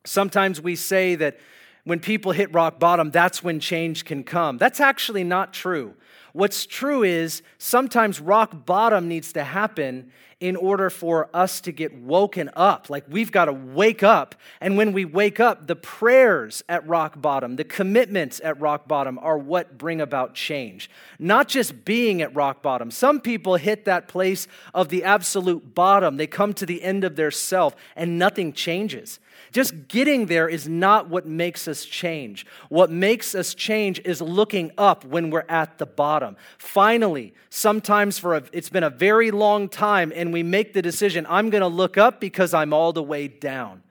Sometimes 0.05 0.59
we 0.59 0.75
say 0.75 1.13
that 1.15 1.37
when 1.83 1.99
people 1.99 2.31
hit 2.31 2.51
rock 2.51 2.79
bottom, 2.79 3.11
that's 3.11 3.43
when 3.43 3.59
change 3.59 4.05
can 4.05 4.23
come. 4.23 4.57
That's 4.57 4.79
actually 4.79 5.23
not 5.23 5.53
true. 5.53 5.93
What's 6.33 6.65
true 6.65 7.03
is 7.03 7.41
sometimes 7.57 8.19
rock 8.19 8.65
bottom 8.65 9.07
needs 9.07 9.33
to 9.33 9.43
happen 9.43 10.11
in 10.39 10.55
order 10.55 10.89
for 10.89 11.29
us 11.33 11.59
to 11.59 11.71
get 11.71 11.93
woken 11.93 12.49
up. 12.55 12.89
Like 12.89 13.03
we've 13.09 13.31
got 13.31 13.45
to 13.45 13.53
wake 13.53 14.03
up. 14.03 14.35
And 14.61 14.77
when 14.77 14.93
we 14.93 15.03
wake 15.03 15.39
up, 15.39 15.67
the 15.67 15.75
prayers 15.75 16.63
at 16.69 16.87
rock 16.87 17.21
bottom, 17.21 17.57
the 17.57 17.65
commitments 17.65 18.39
at 18.43 18.59
rock 18.59 18.87
bottom 18.87 19.19
are 19.21 19.37
what 19.37 19.77
bring 19.77 19.99
about 19.99 20.35
change. 20.35 20.89
Not 21.17 21.49
just 21.49 21.83
being 21.83 22.21
at 22.21 22.33
rock 22.33 22.61
bottom. 22.61 22.89
Some 22.89 23.19
people 23.19 23.57
hit 23.57 23.83
that 23.85 24.07
place 24.07 24.47
of 24.73 24.87
the 24.87 25.03
absolute 25.03 25.75
bottom, 25.75 26.15
they 26.15 26.27
come 26.27 26.53
to 26.53 26.65
the 26.65 26.83
end 26.83 27.03
of 27.03 27.17
their 27.17 27.31
self, 27.31 27.75
and 27.95 28.17
nothing 28.17 28.53
changes. 28.53 29.19
Just 29.51 29.87
getting 29.87 30.27
there 30.27 30.47
is 30.47 30.67
not 30.67 31.09
what 31.09 31.25
makes 31.25 31.67
us 31.67 31.85
change. 31.85 32.45
What 32.69 32.91
makes 32.91 33.33
us 33.33 33.53
change 33.53 33.99
is 34.05 34.21
looking 34.21 34.71
up 34.77 35.03
when 35.03 35.31
we're 35.31 35.45
at 35.49 35.79
the 35.79 35.85
bottom. 35.85 36.18
Finally, 36.57 37.33
sometimes 37.49 38.19
for 38.19 38.35
a, 38.35 38.43
it's 38.51 38.69
been 38.69 38.83
a 38.83 38.89
very 38.89 39.31
long 39.31 39.69
time 39.69 40.11
and 40.15 40.31
we 40.33 40.43
make 40.43 40.73
the 40.73 40.81
decision, 40.81 41.25
I'm 41.29 41.49
going 41.49 41.61
to 41.61 41.67
look 41.67 41.97
up 41.97 42.19
because 42.19 42.53
I'm 42.53 42.73
all 42.73 42.93
the 42.93 43.03
way 43.03 43.27
down. 43.27 43.83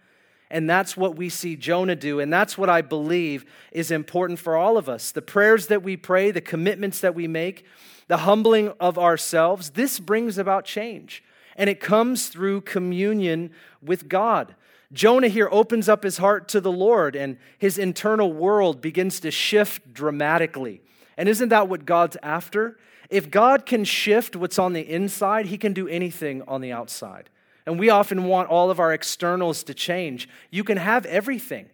And 0.51 0.69
that's 0.69 0.97
what 0.97 1.17
we 1.17 1.29
see 1.29 1.57
Jonah 1.57 1.97
do. 1.97 2.21
And 2.21 2.33
that's 2.33 2.57
what 2.57 2.71
I 2.71 2.81
believe 2.81 3.45
is 3.71 3.91
important 3.91 4.39
for 4.39 4.57
all 4.57 4.79
of 4.79 4.89
us. 4.89 5.13
The 5.13 5.23
prayers 5.23 5.67
that 5.67 5.83
we 5.83 5.97
pray, 5.97 6.31
the 6.31 6.41
commitments 6.41 7.01
that 7.01 7.15
we 7.15 7.29
make, 7.29 7.65
the 8.07 8.19
humbling 8.19 8.73
of 8.81 8.99
ourselves, 8.99 9.71
this 9.71 10.01
brings 10.01 10.39
about 10.39 10.65
change. 10.65 11.23
And 11.57 11.69
it 11.69 11.81
comes 11.81 12.29
through 12.29 12.63
communion 12.63 13.51
with 13.83 14.09
God. 14.09 14.55
Jonah 14.93 15.29
here 15.29 15.49
opens 15.53 15.89
up 15.89 16.03
his 16.03 16.17
heart 16.17 16.49
to 16.49 16.61
the 16.63 16.73
Lord, 16.73 17.15
and 17.15 17.37
his 17.59 17.77
internal 17.77 18.33
world 18.33 18.81
begins 18.81 19.21
to 19.21 19.31
shift 19.31 19.93
dramatically. 19.93 20.81
And 21.19 21.29
isn't 21.29 21.51
that 21.51 21.69
what 21.69 21.85
God's 21.85 22.17
after? 22.23 22.79
If 23.11 23.31
God 23.31 23.67
can 23.67 23.85
shift 23.85 24.35
what's 24.35 24.59
on 24.59 24.73
the 24.73 24.89
inside, 24.89 25.47
he 25.47 25.59
can 25.59 25.75
do 25.75 25.87
anything 25.87 26.43
on 26.49 26.63
the 26.63 26.73
outside. 26.73 27.29
And 27.67 27.79
we 27.79 27.91
often 27.91 28.25
want 28.25 28.49
all 28.49 28.71
of 28.71 28.81
our 28.81 28.95
externals 28.95 29.63
to 29.65 29.75
change. 29.75 30.31
You 30.51 30.65
can 30.65 30.79
have 30.79 31.05
everything. 31.05 31.69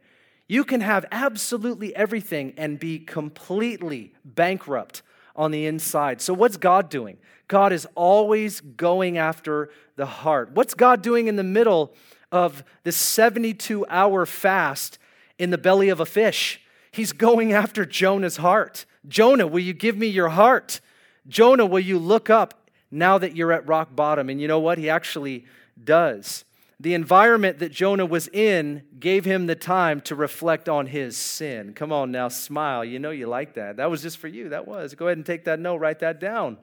You 0.48 0.64
can 0.64 0.80
have 0.80 1.07
absolutely 1.12 1.94
everything 1.94 2.54
and 2.57 2.80
be 2.80 2.98
completely 2.98 4.12
bankrupt 4.24 5.02
on 5.37 5.52
the 5.52 5.66
inside. 5.66 6.20
So, 6.20 6.35
what's 6.35 6.57
God 6.57 6.88
doing? 6.88 7.18
God 7.46 7.72
is 7.72 7.87
always 7.94 8.61
going 8.61 9.18
after 9.18 9.70
the 9.94 10.07
heart. 10.07 10.50
What's 10.52 10.74
God 10.74 11.02
doing 11.02 11.28
in 11.28 11.37
the 11.37 11.44
middle 11.44 11.94
of 12.35 12.64
this 12.83 12.96
72 12.96 13.87
hour 13.88 14.26
fast 14.26 14.98
in 15.38 15.50
the 15.50 15.59
belly 15.59 15.88
of 15.88 16.00
a 16.00 16.07
fish. 16.07 16.61
He's 16.90 17.12
going 17.12 17.52
after 17.52 17.87
Jonah's 17.87 18.38
heart. 18.38 18.87
Jonah, 19.08 19.46
will 19.46 19.60
you 19.60 19.72
give 19.72 19.96
me 19.96 20.06
your 20.06 20.30
heart? 20.30 20.80
Jonah, 21.28 21.66
will 21.66 21.80
you 21.80 21.98
look 21.98 22.30
up 22.30 22.68
now 22.90 23.18
that 23.18 23.36
you're 23.36 23.52
at 23.52 23.66
rock 23.66 23.94
bottom? 23.94 24.28
And 24.28 24.40
you 24.40 24.48
know 24.48 24.60
what? 24.60 24.78
He 24.78 24.88
actually 24.90 25.46
does. 25.82 26.44
The 26.80 26.94
environment 26.94 27.60
that 27.60 27.72
Jonah 27.72 28.04
was 28.04 28.28
in 28.28 28.82
gave 28.98 29.24
him 29.24 29.46
the 29.46 29.54
time 29.54 30.00
to 30.02 30.14
reflect 30.14 30.68
on 30.68 30.86
his 30.86 31.16
sin. 31.16 31.72
Come 31.72 31.92
on 31.92 32.10
now, 32.10 32.28
smile. 32.28 32.84
You 32.84 32.98
know 32.98 33.10
you 33.10 33.26
like 33.26 33.54
that. 33.54 33.76
That 33.76 33.90
was 33.90 34.02
just 34.02 34.18
for 34.18 34.28
you. 34.28 34.48
That 34.48 34.66
was. 34.66 34.94
Go 34.94 35.06
ahead 35.06 35.16
and 35.16 35.24
take 35.24 35.44
that 35.44 35.60
note, 35.60 35.76
write 35.76 36.00
that 36.00 36.20
down. 36.20 36.58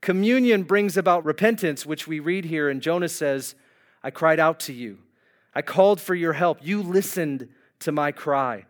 Communion 0.00 0.64
brings 0.64 0.96
about 0.96 1.24
repentance, 1.24 1.86
which 1.86 2.06
we 2.06 2.20
read 2.20 2.46
here, 2.46 2.68
and 2.68 2.82
Jonah 2.82 3.08
says, 3.08 3.54
I 4.02 4.10
cried 4.10 4.40
out 4.40 4.60
to 4.60 4.72
you. 4.72 4.98
I 5.54 5.62
called 5.62 6.00
for 6.00 6.14
your 6.14 6.32
help. 6.32 6.58
You 6.62 6.82
listened 6.82 7.48
to 7.80 7.92
my 7.92 8.12
cry. 8.12 8.66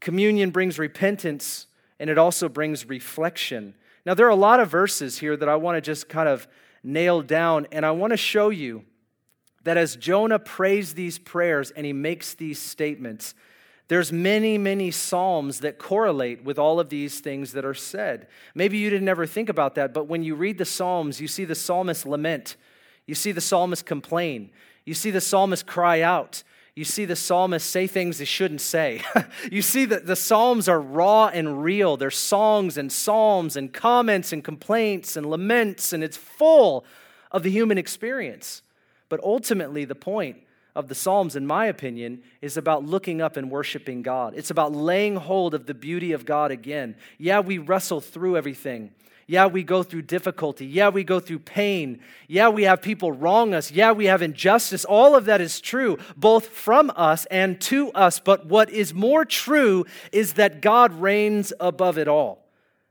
Communion 0.00 0.50
brings 0.50 0.78
repentance 0.78 1.66
and 1.98 2.10
it 2.10 2.18
also 2.18 2.48
brings 2.48 2.88
reflection. 2.88 3.74
Now, 4.04 4.14
there 4.14 4.26
are 4.26 4.30
a 4.30 4.36
lot 4.36 4.60
of 4.60 4.70
verses 4.70 5.18
here 5.18 5.36
that 5.36 5.48
I 5.48 5.56
want 5.56 5.76
to 5.76 5.80
just 5.80 6.08
kind 6.08 6.28
of 6.28 6.46
nail 6.82 7.22
down, 7.22 7.66
and 7.72 7.84
I 7.84 7.90
want 7.90 8.12
to 8.12 8.16
show 8.16 8.50
you 8.50 8.84
that 9.64 9.76
as 9.76 9.96
Jonah 9.96 10.38
prays 10.38 10.94
these 10.94 11.18
prayers 11.18 11.72
and 11.72 11.84
he 11.84 11.92
makes 11.92 12.34
these 12.34 12.60
statements, 12.60 13.34
There's 13.88 14.12
many, 14.12 14.58
many 14.58 14.90
psalms 14.92 15.60
that 15.60 15.78
correlate 15.78 16.44
with 16.44 16.58
all 16.58 16.78
of 16.78 16.88
these 16.88 17.20
things 17.20 17.52
that 17.52 17.64
are 17.64 17.74
said. 17.74 18.28
Maybe 18.54 18.78
you 18.78 18.90
didn't 18.90 19.08
ever 19.08 19.26
think 19.26 19.48
about 19.48 19.74
that, 19.74 19.92
but 19.92 20.06
when 20.06 20.22
you 20.22 20.34
read 20.36 20.58
the 20.58 20.64
psalms, 20.64 21.20
you 21.20 21.28
see 21.28 21.44
the 21.44 21.54
psalmist 21.54 22.06
lament, 22.06 22.56
you 23.06 23.14
see 23.14 23.32
the 23.32 23.40
psalmist 23.40 23.86
complain, 23.86 24.50
you 24.84 24.94
see 24.94 25.10
the 25.10 25.20
psalmist 25.20 25.66
cry 25.66 26.00
out, 26.00 26.44
you 26.76 26.84
see 26.84 27.06
the 27.06 27.16
psalmist 27.16 27.68
say 27.68 27.86
things 27.86 28.18
they 28.18 28.26
shouldn't 28.26 28.60
say. 28.60 29.00
you 29.50 29.62
see 29.62 29.86
that 29.86 30.06
the 30.06 30.14
psalms 30.14 30.68
are 30.68 30.80
raw 30.80 31.28
and 31.28 31.64
real. 31.64 31.96
They're 31.96 32.10
songs 32.10 32.76
and 32.76 32.92
psalms 32.92 33.56
and 33.56 33.72
comments 33.72 34.30
and 34.30 34.44
complaints 34.44 35.16
and 35.16 35.24
laments, 35.24 35.94
and 35.94 36.04
it's 36.04 36.18
full 36.18 36.84
of 37.32 37.42
the 37.42 37.50
human 37.50 37.78
experience. 37.78 38.60
But 39.08 39.24
ultimately, 39.24 39.86
the 39.86 39.94
point 39.94 40.36
of 40.74 40.88
the 40.88 40.94
Psalms, 40.94 41.34
in 41.34 41.46
my 41.46 41.66
opinion, 41.66 42.22
is 42.42 42.58
about 42.58 42.84
looking 42.84 43.22
up 43.22 43.38
and 43.38 43.50
worshiping 43.50 44.02
God. 44.02 44.34
It's 44.36 44.50
about 44.50 44.72
laying 44.72 45.16
hold 45.16 45.54
of 45.54 45.64
the 45.64 45.72
beauty 45.72 46.12
of 46.12 46.26
God 46.26 46.50
again. 46.50 46.96
Yeah, 47.16 47.40
we 47.40 47.56
wrestle 47.56 48.02
through 48.02 48.36
everything. 48.36 48.90
Yeah, 49.28 49.46
we 49.46 49.64
go 49.64 49.82
through 49.82 50.02
difficulty. 50.02 50.66
Yeah, 50.66 50.90
we 50.90 51.02
go 51.02 51.18
through 51.18 51.40
pain. 51.40 51.98
Yeah, 52.28 52.48
we 52.48 52.62
have 52.62 52.80
people 52.80 53.10
wrong 53.10 53.54
us. 53.54 53.72
Yeah, 53.72 53.90
we 53.90 54.06
have 54.06 54.22
injustice. 54.22 54.84
All 54.84 55.16
of 55.16 55.24
that 55.24 55.40
is 55.40 55.60
true, 55.60 55.98
both 56.16 56.46
from 56.46 56.92
us 56.94 57.26
and 57.26 57.60
to 57.62 57.90
us. 57.90 58.20
But 58.20 58.46
what 58.46 58.70
is 58.70 58.94
more 58.94 59.24
true 59.24 59.84
is 60.12 60.34
that 60.34 60.60
God 60.60 60.92
reigns 61.00 61.52
above 61.58 61.98
it 61.98 62.06
all. 62.06 62.46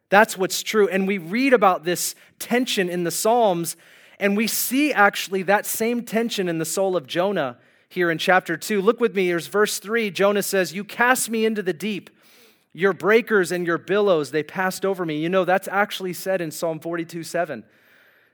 That's 0.10 0.38
what's 0.38 0.62
true. 0.62 0.90
And 0.90 1.08
we 1.08 1.18
read 1.18 1.54
about 1.54 1.86
this 1.86 2.16
tension 2.38 2.90
in 2.90 3.06
the 3.06 3.12
Psalms, 3.12 3.78
and 4.20 4.36
we 4.36 4.48
see 4.48 4.92
actually 4.92 5.44
that 5.44 5.66
same 5.66 6.04
tension 6.04 6.50
in 6.50 6.58
the 6.58 6.66
soul 6.66 6.98
of 6.98 7.08
Jonah 7.08 7.58
here 7.88 8.12
in 8.12 8.18
chapter 8.18 8.58
2. 8.58 8.82
Look 8.82 9.00
with 9.00 9.16
me, 9.16 9.28
here's 9.28 9.48
verse 9.48 9.80
3. 9.80 10.12
Jonah 10.12 10.44
says, 10.44 10.74
You 10.74 10.84
cast 10.84 11.30
me 11.30 11.46
into 11.46 11.64
the 11.64 11.74
deep. 11.74 12.10
Your 12.76 12.92
breakers 12.92 13.54
and 13.54 13.66
your 13.66 13.78
billows, 13.78 14.32
they 14.32 14.44
passed 14.44 14.86
over 14.86 15.06
me. 15.06 15.18
You 15.18 15.30
know, 15.30 15.46
that's 15.46 15.70
actually 15.70 16.12
said 16.12 16.42
in 16.42 16.52
Psalm 16.52 16.82
42 16.82 17.24
7. 17.24 17.64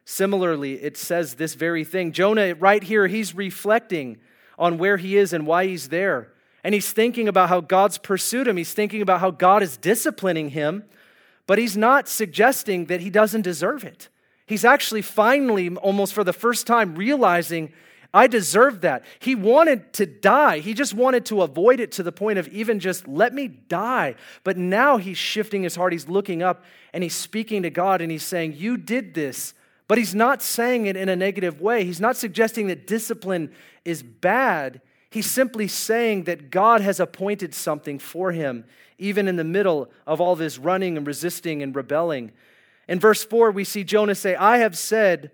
Similarly, 0.03 0.81
it 0.81 0.97
says 0.97 1.35
this 1.35 1.53
very 1.53 1.83
thing. 1.83 2.11
Jonah, 2.11 2.55
right 2.55 2.81
here, 2.81 3.05
he's 3.05 3.35
reflecting 3.35 4.17
on 4.57 4.79
where 4.79 4.97
he 4.97 5.15
is 5.15 5.31
and 5.31 5.45
why 5.45 5.67
he's 5.67 5.89
there. 5.89 6.33
And 6.63 6.73
he's 6.73 6.91
thinking 6.91 7.27
about 7.27 7.49
how 7.49 7.61
God's 7.61 7.99
pursued 7.99 8.47
him. 8.47 8.57
He's 8.57 8.73
thinking 8.73 9.03
about 9.03 9.19
how 9.19 9.29
God 9.29 9.61
is 9.61 9.77
disciplining 9.77 10.49
him, 10.49 10.85
but 11.45 11.59
he's 11.59 11.77
not 11.77 12.07
suggesting 12.07 12.85
that 12.87 13.01
he 13.01 13.11
doesn't 13.11 13.43
deserve 13.43 13.83
it. 13.83 14.09
He's 14.47 14.65
actually 14.65 15.03
finally, 15.03 15.69
almost 15.75 16.15
for 16.15 16.23
the 16.23 16.33
first 16.33 16.65
time, 16.65 16.95
realizing 16.95 17.73
I 18.13 18.27
deserve 18.27 18.81
that. 18.81 19.05
He 19.19 19.35
wanted 19.35 19.93
to 19.93 20.05
die. 20.05 20.59
He 20.59 20.73
just 20.73 20.93
wanted 20.93 21.25
to 21.27 21.41
avoid 21.43 21.79
it 21.79 21.93
to 21.93 22.03
the 22.03 22.11
point 22.11 22.39
of 22.39 22.47
even 22.49 22.79
just 22.79 23.07
let 23.07 23.33
me 23.33 23.47
die. 23.47 24.15
But 24.43 24.57
now 24.57 24.97
he's 24.97 25.17
shifting 25.17 25.63
his 25.63 25.75
heart. 25.75 25.93
He's 25.93 26.09
looking 26.09 26.43
up 26.43 26.63
and 26.93 27.03
he's 27.03 27.15
speaking 27.15 27.63
to 27.63 27.69
God 27.69 28.01
and 28.01 28.11
he's 28.11 28.23
saying, 28.23 28.55
You 28.57 28.75
did 28.75 29.13
this. 29.13 29.53
But 29.87 29.97
he's 29.97 30.15
not 30.15 30.41
saying 30.41 30.85
it 30.85 30.95
in 30.95 31.09
a 31.09 31.15
negative 31.15 31.59
way. 31.59 31.83
He's 31.83 31.99
not 31.99 32.15
suggesting 32.15 32.67
that 32.67 32.87
discipline 32.87 33.51
is 33.83 34.03
bad. 34.03 34.79
He's 35.09 35.29
simply 35.29 35.67
saying 35.67 36.23
that 36.23 36.49
God 36.49 36.79
has 36.79 37.01
appointed 37.01 37.53
something 37.53 37.99
for 37.99 38.31
him, 38.31 38.63
even 38.97 39.27
in 39.27 39.35
the 39.35 39.43
middle 39.43 39.91
of 40.07 40.21
all 40.21 40.37
this 40.37 40.57
running 40.57 40.95
and 40.95 41.05
resisting 41.05 41.61
and 41.61 41.75
rebelling. 41.75 42.31
In 42.87 42.99
verse 42.99 43.25
4, 43.25 43.51
we 43.51 43.65
see 43.65 43.83
Jonah 43.83 44.15
say, 44.15 44.35
I 44.35 44.59
have 44.59 44.77
said, 44.77 45.31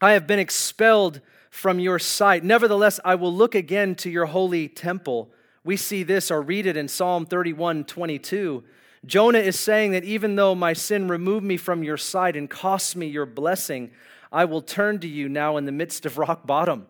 I 0.00 0.12
have 0.12 0.26
been 0.26 0.38
expelled 0.38 1.20
from 1.56 1.80
your 1.80 1.98
sight. 1.98 2.44
Nevertheless, 2.44 3.00
I 3.02 3.14
will 3.14 3.32
look 3.32 3.54
again 3.54 3.94
to 3.96 4.10
your 4.10 4.26
holy 4.26 4.68
temple. 4.68 5.30
We 5.64 5.78
see 5.78 6.02
this 6.02 6.30
or 6.30 6.42
read 6.42 6.66
it 6.66 6.76
in 6.76 6.86
Psalm 6.86 7.24
31 7.24 7.84
22. 7.84 8.62
Jonah 9.06 9.38
is 9.38 9.58
saying 9.58 9.92
that 9.92 10.04
even 10.04 10.36
though 10.36 10.54
my 10.54 10.74
sin 10.74 11.08
removed 11.08 11.46
me 11.46 11.56
from 11.56 11.82
your 11.82 11.96
sight 11.96 12.36
and 12.36 12.50
cost 12.50 12.94
me 12.94 13.06
your 13.06 13.24
blessing, 13.24 13.90
I 14.30 14.44
will 14.44 14.60
turn 14.60 14.98
to 15.00 15.08
you 15.08 15.30
now 15.30 15.56
in 15.56 15.64
the 15.64 15.72
midst 15.72 16.04
of 16.04 16.18
rock 16.18 16.46
bottom. 16.46 16.88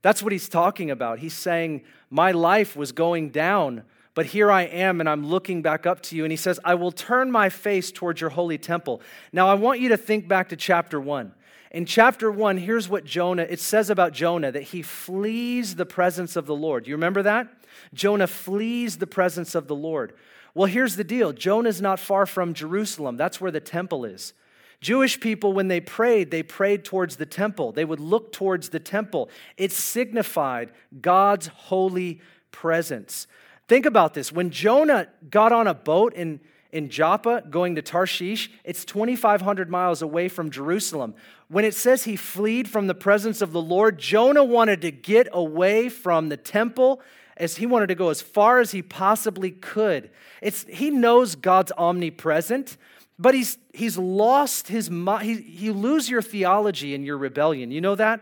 That's 0.00 0.22
what 0.22 0.32
he's 0.32 0.48
talking 0.48 0.90
about. 0.90 1.18
He's 1.18 1.34
saying, 1.34 1.82
My 2.08 2.32
life 2.32 2.74
was 2.74 2.92
going 2.92 3.30
down, 3.30 3.82
but 4.14 4.24
here 4.24 4.50
I 4.50 4.62
am 4.62 4.98
and 5.00 5.10
I'm 5.10 5.26
looking 5.26 5.60
back 5.60 5.84
up 5.84 6.00
to 6.04 6.16
you. 6.16 6.24
And 6.24 6.32
he 6.32 6.38
says, 6.38 6.58
I 6.64 6.74
will 6.74 6.90
turn 6.90 7.30
my 7.30 7.50
face 7.50 7.92
towards 7.92 8.22
your 8.22 8.30
holy 8.30 8.56
temple. 8.56 9.02
Now, 9.30 9.48
I 9.48 9.54
want 9.54 9.80
you 9.80 9.90
to 9.90 9.98
think 9.98 10.26
back 10.26 10.48
to 10.48 10.56
chapter 10.56 10.98
one. 10.98 11.34
In 11.76 11.84
chapter 11.84 12.30
one, 12.30 12.56
here's 12.56 12.88
what 12.88 13.04
Jonah, 13.04 13.42
it 13.42 13.60
says 13.60 13.90
about 13.90 14.14
Jonah 14.14 14.50
that 14.50 14.62
he 14.62 14.80
flees 14.80 15.74
the 15.74 15.84
presence 15.84 16.34
of 16.34 16.46
the 16.46 16.56
Lord. 16.56 16.86
You 16.86 16.94
remember 16.94 17.22
that? 17.24 17.48
Jonah 17.92 18.28
flees 18.28 18.96
the 18.96 19.06
presence 19.06 19.54
of 19.54 19.68
the 19.68 19.74
Lord. 19.74 20.14
Well, 20.54 20.64
here's 20.64 20.96
the 20.96 21.04
deal 21.04 21.34
Jonah's 21.34 21.82
not 21.82 22.00
far 22.00 22.24
from 22.24 22.54
Jerusalem. 22.54 23.18
That's 23.18 23.42
where 23.42 23.50
the 23.50 23.60
temple 23.60 24.06
is. 24.06 24.32
Jewish 24.80 25.20
people, 25.20 25.52
when 25.52 25.68
they 25.68 25.80
prayed, 25.80 26.30
they 26.30 26.42
prayed 26.42 26.82
towards 26.82 27.16
the 27.16 27.26
temple. 27.26 27.72
They 27.72 27.84
would 27.84 28.00
look 28.00 28.32
towards 28.32 28.70
the 28.70 28.80
temple. 28.80 29.28
It 29.58 29.70
signified 29.70 30.72
God's 31.02 31.48
holy 31.48 32.22
presence. 32.52 33.26
Think 33.68 33.84
about 33.84 34.14
this. 34.14 34.32
When 34.32 34.48
Jonah 34.48 35.08
got 35.28 35.52
on 35.52 35.66
a 35.66 35.74
boat 35.74 36.14
in, 36.14 36.40
in 36.76 36.90
Joppa 36.90 37.42
going 37.48 37.74
to 37.76 37.82
Tarshish, 37.82 38.50
it's 38.62 38.84
2,500 38.84 39.70
miles 39.70 40.02
away 40.02 40.28
from 40.28 40.50
Jerusalem. 40.50 41.14
When 41.48 41.64
it 41.64 41.74
says 41.74 42.04
he 42.04 42.16
fled 42.16 42.68
from 42.68 42.86
the 42.86 42.94
presence 42.94 43.40
of 43.40 43.52
the 43.52 43.62
Lord, 43.62 43.98
Jonah 43.98 44.44
wanted 44.44 44.82
to 44.82 44.90
get 44.90 45.26
away 45.32 45.88
from 45.88 46.28
the 46.28 46.36
temple 46.36 47.00
as 47.38 47.56
he 47.56 47.64
wanted 47.64 47.86
to 47.86 47.94
go 47.94 48.10
as 48.10 48.20
far 48.20 48.60
as 48.60 48.72
he 48.72 48.82
possibly 48.82 49.50
could. 49.50 50.10
It's, 50.42 50.66
he 50.68 50.90
knows 50.90 51.34
God's 51.34 51.72
omnipresent, 51.78 52.76
but 53.18 53.32
he's, 53.32 53.56
he's 53.72 53.96
lost 53.96 54.68
his 54.68 54.90
mind. 54.90 55.24
He, 55.24 55.40
you 55.40 55.72
lose 55.72 56.10
your 56.10 56.20
theology 56.20 56.94
in 56.94 57.04
your 57.04 57.16
rebellion. 57.16 57.70
You 57.70 57.80
know 57.80 57.94
that? 57.94 58.20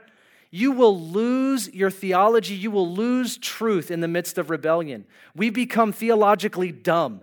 You 0.52 0.70
will 0.70 1.00
lose 1.00 1.68
your 1.74 1.90
theology. 1.90 2.54
You 2.54 2.70
will 2.70 2.88
lose 2.88 3.36
truth 3.36 3.90
in 3.90 3.98
the 3.98 4.06
midst 4.06 4.38
of 4.38 4.48
rebellion. 4.48 5.06
We 5.34 5.50
become 5.50 5.92
theologically 5.92 6.70
dumb. 6.70 7.22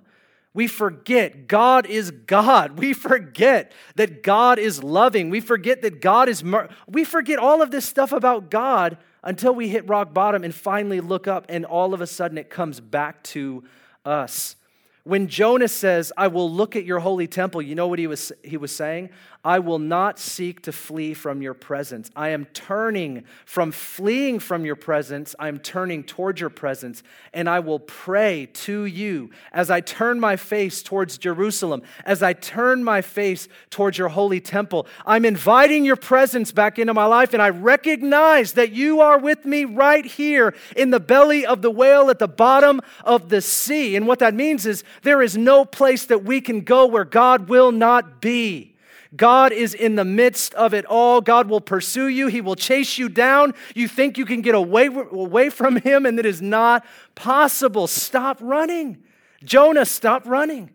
We 0.53 0.67
forget 0.67 1.47
God 1.47 1.85
is 1.85 2.11
God. 2.11 2.77
We 2.77 2.93
forget 2.93 3.71
that 3.95 4.21
God 4.21 4.59
is 4.59 4.83
loving. 4.83 5.29
We 5.29 5.39
forget 5.39 5.81
that 5.81 6.01
God 6.01 6.27
is. 6.27 6.43
Mer- 6.43 6.69
we 6.87 7.05
forget 7.05 7.39
all 7.39 7.61
of 7.61 7.71
this 7.71 7.85
stuff 7.85 8.11
about 8.11 8.51
God 8.51 8.97
until 9.23 9.55
we 9.55 9.69
hit 9.69 9.87
rock 9.87 10.13
bottom 10.13 10.43
and 10.43 10.53
finally 10.53 10.99
look 10.99 11.27
up, 11.27 11.45
and 11.47 11.65
all 11.65 11.93
of 11.93 12.01
a 12.01 12.07
sudden 12.07 12.37
it 12.37 12.49
comes 12.49 12.81
back 12.81 13.23
to 13.23 13.63
us. 14.03 14.55
When 15.03 15.27
Jonah 15.27 15.67
says, 15.67 16.11
I 16.15 16.27
will 16.27 16.51
look 16.51 16.75
at 16.75 16.85
your 16.85 16.99
holy 16.99 17.27
temple, 17.27 17.61
you 17.61 17.73
know 17.73 17.87
what 17.87 17.97
he 17.97 18.07
was, 18.07 18.31
he 18.43 18.57
was 18.57 18.75
saying? 18.75 19.09
I 19.43 19.57
will 19.57 19.79
not 19.79 20.19
seek 20.19 20.61
to 20.63 20.71
flee 20.71 21.15
from 21.15 21.41
your 21.41 21.55
presence. 21.55 22.11
I 22.15 22.29
am 22.29 22.45
turning 22.45 23.23
from 23.45 23.71
fleeing 23.71 24.37
from 24.37 24.65
your 24.65 24.75
presence. 24.75 25.35
I 25.39 25.47
am 25.47 25.57
turning 25.57 26.03
towards 26.03 26.39
your 26.39 26.51
presence, 26.51 27.01
and 27.33 27.49
I 27.49 27.59
will 27.59 27.79
pray 27.79 28.49
to 28.53 28.85
you 28.85 29.31
as 29.51 29.71
I 29.71 29.81
turn 29.81 30.19
my 30.19 30.35
face 30.35 30.83
towards 30.83 31.17
Jerusalem, 31.17 31.81
as 32.05 32.21
I 32.21 32.33
turn 32.33 32.83
my 32.83 33.01
face 33.01 33.47
towards 33.71 33.97
your 33.97 34.09
holy 34.09 34.39
temple. 34.39 34.85
I'm 35.07 35.25
inviting 35.25 35.85
your 35.85 35.95
presence 35.95 36.51
back 36.51 36.77
into 36.77 36.93
my 36.93 37.05
life, 37.05 37.33
and 37.33 37.41
I 37.41 37.49
recognize 37.49 38.53
that 38.53 38.71
you 38.71 39.01
are 39.01 39.17
with 39.17 39.45
me 39.45 39.65
right 39.65 40.05
here 40.05 40.53
in 40.77 40.91
the 40.91 40.99
belly 40.99 41.47
of 41.47 41.63
the 41.63 41.71
whale 41.71 42.11
at 42.11 42.19
the 42.19 42.27
bottom 42.27 42.79
of 43.03 43.29
the 43.29 43.41
sea. 43.41 43.95
And 43.95 44.05
what 44.05 44.19
that 44.19 44.35
means 44.35 44.67
is 44.67 44.83
there 45.01 45.23
is 45.23 45.35
no 45.35 45.65
place 45.65 46.05
that 46.05 46.23
we 46.23 46.41
can 46.41 46.61
go 46.61 46.85
where 46.85 47.05
God 47.05 47.49
will 47.49 47.71
not 47.71 48.21
be. 48.21 48.70
God 49.15 49.51
is 49.51 49.73
in 49.73 49.95
the 49.95 50.05
midst 50.05 50.53
of 50.53 50.73
it 50.73 50.85
all. 50.85 51.19
God 51.19 51.49
will 51.49 51.59
pursue 51.59 52.07
you. 52.07 52.27
He 52.27 52.39
will 52.39 52.55
chase 52.55 52.97
you 52.97 53.09
down. 53.09 53.53
You 53.75 53.87
think 53.87 54.17
you 54.17 54.25
can 54.25 54.41
get 54.41 54.55
away, 54.55 54.85
away 54.85 55.49
from 55.49 55.75
him, 55.77 56.05
and 56.05 56.17
it 56.17 56.25
is 56.25 56.41
not 56.41 56.85
possible. 57.13 57.87
Stop 57.87 58.37
running. 58.41 59.03
Jonah, 59.43 59.85
stop 59.85 60.25
running. 60.25 60.71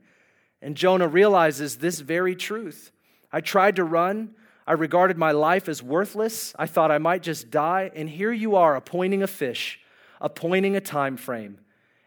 And 0.60 0.76
Jonah 0.76 1.08
realizes 1.08 1.76
this 1.76 2.00
very 2.00 2.36
truth. 2.36 2.92
I 3.32 3.40
tried 3.40 3.76
to 3.76 3.84
run. 3.84 4.34
I 4.66 4.72
regarded 4.72 5.16
my 5.16 5.32
life 5.32 5.68
as 5.68 5.82
worthless. 5.82 6.54
I 6.58 6.66
thought 6.66 6.90
I 6.90 6.98
might 6.98 7.22
just 7.22 7.50
die. 7.50 7.90
And 7.94 8.10
here 8.10 8.32
you 8.32 8.56
are 8.56 8.76
appointing 8.76 9.22
a 9.22 9.26
fish, 9.26 9.80
appointing 10.20 10.76
a 10.76 10.80
time 10.80 11.16
frame, 11.16 11.58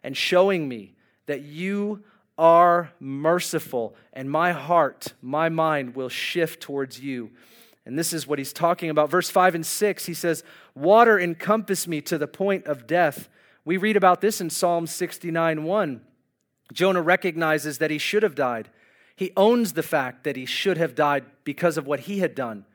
and 0.03 0.15
showing 0.15 0.67
me 0.67 0.93
that 1.25 1.41
you 1.41 2.03
are 2.39 2.93
merciful, 3.01 3.93
and 4.13 4.31
my 4.31 4.53
heart, 4.53 5.13
my 5.21 5.49
mind 5.49 5.93
will 5.93 6.07
shift 6.07 6.61
towards 6.61 6.99
you. 6.99 7.29
And 7.85 7.99
this 7.99 8.13
is 8.13 8.25
what 8.25 8.39
he's 8.39 8.53
talking 8.53 8.89
about. 8.89 9.09
Verse 9.09 9.29
5 9.29 9.55
and 9.55 9.65
6, 9.65 10.05
he 10.05 10.13
says, 10.13 10.43
Water 10.73 11.19
encompassed 11.19 11.87
me 11.87 12.01
to 12.01 12.17
the 12.17 12.27
point 12.27 12.65
of 12.65 12.87
death. 12.87 13.27
We 13.65 13.75
read 13.75 13.97
about 13.97 14.21
this 14.21 14.39
in 14.39 14.49
Psalm 14.49 14.87
69 14.87 15.63
1. 15.63 16.01
Jonah 16.71 17.01
recognizes 17.01 17.79
that 17.79 17.91
he 17.91 17.97
should 17.97 18.23
have 18.23 18.35
died. 18.35 18.69
He 19.15 19.33
owns 19.35 19.73
the 19.73 19.83
fact 19.83 20.23
that 20.23 20.37
he 20.37 20.45
should 20.45 20.77
have 20.77 20.95
died 20.95 21.25
because 21.43 21.77
of 21.77 21.85
what 21.85 22.01
he 22.01 22.19
had 22.19 22.35
done. 22.35 22.65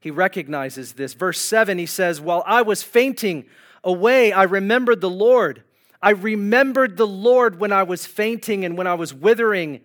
He 0.00 0.10
recognizes 0.10 0.94
this. 0.94 1.14
Verse 1.14 1.40
7, 1.40 1.78
he 1.78 1.86
says, 1.86 2.20
While 2.20 2.42
I 2.46 2.62
was 2.62 2.82
fainting 2.82 3.44
away, 3.84 4.32
I 4.32 4.42
remembered 4.42 5.00
the 5.00 5.10
Lord. 5.10 5.62
I 6.04 6.10
remembered 6.10 6.98
the 6.98 7.06
Lord 7.06 7.58
when 7.58 7.72
I 7.72 7.82
was 7.82 8.04
fainting 8.04 8.66
and 8.66 8.76
when 8.76 8.86
I 8.86 8.92
was 8.92 9.14
withering, 9.14 9.80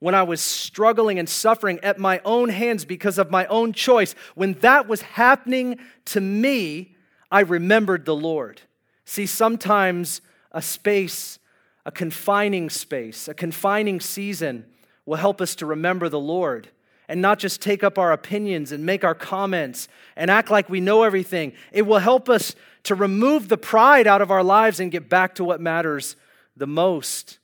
when 0.00 0.12
I 0.12 0.24
was 0.24 0.40
struggling 0.40 1.20
and 1.20 1.28
suffering 1.28 1.78
at 1.84 2.00
my 2.00 2.20
own 2.24 2.48
hands 2.48 2.84
because 2.84 3.16
of 3.16 3.30
my 3.30 3.46
own 3.46 3.72
choice. 3.72 4.16
When 4.34 4.54
that 4.54 4.88
was 4.88 5.02
happening 5.02 5.78
to 6.06 6.20
me, 6.20 6.96
I 7.30 7.42
remembered 7.42 8.06
the 8.06 8.16
Lord. 8.16 8.60
See, 9.04 9.24
sometimes 9.24 10.20
a 10.50 10.60
space, 10.60 11.38
a 11.86 11.92
confining 11.92 12.68
space, 12.68 13.28
a 13.28 13.34
confining 13.34 14.00
season 14.00 14.66
will 15.06 15.18
help 15.18 15.40
us 15.40 15.54
to 15.54 15.66
remember 15.66 16.08
the 16.08 16.18
Lord 16.18 16.70
and 17.08 17.22
not 17.22 17.38
just 17.38 17.62
take 17.62 17.84
up 17.84 17.98
our 17.98 18.10
opinions 18.10 18.72
and 18.72 18.84
make 18.84 19.04
our 19.04 19.14
comments 19.14 19.86
and 20.16 20.28
act 20.28 20.50
like 20.50 20.68
we 20.68 20.80
know 20.80 21.04
everything. 21.04 21.52
It 21.70 21.82
will 21.82 21.98
help 21.98 22.28
us 22.28 22.56
to 22.84 22.94
remove 22.94 23.48
the 23.48 23.56
pride 23.56 24.06
out 24.06 24.22
of 24.22 24.30
our 24.30 24.42
lives 24.42 24.80
and 24.80 24.90
get 24.90 25.08
back 25.08 25.34
to 25.36 25.44
what 25.44 25.60
matters 25.60 26.16
the 26.56 26.66
most. 26.66 27.38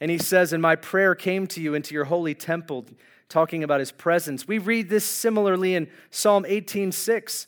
And 0.00 0.10
he 0.10 0.18
says, 0.18 0.52
And 0.52 0.60
my 0.60 0.76
prayer 0.76 1.14
came 1.14 1.46
to 1.48 1.60
you 1.60 1.74
into 1.74 1.94
your 1.94 2.04
holy 2.04 2.34
temple, 2.34 2.86
talking 3.28 3.62
about 3.62 3.80
his 3.80 3.92
presence. 3.92 4.48
We 4.48 4.58
read 4.58 4.88
this 4.88 5.04
similarly 5.04 5.74
in 5.74 5.88
Psalm 6.10 6.44
18:6. 6.44 7.46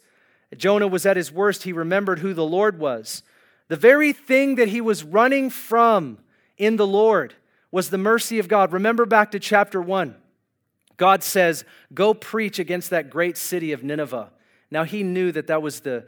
Jonah 0.57 0.87
was 0.87 1.05
at 1.05 1.17
his 1.17 1.33
worst. 1.33 1.65
He 1.65 1.73
remembered 1.73 2.21
who 2.21 2.33
the 2.33 2.45
Lord 2.45 2.79
was. 2.79 3.23
The 3.69 3.77
very 3.77 4.13
thing 4.13 4.55
that 4.55 4.69
he 4.69 4.81
was 4.81 5.03
running 5.03 5.51
from 5.51 6.19
in 6.57 6.77
the 6.77 6.87
Lord 6.87 7.35
was 7.73 7.91
the 7.91 7.99
mercy 7.99 8.39
of 8.39 8.47
God. 8.47 8.73
Remember 8.73 9.05
back 9.05 9.33
to 9.33 9.41
chapter 9.41 9.83
1. 9.83 10.15
God 10.97 11.25
says, 11.25 11.65
Go 11.93 12.15
preach 12.15 12.61
against 12.61 12.91
that 12.91 13.11
great 13.11 13.37
city 13.37 13.73
of 13.73 13.83
Nineveh. 13.83 14.31
Now, 14.71 14.85
he 14.85 15.03
knew 15.03 15.33
that 15.33 15.49
that 15.49 15.63
was 15.63 15.81
the, 15.81 16.05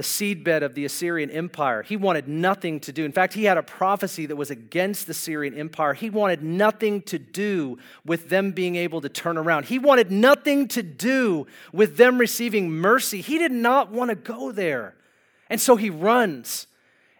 the 0.00 0.04
seedbed 0.06 0.62
of 0.62 0.74
the 0.74 0.86
Assyrian 0.86 1.30
Empire. 1.30 1.82
He 1.82 1.94
wanted 1.94 2.26
nothing 2.26 2.80
to 2.80 2.90
do. 2.90 3.04
In 3.04 3.12
fact, 3.12 3.34
he 3.34 3.44
had 3.44 3.58
a 3.58 3.62
prophecy 3.62 4.24
that 4.24 4.36
was 4.36 4.50
against 4.50 5.06
the 5.06 5.10
Assyrian 5.10 5.52
Empire. 5.52 5.92
He 5.92 6.08
wanted 6.08 6.42
nothing 6.42 7.02
to 7.02 7.18
do 7.18 7.76
with 8.06 8.30
them 8.30 8.52
being 8.52 8.76
able 8.76 9.02
to 9.02 9.10
turn 9.10 9.36
around. 9.36 9.66
He 9.66 9.78
wanted 9.78 10.10
nothing 10.10 10.68
to 10.68 10.82
do 10.82 11.46
with 11.70 11.98
them 11.98 12.16
receiving 12.16 12.70
mercy. 12.70 13.20
He 13.20 13.36
did 13.36 13.52
not 13.52 13.90
want 13.90 14.08
to 14.08 14.14
go 14.14 14.52
there. 14.52 14.94
And 15.50 15.60
so 15.60 15.76
he 15.76 15.90
runs. 15.90 16.66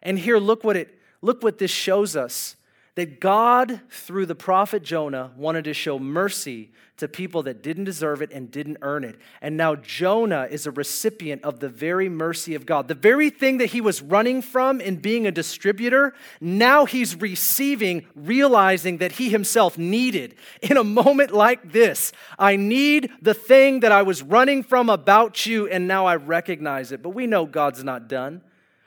And 0.02 0.18
here, 0.18 0.38
look 0.38 0.64
what 0.64 0.78
it 0.78 0.98
look 1.20 1.42
what 1.42 1.58
this 1.58 1.70
shows 1.70 2.16
us 2.16 2.56
that 2.94 3.20
God, 3.20 3.82
through 3.90 4.24
the 4.24 4.34
prophet 4.34 4.82
Jonah, 4.82 5.32
wanted 5.36 5.64
to 5.64 5.74
show 5.74 5.98
mercy 5.98 6.70
to 7.00 7.08
people 7.08 7.42
that 7.42 7.62
didn't 7.62 7.84
deserve 7.84 8.22
it 8.22 8.30
and 8.32 8.50
didn't 8.50 8.78
earn 8.80 9.04
it. 9.04 9.18
And 9.42 9.56
now 9.56 9.74
Jonah 9.74 10.46
is 10.50 10.66
a 10.66 10.70
recipient 10.70 11.42
of 11.42 11.60
the 11.60 11.68
very 11.68 12.08
mercy 12.08 12.54
of 12.54 12.64
God. 12.64 12.88
The 12.88 12.94
very 12.94 13.28
thing 13.28 13.58
that 13.58 13.66
he 13.66 13.80
was 13.80 14.00
running 14.00 14.40
from 14.40 14.80
in 14.80 14.96
being 14.96 15.26
a 15.26 15.32
distributor, 15.32 16.14
now 16.40 16.84
he's 16.84 17.16
receiving, 17.16 18.06
realizing 18.14 18.98
that 18.98 19.12
he 19.12 19.28
himself 19.28 19.76
needed. 19.76 20.36
In 20.62 20.76
a 20.76 20.84
moment 20.84 21.32
like 21.32 21.72
this, 21.72 22.12
I 22.38 22.56
need 22.56 23.10
the 23.20 23.34
thing 23.34 23.80
that 23.80 23.92
I 23.92 24.02
was 24.02 24.22
running 24.22 24.62
from 24.62 24.88
about 24.88 25.44
you, 25.44 25.66
and 25.68 25.88
now 25.88 26.06
I 26.06 26.16
recognize 26.16 26.92
it. 26.92 27.02
But 27.02 27.10
we 27.10 27.26
know 27.26 27.46
God's 27.46 27.84
not 27.84 28.08
done. 28.08 28.42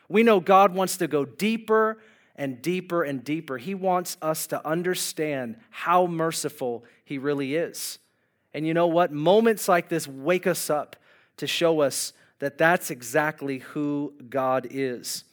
We 0.08 0.24
know 0.24 0.40
God 0.40 0.74
wants 0.74 0.98
to 0.98 1.08
go 1.08 1.26
deeper 1.26 1.98
and 2.36 2.62
deeper 2.62 3.04
and 3.04 3.24
deeper. 3.24 3.58
He 3.58 3.76
wants 3.76 4.18
us 4.22 4.48
to 4.48 4.66
understand 4.68 5.58
how 5.70 6.08
merciful 6.08 6.84
He 7.04 7.18
really 7.18 7.56
is. 7.56 8.00
And 8.54 8.68
you 8.68 8.74
know 8.74 8.88
what? 8.88 9.12
Moments 9.12 9.68
like 9.68 9.90
this 9.90 10.08
wake 10.08 10.48
us 10.48 10.70
up 10.70 10.96
to 11.38 11.48
show 11.48 11.82
us 11.82 12.14
that 12.40 12.58
that's 12.58 12.92
exactly 12.92 13.60
who 13.60 14.14
God 14.30 14.68
is. 14.70 15.24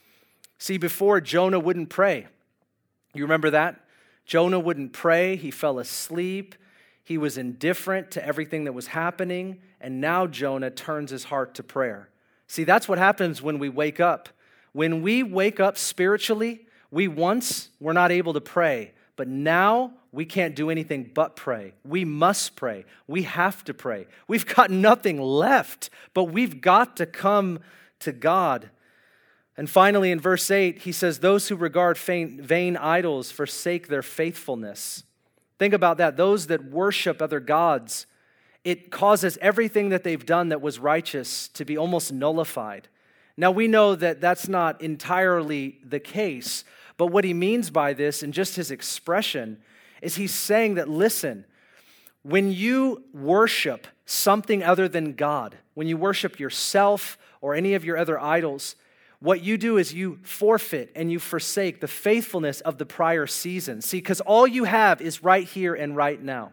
See, 0.59 0.79
before 0.79 1.21
Jonah 1.21 1.59
wouldn't 1.59 1.91
pray. 1.91 2.27
You 3.15 3.25
remember 3.25 3.51
that? 3.51 3.81
Jonah 4.25 4.61
wouldn't 4.61 4.93
pray, 4.93 5.35
he 5.35 5.51
fell 5.51 5.81
asleep, 5.81 6.55
he 7.03 7.19
was 7.19 7.37
indifferent 7.37 8.13
to 8.13 8.25
everything 8.25 8.65
that 8.65 8.73
was 8.73 8.87
happening, 8.89 9.61
and 9.81 10.01
now 10.01 10.29
Jonah 10.29 10.71
turns 10.71 11.11
his 11.11 11.25
heart 11.25 11.55
to 11.57 11.65
prayer. 11.65 12.11
See, 12.47 12.63
that's 12.63 12.89
what 12.89 12.99
happens 12.99 13.43
when 13.43 13.59
we 13.59 13.69
wake 13.69 13.99
up. 13.99 14.29
When 14.73 15.03
we 15.03 15.25
wake 15.25 15.59
up 15.59 15.77
spiritually, 15.77 16.67
we 16.93 17.09
once 17.09 17.71
were 17.81 17.93
not 17.93 18.13
able 18.13 18.33
to 18.35 18.41
pray, 18.41 18.93
but 19.17 19.27
now 19.27 19.95
we 20.13 20.25
can't 20.25 20.57
do 20.57 20.71
anything 20.71 21.11
but 21.15 21.37
pray. 21.37 21.73
We 21.85 22.05
must 22.05 22.57
pray. 22.57 22.85
We 23.07 23.23
have 23.23 23.63
to 23.65 23.75
pray. 23.75 24.07
We've 24.27 24.47
got 24.47 24.71
nothing 24.71 25.21
left, 25.21 25.91
but 26.15 26.25
we've 26.25 26.61
got 26.61 26.97
to 26.97 27.07
come 27.07 27.61
to 28.01 28.13
God. 28.13 28.71
And 29.57 29.69
finally, 29.69 30.11
in 30.11 30.19
verse 30.19 30.51
8, 30.51 30.79
he 30.79 30.93
says, 30.93 31.19
Those 31.19 31.49
who 31.49 31.57
regard 31.57 31.97
vain 31.99 32.77
idols 32.77 33.31
forsake 33.31 33.89
their 33.89 34.03
faithfulness. 34.03 35.05
Think 35.59 35.75
about 35.75 35.99
that. 35.99 36.17
Those 36.17 36.47
that 36.47 36.65
worship 36.65 37.21
other 37.21 37.41
gods, 37.41 38.07
it 38.65 38.91
causes 38.91 39.39
everything 39.41 39.91
that 39.91 40.03
they've 40.03 40.25
done 40.25 40.49
that 40.49 40.63
was 40.63 40.79
righteous 40.79 41.49
to 41.49 41.65
be 41.65 41.77
almost 41.77 42.13
nullified. 42.13 42.89
Now, 43.37 43.51
we 43.51 43.69
know 43.69 43.95
that 43.95 44.21
that's 44.21 44.49
not 44.49 44.81
entirely 44.81 45.79
the 45.85 46.01
case, 46.01 46.65
but 46.97 47.07
what 47.09 47.25
he 47.25 47.35
means 47.35 47.71
by 47.71 47.93
this, 47.93 48.23
and 48.23 48.35
just 48.35 48.57
his 48.57 48.71
expression, 48.71 49.59
is 50.03 50.17
he's 50.17 50.35
saying 50.35 50.75
that, 50.75 50.89
listen, 50.89 51.45
when 52.23 52.53
you 52.53 53.05
worship 53.13 53.87
something 54.05 54.63
other 54.63 54.89
than 54.89 55.15
God, 55.15 55.57
when 55.75 55.87
you 55.87 55.97
worship 55.97 56.39
yourself 56.39 57.17
or 57.41 57.55
any 57.55 57.75
of 57.75 57.85
your 57.85 57.97
other 57.97 58.21
idols, 58.21 58.77
what 59.21 59.43
you 59.43 59.59
do 59.59 59.77
is 59.77 59.93
you 59.93 60.19
forfeit 60.23 60.91
and 60.95 61.13
you 61.13 61.19
forsake 61.19 61.81
the 61.81 61.89
faithfulness 61.89 62.61
of 62.63 62.79
the 62.79 62.87
prior 62.87 63.27
season. 63.27 63.83
See, 63.83 63.99
because 63.99 64.21
all 64.23 64.47
you 64.47 64.65
have 64.65 65.01
is 65.01 65.23
right 65.23 65.47
here 65.47 65.75
and 65.75 65.95
right 65.95 66.21
now. 66.21 66.53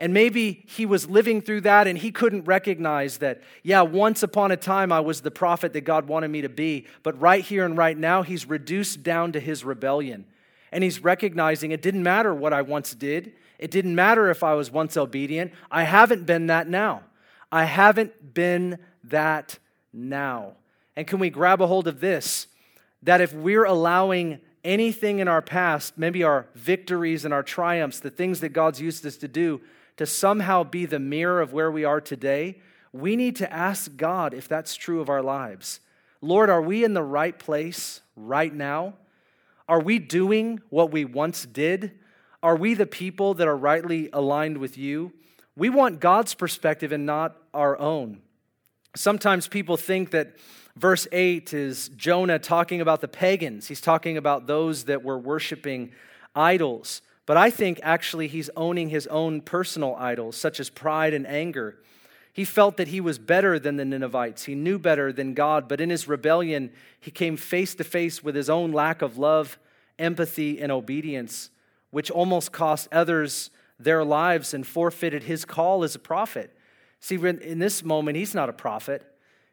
And 0.00 0.14
maybe 0.14 0.64
he 0.68 0.86
was 0.86 1.10
living 1.10 1.40
through 1.40 1.62
that 1.62 1.88
and 1.88 1.98
he 1.98 2.12
couldn't 2.12 2.44
recognize 2.44 3.18
that, 3.18 3.40
yeah, 3.64 3.82
once 3.82 4.22
upon 4.22 4.52
a 4.52 4.56
time 4.56 4.92
I 4.92 5.00
was 5.00 5.22
the 5.22 5.30
prophet 5.30 5.72
that 5.72 5.80
God 5.80 6.06
wanted 6.06 6.28
me 6.28 6.42
to 6.42 6.48
be, 6.48 6.86
but 7.02 7.20
right 7.20 7.42
here 7.42 7.64
and 7.64 7.76
right 7.76 7.98
now 7.98 8.22
he's 8.22 8.46
reduced 8.46 9.02
down 9.02 9.32
to 9.32 9.40
his 9.40 9.64
rebellion. 9.64 10.24
And 10.72 10.84
he's 10.84 11.02
recognizing 11.02 11.70
it 11.70 11.82
didn't 11.82 12.02
matter 12.02 12.34
what 12.34 12.52
I 12.52 12.62
once 12.62 12.94
did, 12.94 13.32
it 13.58 13.70
didn't 13.70 13.94
matter 13.94 14.30
if 14.30 14.42
I 14.42 14.54
was 14.54 14.70
once 14.70 14.96
obedient. 14.96 15.52
I 15.70 15.82
haven't 15.84 16.26
been 16.26 16.46
that 16.46 16.68
now. 16.68 17.02
I 17.50 17.64
haven't 17.64 18.34
been 18.34 18.78
that 19.04 19.58
now. 19.92 20.52
And 20.94 21.06
can 21.06 21.18
we 21.18 21.30
grab 21.30 21.60
a 21.60 21.66
hold 21.66 21.88
of 21.88 22.00
this? 22.00 22.46
That 23.02 23.20
if 23.20 23.32
we're 23.32 23.64
allowing 23.64 24.40
anything 24.64 25.18
in 25.18 25.28
our 25.28 25.42
past, 25.42 25.96
maybe 25.96 26.22
our 26.22 26.46
victories 26.54 27.24
and 27.24 27.32
our 27.32 27.42
triumphs, 27.42 28.00
the 28.00 28.10
things 28.10 28.40
that 28.40 28.50
God's 28.50 28.80
used 28.80 29.04
us 29.06 29.16
to 29.18 29.28
do, 29.28 29.60
to 29.96 30.06
somehow 30.06 30.62
be 30.62 30.86
the 30.86 30.98
mirror 30.98 31.40
of 31.40 31.52
where 31.52 31.70
we 31.70 31.84
are 31.84 32.00
today, 32.00 32.60
we 32.92 33.16
need 33.16 33.36
to 33.36 33.52
ask 33.52 33.96
God 33.96 34.34
if 34.34 34.48
that's 34.48 34.74
true 34.74 35.00
of 35.00 35.08
our 35.08 35.22
lives. 35.22 35.80
Lord, 36.20 36.50
are 36.50 36.62
we 36.62 36.84
in 36.84 36.94
the 36.94 37.02
right 37.02 37.38
place 37.38 38.00
right 38.16 38.52
now? 38.52 38.94
Are 39.68 39.80
we 39.80 39.98
doing 39.98 40.60
what 40.70 40.90
we 40.90 41.04
once 41.04 41.44
did? 41.44 41.92
Are 42.42 42.56
we 42.56 42.74
the 42.74 42.86
people 42.86 43.34
that 43.34 43.46
are 43.46 43.56
rightly 43.56 44.08
aligned 44.12 44.58
with 44.58 44.78
you? 44.78 45.12
We 45.56 45.68
want 45.68 46.00
God's 46.00 46.34
perspective 46.34 46.92
and 46.92 47.04
not 47.04 47.36
our 47.52 47.78
own. 47.78 48.22
Sometimes 48.96 49.46
people 49.46 49.76
think 49.76 50.10
that 50.12 50.36
verse 50.76 51.06
8 51.12 51.52
is 51.52 51.90
Jonah 51.90 52.38
talking 52.38 52.80
about 52.80 53.00
the 53.00 53.08
pagans. 53.08 53.68
He's 53.68 53.80
talking 53.80 54.16
about 54.16 54.46
those 54.46 54.84
that 54.84 55.04
were 55.04 55.18
worshiping 55.18 55.92
idols. 56.34 57.02
But 57.26 57.36
I 57.36 57.50
think 57.50 57.80
actually 57.82 58.28
he's 58.28 58.48
owning 58.56 58.88
his 58.88 59.06
own 59.08 59.42
personal 59.42 59.94
idols, 59.96 60.36
such 60.36 60.60
as 60.60 60.70
pride 60.70 61.12
and 61.12 61.26
anger. 61.26 61.78
He 62.38 62.44
felt 62.44 62.76
that 62.76 62.86
he 62.86 63.00
was 63.00 63.18
better 63.18 63.58
than 63.58 63.78
the 63.78 63.84
Ninevites. 63.84 64.44
He 64.44 64.54
knew 64.54 64.78
better 64.78 65.12
than 65.12 65.34
God, 65.34 65.66
but 65.66 65.80
in 65.80 65.90
his 65.90 66.06
rebellion, 66.06 66.70
he 67.00 67.10
came 67.10 67.36
face 67.36 67.74
to 67.74 67.82
face 67.82 68.22
with 68.22 68.36
his 68.36 68.48
own 68.48 68.70
lack 68.70 69.02
of 69.02 69.18
love, 69.18 69.58
empathy, 69.98 70.60
and 70.60 70.70
obedience, 70.70 71.50
which 71.90 72.12
almost 72.12 72.52
cost 72.52 72.86
others 72.92 73.50
their 73.80 74.04
lives 74.04 74.54
and 74.54 74.64
forfeited 74.64 75.24
his 75.24 75.44
call 75.44 75.82
as 75.82 75.96
a 75.96 75.98
prophet. 75.98 76.56
See, 77.00 77.16
in 77.16 77.58
this 77.58 77.82
moment, 77.82 78.16
he's 78.16 78.36
not 78.36 78.48
a 78.48 78.52
prophet. 78.52 79.02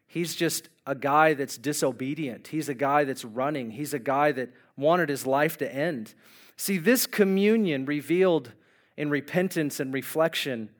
He's 0.06 0.36
just 0.36 0.68
a 0.86 0.94
guy 0.94 1.34
that's 1.34 1.58
disobedient. 1.58 2.46
He's 2.46 2.68
a 2.68 2.74
guy 2.74 3.02
that's 3.02 3.24
running. 3.24 3.72
He's 3.72 3.94
a 3.94 3.98
guy 3.98 4.30
that 4.30 4.50
wanted 4.76 5.08
his 5.08 5.26
life 5.26 5.58
to 5.58 5.74
end. 5.74 6.14
See, 6.56 6.78
this 6.78 7.04
communion 7.04 7.84
revealed 7.84 8.52
in 8.96 9.10
repentance 9.10 9.80
and 9.80 9.92
reflection 9.92 10.70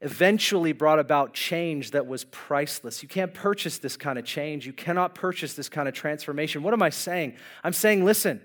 eventually 0.00 0.72
brought 0.72 0.98
about 0.98 1.34
change 1.34 1.90
that 1.90 2.06
was 2.06 2.24
priceless. 2.24 3.02
You 3.02 3.08
can't 3.08 3.34
purchase 3.34 3.78
this 3.78 3.96
kind 3.96 4.18
of 4.18 4.24
change. 4.24 4.66
You 4.66 4.72
cannot 4.72 5.14
purchase 5.14 5.54
this 5.54 5.68
kind 5.68 5.88
of 5.88 5.94
transformation. 5.94 6.62
What 6.62 6.72
am 6.72 6.82
I 6.82 6.90
saying? 6.90 7.34
I'm 7.64 7.72
saying, 7.72 8.04
listen, 8.04 8.40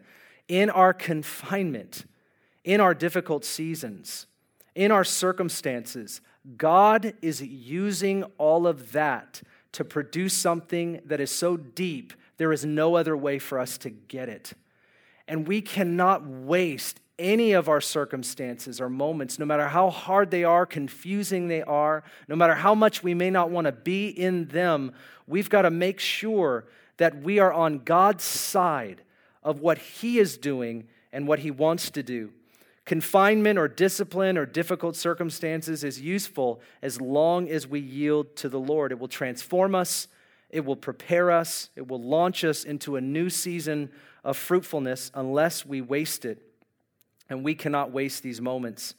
in 0.48 0.70
our 0.70 0.94
confinement, 0.94 2.06
in 2.64 2.82
our 2.82 2.94
difficult 2.94 3.46
seasons, 3.46 4.26
in 4.76 4.92
our 4.92 5.04
circumstances, 5.04 6.22
God 6.58 7.14
is 7.22 7.42
using 7.42 8.24
all 8.38 8.66
of 8.66 8.92
that 8.94 9.42
to 9.74 9.86
produce 9.86 10.34
something 10.34 11.02
that 11.06 11.20
is 11.20 11.32
so 11.32 11.58
deep, 11.58 12.14
there 12.38 12.52
is 12.52 12.66
no 12.66 12.96
other 12.96 13.16
way 13.16 13.40
for 13.40 13.60
us 13.60 13.78
to 13.80 13.90
get 13.90 14.28
it. 14.30 14.54
And 15.28 15.48
we 15.48 15.62
cannot 15.62 16.26
waste 16.26 17.00
any 17.20 17.52
of 17.52 17.70
our 17.70 17.82
circumstances 17.82 18.82
or 18.82 18.90
moments, 18.90 19.38
no 19.38 19.46
matter 19.46 19.68
how 19.68 19.90
hard 19.90 20.32
they 20.32 20.44
are, 20.44 20.66
confusing 20.66 21.48
they 21.48 21.62
are, 21.62 22.04
no 22.28 22.36
matter 22.36 22.56
how 22.56 22.74
much 22.74 23.04
we 23.04 23.14
may 23.14 23.30
not 23.30 23.52
want 23.52 23.66
to 23.66 23.72
be 23.72 24.08
in 24.08 24.48
them, 24.48 24.92
we've 25.28 25.50
got 25.50 25.64
to 25.64 25.72
make 25.72 26.00
sure 26.00 26.66
that 26.98 27.22
we 27.22 27.40
are 27.40 27.54
on 27.54 27.80
God's 27.80 28.24
side 28.24 29.02
of 29.44 29.62
what 29.62 29.78
He 29.78 30.20
is 30.20 30.38
doing 30.38 30.88
and 31.12 31.28
what 31.28 31.40
He 31.40 31.52
wants 31.52 31.92
to 31.92 32.04
do. 32.04 32.32
Confinement 32.86 33.58
or 33.58 33.68
discipline 33.68 34.38
or 34.38 34.46
difficult 34.46 34.96
circumstances 34.96 35.84
is 35.84 36.02
useful 36.02 36.62
as 36.82 37.00
long 37.00 37.48
as 37.48 37.66
we 37.68 37.80
yield 37.80 38.36
to 38.38 38.50
the 38.50 38.60
Lord. 38.60 38.92
It 38.92 39.00
will 39.00 39.08
transform 39.08 39.74
us, 39.74 40.08
it 40.50 40.66
will 40.66 40.76
prepare 40.76 41.32
us, 41.32 41.70
it 41.76 41.88
will 41.88 42.02
launch 42.02 42.44
us 42.44 42.64
into 42.64 42.96
a 42.96 43.02
new 43.02 43.30
season 43.30 43.90
of 44.24 44.36
fruitfulness 44.36 45.12
unless 45.14 45.66
we 45.66 45.80
waste 45.80 46.26
it. 46.26 46.53
And 47.30 47.44
we 47.44 47.56
cannot 47.56 47.92
waste 47.92 48.24
these 48.24 48.42
moments. 48.42 48.96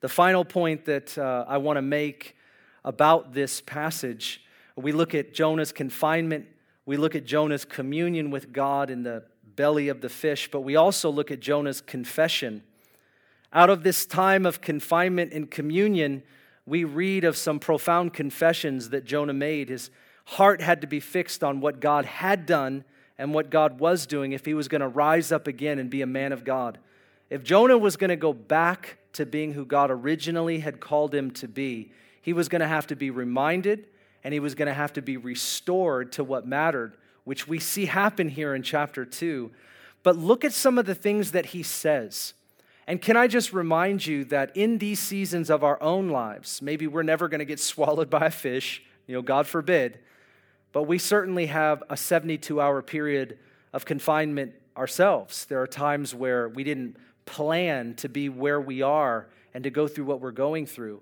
The 0.00 0.08
final 0.08 0.44
point 0.44 0.84
that 0.86 1.16
uh, 1.16 1.44
I 1.46 1.58
want 1.58 1.76
to 1.76 1.82
make 1.82 2.36
about 2.84 3.32
this 3.32 3.60
passage 3.60 4.42
we 4.82 4.92
look 4.92 5.14
at 5.14 5.34
Jonah's 5.34 5.72
confinement, 5.72 6.46
we 6.86 6.96
look 6.96 7.14
at 7.14 7.24
Jonah's 7.24 7.64
communion 7.64 8.30
with 8.30 8.52
God 8.52 8.90
in 8.90 9.02
the 9.02 9.24
belly 9.56 9.88
of 9.88 10.00
the 10.00 10.08
fish, 10.08 10.50
but 10.50 10.62
we 10.62 10.76
also 10.76 11.10
look 11.10 11.30
at 11.30 11.40
Jonah's 11.40 11.80
confession. 11.80 12.62
Out 13.52 13.70
of 13.70 13.82
this 13.82 14.06
time 14.06 14.46
of 14.46 14.60
confinement 14.60 15.32
and 15.32 15.50
communion, 15.50 16.22
we 16.66 16.84
read 16.84 17.24
of 17.24 17.36
some 17.36 17.58
profound 17.58 18.14
confessions 18.14 18.90
that 18.90 19.04
Jonah 19.04 19.32
made. 19.32 19.68
His 19.68 19.90
heart 20.24 20.60
had 20.60 20.80
to 20.80 20.86
be 20.86 21.00
fixed 21.00 21.42
on 21.42 21.60
what 21.60 21.80
God 21.80 22.04
had 22.04 22.46
done 22.46 22.84
and 23.18 23.34
what 23.34 23.50
God 23.50 23.80
was 23.80 24.06
doing 24.06 24.32
if 24.32 24.46
he 24.46 24.54
was 24.54 24.68
going 24.68 24.80
to 24.80 24.88
rise 24.88 25.32
up 25.32 25.46
again 25.46 25.78
and 25.78 25.90
be 25.90 26.00
a 26.00 26.06
man 26.06 26.32
of 26.32 26.44
God. 26.44 26.78
If 27.30 27.44
Jonah 27.44 27.78
was 27.78 27.96
going 27.96 28.10
to 28.10 28.16
go 28.16 28.32
back 28.32 28.98
to 29.12 29.24
being 29.24 29.52
who 29.52 29.64
God 29.64 29.90
originally 29.90 30.58
had 30.58 30.80
called 30.80 31.14
him 31.14 31.30
to 31.32 31.48
be, 31.48 31.92
he 32.20 32.32
was 32.32 32.48
going 32.48 32.60
to 32.60 32.66
have 32.66 32.88
to 32.88 32.96
be 32.96 33.10
reminded 33.10 33.86
and 34.22 34.34
he 34.34 34.40
was 34.40 34.54
going 34.54 34.66
to 34.66 34.74
have 34.74 34.92
to 34.94 35.02
be 35.02 35.16
restored 35.16 36.12
to 36.12 36.24
what 36.24 36.46
mattered, 36.46 36.96
which 37.24 37.48
we 37.48 37.58
see 37.58 37.86
happen 37.86 38.28
here 38.28 38.54
in 38.54 38.62
chapter 38.62 39.04
2. 39.04 39.50
But 40.02 40.16
look 40.16 40.44
at 40.44 40.52
some 40.52 40.76
of 40.76 40.86
the 40.86 40.94
things 40.94 41.32
that 41.32 41.46
he 41.46 41.62
says. 41.62 42.34
And 42.86 43.00
can 43.00 43.16
I 43.16 43.28
just 43.28 43.52
remind 43.52 44.04
you 44.04 44.24
that 44.24 44.56
in 44.56 44.78
these 44.78 44.98
seasons 44.98 45.48
of 45.48 45.62
our 45.62 45.80
own 45.82 46.08
lives, 46.08 46.60
maybe 46.60 46.86
we're 46.86 47.02
never 47.02 47.28
going 47.28 47.38
to 47.38 47.44
get 47.44 47.60
swallowed 47.60 48.10
by 48.10 48.26
a 48.26 48.30
fish, 48.30 48.82
you 49.06 49.14
know, 49.14 49.22
God 49.22 49.46
forbid, 49.46 50.00
but 50.72 50.82
we 50.82 50.98
certainly 50.98 51.46
have 51.46 51.82
a 51.88 51.96
72 51.96 52.60
hour 52.60 52.82
period 52.82 53.38
of 53.72 53.84
confinement 53.84 54.52
ourselves. 54.76 55.46
There 55.46 55.60
are 55.60 55.66
times 55.66 56.14
where 56.14 56.48
we 56.48 56.64
didn't 56.64 56.96
plan 57.30 57.94
to 57.94 58.08
be 58.08 58.28
where 58.28 58.60
we 58.60 58.82
are 58.82 59.28
and 59.54 59.64
to 59.64 59.70
go 59.70 59.86
through 59.86 60.04
what 60.04 60.20
we're 60.20 60.32
going 60.32 60.66
through. 60.66 61.00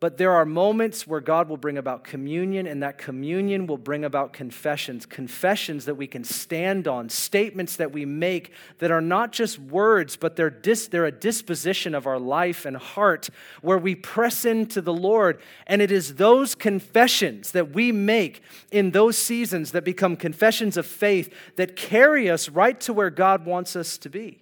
But 0.00 0.16
there 0.16 0.30
are 0.30 0.44
moments 0.44 1.08
where 1.08 1.20
God 1.20 1.48
will 1.48 1.56
bring 1.56 1.76
about 1.76 2.04
communion, 2.04 2.68
and 2.68 2.84
that 2.84 2.98
communion 2.98 3.66
will 3.66 3.78
bring 3.78 4.04
about 4.04 4.32
confessions. 4.32 5.04
Confessions 5.04 5.86
that 5.86 5.96
we 5.96 6.06
can 6.06 6.22
stand 6.22 6.86
on, 6.86 7.08
statements 7.08 7.74
that 7.74 7.90
we 7.90 8.04
make 8.04 8.52
that 8.78 8.92
are 8.92 9.00
not 9.00 9.32
just 9.32 9.58
words, 9.58 10.16
but 10.16 10.36
they're, 10.36 10.50
dis- 10.50 10.86
they're 10.86 11.04
a 11.04 11.10
disposition 11.10 11.96
of 11.96 12.06
our 12.06 12.20
life 12.20 12.64
and 12.64 12.76
heart 12.76 13.28
where 13.60 13.78
we 13.78 13.96
press 13.96 14.44
into 14.44 14.80
the 14.80 14.94
Lord. 14.94 15.40
And 15.66 15.82
it 15.82 15.90
is 15.90 16.14
those 16.14 16.54
confessions 16.54 17.50
that 17.50 17.72
we 17.72 17.90
make 17.90 18.40
in 18.70 18.92
those 18.92 19.18
seasons 19.18 19.72
that 19.72 19.82
become 19.82 20.14
confessions 20.14 20.76
of 20.76 20.86
faith 20.86 21.34
that 21.56 21.74
carry 21.74 22.30
us 22.30 22.48
right 22.48 22.78
to 22.82 22.92
where 22.92 23.10
God 23.10 23.44
wants 23.44 23.74
us 23.74 23.98
to 23.98 24.08
be. 24.08 24.38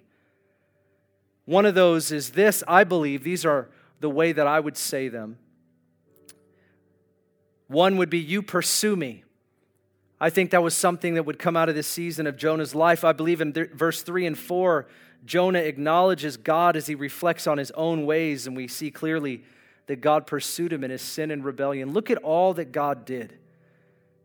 One 1.46 1.64
of 1.64 1.74
those 1.74 2.12
is 2.12 2.30
this 2.30 2.62
I 2.68 2.84
believe, 2.84 3.24
these 3.24 3.46
are 3.46 3.68
the 4.00 4.10
way 4.10 4.32
that 4.32 4.46
I 4.46 4.60
would 4.60 4.76
say 4.76 5.08
them. 5.08 5.38
One 7.68 7.96
would 7.96 8.10
be, 8.10 8.18
You 8.18 8.42
pursue 8.42 8.94
me. 8.94 9.24
I 10.20 10.30
think 10.30 10.50
that 10.50 10.62
was 10.62 10.74
something 10.74 11.14
that 11.14 11.24
would 11.24 11.38
come 11.38 11.56
out 11.56 11.68
of 11.68 11.74
this 11.74 11.86
season 11.86 12.26
of 12.26 12.36
Jonah's 12.36 12.74
life. 12.74 13.04
I 13.04 13.12
believe 13.12 13.40
in 13.40 13.52
th- 13.52 13.70
verse 13.70 14.02
3 14.02 14.26
and 14.26 14.38
4, 14.38 14.86
Jonah 15.26 15.58
acknowledges 15.58 16.36
God 16.36 16.76
as 16.76 16.86
he 16.86 16.94
reflects 16.94 17.46
on 17.46 17.58
his 17.58 17.70
own 17.72 18.06
ways, 18.06 18.46
and 18.46 18.56
we 18.56 18.66
see 18.66 18.90
clearly 18.90 19.44
that 19.86 20.00
God 20.00 20.26
pursued 20.26 20.72
him 20.72 20.84
in 20.84 20.90
his 20.90 21.02
sin 21.02 21.30
and 21.30 21.44
rebellion. 21.44 21.92
Look 21.92 22.10
at 22.10 22.18
all 22.18 22.54
that 22.54 22.72
God 22.72 23.04
did 23.04 23.38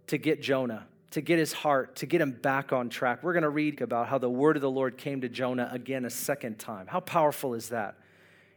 to 0.07 0.17
get 0.17 0.41
Jonah, 0.41 0.88
to 1.12 1.21
get 1.21 1.39
his 1.39 1.54
heart, 1.54 1.97
to 1.97 2.06
get 2.06 2.21
him 2.21 2.32
back 2.32 2.74
on 2.74 2.89
track. 2.89 3.21
We're 3.21 3.34
going 3.34 3.43
to 3.43 3.50
read 3.50 3.82
about 3.82 4.08
how 4.08 4.17
the 4.17 4.30
word 4.30 4.56
of 4.56 4.62
the 4.62 4.71
Lord 4.71 4.97
came 4.97 5.21
to 5.21 5.30
Jonah 5.30 5.69
again 5.71 6.06
a 6.06 6.10
second 6.10 6.58
time. 6.58 6.88
How 6.88 7.00
powerful 7.00 7.54
is 7.54 7.69
that? 7.69 7.95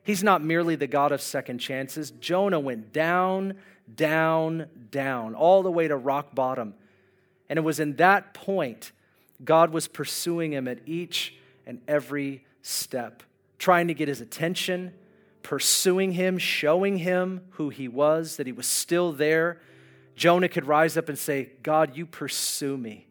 He's 0.02 0.22
not 0.22 0.42
merely 0.42 0.76
the 0.76 0.86
God 0.86 1.12
of 1.12 1.20
second 1.20 1.58
chances. 1.58 2.10
Jonah 2.10 2.60
went 2.60 2.92
down 2.92 3.54
down, 3.92 4.66
down, 4.90 5.34
all 5.34 5.62
the 5.62 5.70
way 5.70 5.88
to 5.88 5.96
rock 5.96 6.34
bottom. 6.34 6.74
And 7.48 7.58
it 7.58 7.62
was 7.62 7.80
in 7.80 7.96
that 7.96 8.34
point 8.34 8.92
God 9.44 9.72
was 9.72 9.88
pursuing 9.88 10.52
him 10.52 10.68
at 10.68 10.78
each 10.86 11.34
and 11.66 11.80
every 11.88 12.44
step, 12.62 13.22
trying 13.58 13.88
to 13.88 13.94
get 13.94 14.08
his 14.08 14.20
attention, 14.20 14.94
pursuing 15.42 16.12
him, 16.12 16.38
showing 16.38 16.98
him 16.98 17.42
who 17.50 17.68
he 17.68 17.88
was, 17.88 18.36
that 18.36 18.46
he 18.46 18.52
was 18.52 18.66
still 18.66 19.12
there. 19.12 19.60
Jonah 20.16 20.48
could 20.48 20.66
rise 20.66 20.96
up 20.96 21.08
and 21.08 21.18
say, 21.18 21.50
God, 21.62 21.96
you 21.96 22.06
pursue 22.06 22.76
me. 22.76 23.06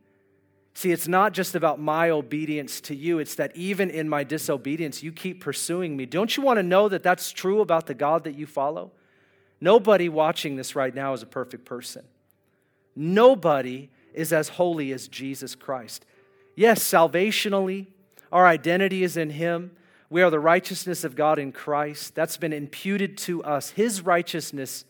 See, 0.75 0.91
it's 0.91 1.07
not 1.07 1.33
just 1.33 1.53
about 1.53 1.79
my 1.79 2.09
obedience 2.09 2.81
to 2.81 2.95
you, 2.95 3.19
it's 3.19 3.35
that 3.35 3.55
even 3.55 3.89
in 3.89 4.09
my 4.09 4.23
disobedience, 4.23 5.03
you 5.03 5.11
keep 5.11 5.39
pursuing 5.39 5.95
me. 5.95 6.05
Don't 6.05 6.35
you 6.35 6.41
want 6.41 6.57
to 6.57 6.63
know 6.63 6.89
that 6.89 7.03
that's 7.03 7.31
true 7.31 7.61
about 7.61 7.85
the 7.85 7.93
God 7.93 8.23
that 8.23 8.35
you 8.35 8.47
follow? 8.47 8.91
Nobody 9.61 10.09
watching 10.09 10.55
this 10.55 10.75
right 10.75 10.93
now 10.93 11.13
is 11.13 11.21
a 11.21 11.27
perfect 11.27 11.63
person. 11.63 12.03
Nobody 12.95 13.89
is 14.13 14.33
as 14.33 14.49
holy 14.49 14.91
as 14.91 15.07
Jesus 15.07 15.55
Christ. 15.55 16.05
Yes, 16.55 16.83
salvationally, 16.83 17.87
our 18.31 18.45
identity 18.45 19.03
is 19.03 19.15
in 19.15 19.29
Him. 19.31 19.71
We 20.09 20.21
are 20.21 20.29
the 20.29 20.39
righteousness 20.39 21.03
of 21.03 21.15
God 21.15 21.39
in 21.39 21.51
Christ. 21.51 22.15
That's 22.15 22.37
been 22.37 22.53
imputed 22.53 23.17
to 23.19 23.43
us. 23.43 23.71
His 23.71 24.01
righteousness 24.01 24.85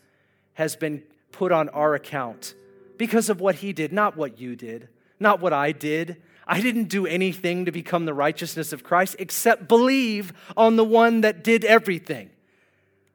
has 0.54 0.76
been 0.76 1.02
put 1.34 1.52
on 1.52 1.68
our 1.70 1.94
account 1.94 2.54
because 2.96 3.28
of 3.28 3.40
what 3.40 3.56
He 3.56 3.72
did, 3.72 3.92
not 3.92 4.16
what 4.16 4.38
you 4.38 4.56
did, 4.56 4.88
not 5.18 5.40
what 5.40 5.52
I 5.52 5.72
did. 5.72 6.16
I 6.46 6.60
didn't 6.60 6.84
do 6.84 7.06
anything 7.06 7.64
to 7.64 7.72
become 7.72 8.04
the 8.04 8.14
righteousness 8.14 8.72
of 8.72 8.84
Christ 8.84 9.16
except 9.18 9.66
believe 9.66 10.32
on 10.56 10.76
the 10.76 10.84
one 10.84 11.22
that 11.22 11.42
did 11.42 11.64
everything. 11.64 12.30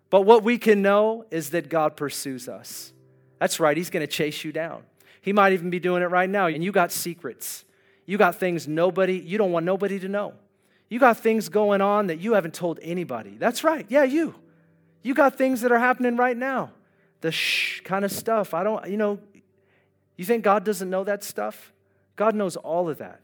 But 0.09 0.21
what 0.21 0.43
we 0.43 0.57
can 0.57 0.81
know 0.81 1.25
is 1.29 1.51
that 1.51 1.69
God 1.69 1.95
pursues 1.95 2.49
us. 2.49 2.91
That's 3.39 3.59
right, 3.59 3.77
He's 3.77 3.89
going 3.89 4.05
to 4.05 4.11
chase 4.11 4.43
you 4.43 4.51
down. 4.51 4.83
He 5.21 5.33
might 5.33 5.53
even 5.53 5.69
be 5.69 5.79
doing 5.79 6.01
it 6.01 6.07
right 6.07 6.29
now. 6.29 6.47
And 6.47 6.63
you 6.63 6.71
got 6.71 6.91
secrets. 6.91 7.65
You 8.05 8.17
got 8.17 8.35
things 8.35 8.67
nobody, 8.67 9.19
you 9.19 9.37
don't 9.37 9.51
want 9.51 9.65
nobody 9.65 9.99
to 9.99 10.07
know. 10.07 10.33
You 10.89 10.99
got 10.99 11.17
things 11.19 11.49
going 11.49 11.81
on 11.81 12.07
that 12.07 12.19
you 12.19 12.33
haven't 12.33 12.55
told 12.55 12.79
anybody. 12.81 13.35
That's 13.37 13.63
right. 13.63 13.85
Yeah, 13.89 14.03
you. 14.03 14.33
You 15.03 15.13
got 15.13 15.37
things 15.37 15.61
that 15.61 15.71
are 15.71 15.79
happening 15.79 16.17
right 16.17 16.35
now. 16.35 16.71
The 17.21 17.31
shh 17.31 17.81
kind 17.81 18.05
of 18.05 18.11
stuff. 18.11 18.53
I 18.53 18.63
don't, 18.63 18.89
you 18.89 18.97
know, 18.97 19.19
you 20.15 20.25
think 20.25 20.43
God 20.43 20.63
doesn't 20.63 20.89
know 20.89 21.03
that 21.03 21.23
stuff? 21.23 21.73
God 22.15 22.35
knows 22.35 22.55
all 22.55 22.89
of 22.89 22.97
that. 22.97 23.23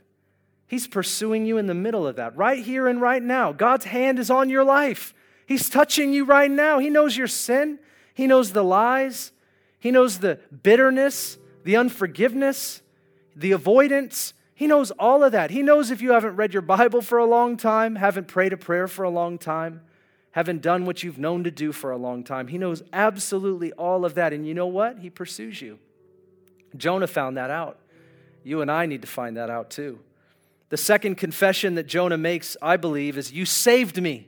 He's 0.67 0.88
pursuing 0.88 1.45
you 1.45 1.58
in 1.58 1.67
the 1.67 1.73
middle 1.73 2.08
of 2.08 2.15
that, 2.15 2.36
right 2.36 2.63
here 2.63 2.88
and 2.88 2.99
right 2.99 3.21
now. 3.21 3.51
God's 3.51 3.86
hand 3.86 4.17
is 4.17 4.29
on 4.29 4.49
your 4.49 4.63
life. 4.63 5.13
He's 5.45 5.69
touching 5.69 6.12
you 6.12 6.25
right 6.25 6.49
now. 6.49 6.79
He 6.79 6.89
knows 6.89 7.15
your 7.15 7.27
sin, 7.27 7.79
He 8.13 8.27
knows 8.27 8.51
the 8.51 8.63
lies, 8.63 9.31
He 9.79 9.91
knows 9.91 10.19
the 10.19 10.39
bitterness, 10.63 11.38
the 11.63 11.75
unforgiveness, 11.75 12.81
the 13.36 13.51
avoidance. 13.51 14.34
He 14.53 14.67
knows 14.67 14.91
all 14.91 15.23
of 15.23 15.34
that. 15.34 15.51
He 15.51 15.62
knows 15.62 15.91
if 15.91 16.01
you 16.01 16.12
haven't 16.12 16.38
read 16.38 16.53
your 16.53 16.62
Bible 16.62 17.01
for 17.01 17.17
a 17.17 17.25
long 17.25 17.58
time, 17.58 17.95
haven't 17.95 18.29
prayed 18.29 18.53
a 18.53 18.58
prayer 18.58 18.88
for 18.88 19.03
a 19.03 19.10
long 19.10 19.38
time, 19.38 19.81
haven't 20.36 20.62
done 20.62 20.86
what 20.86 21.02
you've 21.02 21.17
known 21.17 21.45
to 21.45 21.50
do 21.50 21.71
for 21.71 21.91
a 21.91 21.98
long 21.98 22.21
time. 22.21 22.50
He 22.50 22.58
knows 22.58 22.84
absolutely 22.91 23.72
all 23.72 24.03
of 24.03 24.16
that. 24.16 24.34
And 24.34 24.45
you 24.45 24.53
know 24.53 24.68
what? 24.68 24.99
He 24.99 25.09
pursues 25.09 25.62
you. 25.62 25.80
Jonah 26.76 27.07
found 27.07 27.38
that 27.38 27.49
out. 27.49 27.80
You 28.43 28.59
and 28.59 28.70
I 28.70 28.86
need 28.86 29.01
to 29.03 29.07
find 29.07 29.38
that 29.38 29.49
out 29.49 29.70
too. 29.70 29.99
The 30.68 30.76
second 30.76 31.16
confession 31.16 31.76
that 31.76 31.88
Jonah 31.88 32.18
makes, 32.18 32.57
I 32.62 32.76
believe, 32.76 33.18
is 33.18 33.32
You 33.32 33.45
saved 33.45 34.01
me. 34.01 34.28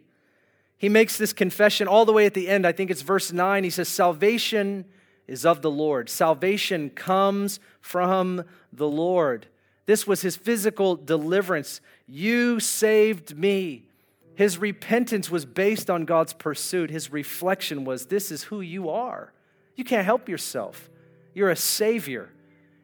He 0.77 0.88
makes 0.88 1.17
this 1.17 1.34
confession 1.34 1.89
all 1.89 2.05
the 2.05 2.13
way 2.13 2.25
at 2.25 2.34
the 2.34 2.47
end. 2.47 2.65
I 2.65 2.71
think 2.71 2.89
it's 2.89 3.01
verse 3.01 3.34
9. 3.34 3.65
He 3.65 3.69
says, 3.69 3.89
Salvation 3.89 4.86
is 5.27 5.45
of 5.45 5.61
the 5.61 5.69
Lord. 5.69 6.09
Salvation 6.09 6.89
comes 6.89 7.59
from 7.81 8.45
the 8.71 8.88
Lord. 8.88 9.47
This 9.88 10.07
was 10.07 10.21
his 10.21 10.38
physical 10.38 10.95
deliverance. 10.95 11.81
You 12.07 12.61
saved 12.61 13.38
me. 13.38 13.86
His 14.38 14.59
repentance 14.59 15.31
was 15.31 15.45
based 15.45 15.89
on 15.89 16.05
God's 16.05 16.31
pursuit. 16.31 16.91
His 16.91 17.11
reflection 17.11 17.85
was, 17.85 18.05
This 18.05 18.29
is 18.29 18.43
who 18.43 18.61
you 18.61 18.88
are. 18.88 19.33
You 19.75 19.83
can't 19.83 20.05
help 20.05 20.29
yourself. 20.29 20.91
You're 21.33 21.49
a 21.49 21.55
savior. 21.55 22.29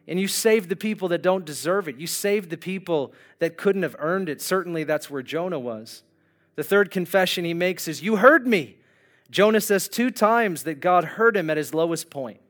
And 0.08 0.20
you 0.20 0.28
saved 0.28 0.68
the 0.68 0.76
people 0.76 1.10
that 1.10 1.22
don't 1.22 1.46
deserve 1.46 1.88
it. 1.88 1.98
You 1.98 2.08
saved 2.08 2.50
the 2.50 2.58
people 2.58 3.14
that 3.38 3.56
couldn't 3.56 3.84
have 3.84 3.96
earned 4.00 4.30
it. 4.30 4.42
Certainly, 4.42 4.86
that's 4.86 5.12
where 5.12 5.22
Jonah 5.22 5.60
was. 5.60 6.02
The 6.56 6.64
third 6.64 6.90
confession 6.90 7.46
he 7.46 7.54
makes 7.54 7.88
is, 7.88 8.02
You 8.02 8.16
heard 8.16 8.48
me. 8.48 8.78
Jonah 9.30 9.62
says 9.62 9.88
two 9.88 10.10
times 10.10 10.64
that 10.64 10.80
God 10.80 11.04
heard 11.04 11.38
him 11.38 11.52
at 11.52 11.58
his 11.58 11.72
lowest 11.72 12.10
point. 12.10 12.42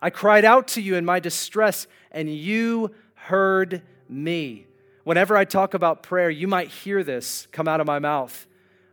I 0.00 0.10
cried 0.10 0.44
out 0.44 0.68
to 0.68 0.80
you 0.80 0.94
in 0.94 1.04
my 1.04 1.18
distress, 1.18 1.88
and 2.12 2.32
you 2.32 2.94
heard 3.14 3.82
me. 4.08 4.68
Whenever 5.04 5.36
I 5.36 5.44
talk 5.44 5.74
about 5.74 6.02
prayer, 6.02 6.30
you 6.30 6.48
might 6.48 6.68
hear 6.68 7.04
this 7.04 7.46
come 7.52 7.68
out 7.68 7.80
of 7.80 7.86
my 7.86 7.98
mouth. 7.98 8.46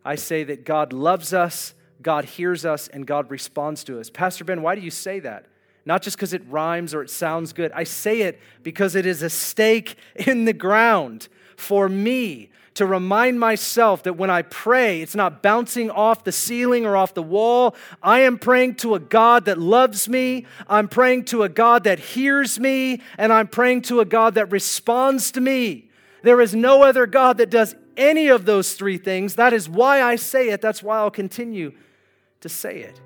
I 0.04 0.16
say 0.16 0.44
that 0.44 0.66
God 0.66 0.94
loves 0.94 1.34
us, 1.34 1.74
God 2.02 2.26
hears 2.26 2.66
us, 2.66 2.88
and 2.90 3.08
God 3.08 3.32
responds 3.32 3.84
to 3.86 4.00
us. 4.00 4.10
Pastor 4.10 4.44
Ben, 4.44 4.62
why 4.62 4.76
do 4.76 4.82
you 4.82 4.92
say 4.92 5.20
that? 5.22 5.46
Not 5.86 6.02
just 6.02 6.18
because 6.18 6.34
it 6.34 6.44
rhymes 6.48 6.94
or 6.94 7.02
it 7.02 7.10
sounds 7.10 7.54
good. 7.54 7.72
I 7.74 7.86
say 7.86 8.22
it 8.22 8.40
because 8.62 8.96
it 8.96 9.06
is 9.06 9.24
a 9.24 9.30
stake 9.30 9.96
in 10.16 10.46
the 10.46 10.54
ground 10.54 11.30
for 11.56 11.88
me 11.88 12.50
to 12.74 12.86
remind 12.86 13.40
myself 13.40 14.04
that 14.04 14.14
when 14.14 14.30
I 14.30 14.44
pray, 14.44 15.02
it's 15.02 15.16
not 15.16 15.44
bouncing 15.44 15.92
off 15.92 16.24
the 16.24 16.32
ceiling 16.32 16.86
or 16.86 16.96
off 16.96 17.14
the 17.14 17.24
wall. 17.24 17.76
I 18.02 18.22
am 18.22 18.38
praying 18.38 18.76
to 18.76 18.96
a 18.96 19.00
God 19.00 19.46
that 19.46 19.58
loves 19.58 20.08
me. 20.08 20.46
I'm 20.68 20.88
praying 20.88 21.26
to 21.26 21.44
a 21.44 21.50
God 21.50 21.84
that 21.84 22.00
hears 22.00 22.60
me. 22.60 23.02
And 23.18 23.34
I'm 23.34 23.48
praying 23.48 23.84
to 23.84 24.00
a 24.00 24.06
God 24.06 24.36
that 24.36 24.52
responds 24.52 25.32
to 25.34 25.42
me. 25.42 25.91
There 26.24 26.42
is 26.42 26.54
no 26.54 26.84
other 26.84 27.06
God 27.08 27.38
that 27.38 27.50
does 27.50 27.76
any 27.98 28.28
of 28.28 28.46
those 28.46 28.74
three 28.74 28.98
things. 28.98 29.36
That 29.36 29.54
is 29.54 29.68
why 29.68 30.02
I 30.02 30.16
say 30.16 30.50
it. 30.50 30.62
That's 30.62 30.84
why 30.84 30.98
I'll 30.98 31.12
continue 31.12 31.74
to 32.42 32.50
say 32.50 32.80
it. 32.80 33.02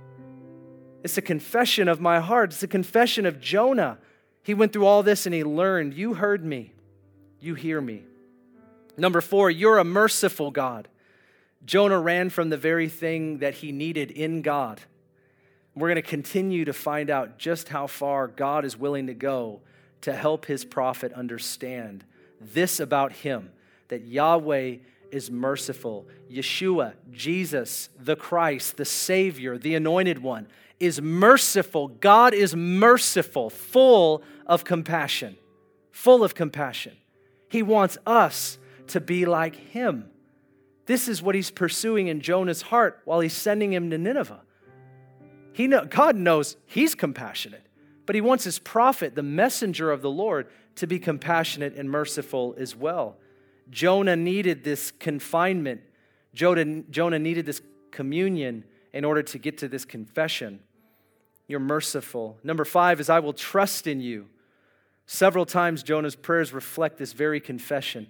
It's 1.04 1.18
a 1.18 1.22
confession 1.22 1.88
of 1.88 2.02
my 2.02 2.20
heart. 2.20 2.52
It's 2.52 2.64
a 2.64 2.68
confession 2.68 3.26
of 3.26 3.40
Jonah. 3.40 4.00
He 4.44 4.54
went 4.54 4.74
through 4.74 4.86
all 4.86 5.04
this 5.04 5.26
and 5.26 5.36
he 5.36 5.44
learned, 5.44 5.94
You 5.94 6.16
heard 6.16 6.44
me, 6.44 6.74
you 7.40 7.56
hear 7.56 7.80
me. 7.80 8.04
Number 8.98 9.22
four, 9.22 9.50
you're 9.50 9.78
a 9.78 9.84
merciful 9.84 10.52
God. 10.52 10.88
Jonah 11.66 12.00
ran 12.00 12.30
from 12.30 12.50
the 12.50 12.58
very 12.58 12.90
thing 12.90 13.40
that 13.40 13.56
he 13.56 13.72
needed 13.72 14.12
in 14.12 14.42
God. 14.42 14.82
We're 15.76 15.90
going 15.90 15.96
to 15.96 16.02
continue 16.02 16.66
to 16.66 16.74
find 16.74 17.10
out 17.10 17.38
just 17.38 17.70
how 17.70 17.88
far 17.88 18.28
God 18.28 18.64
is 18.64 18.78
willing 18.78 19.08
to 19.08 19.14
go 19.14 19.62
to 20.02 20.14
help 20.14 20.46
his 20.46 20.64
prophet 20.64 21.12
understand 21.14 22.06
this 22.54 22.80
about 22.80 23.12
him 23.12 23.52
that 23.88 24.06
Yahweh 24.06 24.78
is 25.12 25.32
merciful. 25.32 26.08
Yeshua, 26.32 26.94
Jesus, 27.12 27.90
the 28.00 28.16
Christ, 28.16 28.78
the 28.78 28.86
Savior, 28.86 29.58
the 29.58 29.76
Anointed 29.76 30.22
One, 30.22 30.48
is 30.80 31.02
merciful. 31.02 31.88
God 31.88 32.34
is 32.34 32.56
merciful, 32.56 33.50
full 33.50 34.24
of 34.46 34.64
compassion, 34.64 35.38
full 35.92 36.24
of 36.24 36.36
compassion. 36.36 36.98
He 37.50 37.64
wants 37.64 37.98
us 38.06 38.58
to 38.88 39.00
be 39.00 39.26
like 39.26 39.56
him. 39.56 40.10
This 40.86 41.08
is 41.08 41.22
what 41.22 41.36
he's 41.36 41.52
pursuing 41.52 42.08
in 42.08 42.22
Jonah's 42.22 42.64
heart 42.64 43.02
while 43.06 43.20
he's 43.22 43.34
sending 43.34 43.74
him 43.74 43.90
to 43.90 43.98
Nineveh. 43.98 44.42
He 45.54 45.68
know, 45.68 45.86
God 45.86 46.16
knows 46.18 46.58
he's 46.66 46.94
compassionate, 46.96 47.66
but 48.06 48.16
he 48.16 48.22
wants 48.22 48.44
his 48.44 48.60
prophet, 48.60 49.16
the 49.16 49.24
messenger 49.24 49.92
of 49.92 50.02
the 50.02 50.12
Lord, 50.12 50.48
to 50.76 50.88
be 50.88 51.00
compassionate 51.00 51.76
and 51.76 51.90
merciful 51.90 52.56
as 52.58 52.76
well. 52.76 53.18
Jonah 53.70 54.16
needed 54.16 54.64
this 54.64 54.92
confinement. 54.92 55.82
Jonah, 56.34 56.84
Jonah 56.90 57.20
needed 57.20 57.46
this 57.46 57.62
communion 57.92 58.64
in 58.94 59.06
order 59.06 59.24
to 59.24 59.38
get 59.38 59.58
to 59.60 59.68
this 59.68 59.86
confession. 59.86 60.60
You're 61.48 61.60
merciful. 61.60 62.38
Number 62.44 62.66
five 62.66 63.00
is, 63.00 63.10
I 63.10 63.20
will 63.20 63.34
trust 63.34 63.88
in 63.88 64.02
you. 64.02 64.28
Several 65.08 65.46
times, 65.46 65.84
Jonah's 65.84 66.16
prayers 66.16 66.54
reflect 66.54 66.98
this 66.98 67.14
very 67.14 67.40
confession 67.40 68.08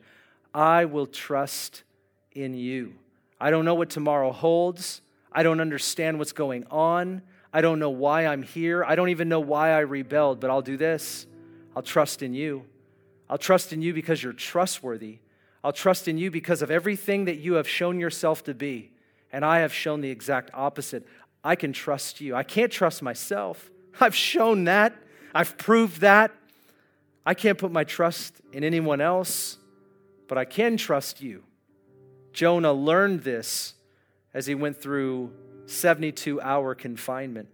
I 0.54 0.86
will 0.86 1.06
trust 1.06 1.84
in 2.32 2.54
you. 2.54 2.94
I 3.42 3.50
don't 3.50 3.66
know 3.66 3.76
what 3.76 3.90
tomorrow 3.90 4.32
holds. 4.32 5.02
I 5.30 5.44
don't 5.44 5.60
understand 5.60 6.18
what's 6.18 6.32
going 6.32 6.66
on. 6.72 7.22
I 7.52 7.60
don't 7.60 7.80
know 7.80 7.90
why 7.90 8.26
I'm 8.26 8.42
here. 8.42 8.84
I 8.86 8.96
don't 8.96 9.10
even 9.10 9.28
know 9.28 9.42
why 9.42 9.72
I 9.72 9.80
rebelled, 9.80 10.40
but 10.40 10.50
I'll 10.50 10.62
do 10.62 10.78
this. 10.78 11.28
I'll 11.76 11.84
trust 11.84 12.22
in 12.22 12.34
you. 12.34 12.66
I'll 13.30 13.38
trust 13.38 13.74
in 13.74 13.82
you 13.82 13.94
because 13.94 14.24
you're 14.24 14.34
trustworthy. 14.34 15.20
I'll 15.64 15.74
trust 15.74 16.08
in 16.08 16.18
you 16.18 16.30
because 16.30 16.62
of 16.62 16.70
everything 16.70 17.26
that 17.26 17.38
you 17.38 17.54
have 17.56 17.68
shown 17.68 18.00
yourself 18.00 18.44
to 18.44 18.54
be. 18.54 18.92
And 19.32 19.44
I 19.44 19.60
have 19.60 19.74
shown 19.74 20.02
the 20.02 20.12
exact 20.12 20.52
opposite. 20.54 21.08
I 21.44 21.56
can 21.56 21.74
trust 21.74 22.22
you. 22.22 22.36
I 22.36 22.44
can't 22.44 22.72
trust 22.72 23.02
myself. 23.02 23.70
I've 24.00 24.16
shown 24.16 24.66
that. 24.66 24.94
I've 25.34 25.58
proved 25.58 26.02
that. 26.02 26.32
I 27.26 27.34
can't 27.34 27.58
put 27.58 27.72
my 27.72 27.84
trust 27.84 28.40
in 28.54 28.64
anyone 28.64 29.02
else, 29.02 29.58
but 30.28 30.38
I 30.38 30.46
can 30.46 30.78
trust 30.78 31.22
you. 31.22 31.44
Jonah 32.32 32.74
learned 32.74 33.24
this 33.24 33.74
as 34.34 34.46
he 34.46 34.54
went 34.54 34.82
through 34.82 35.34
72 35.66 36.40
hour 36.42 36.76
confinement. 36.76 37.50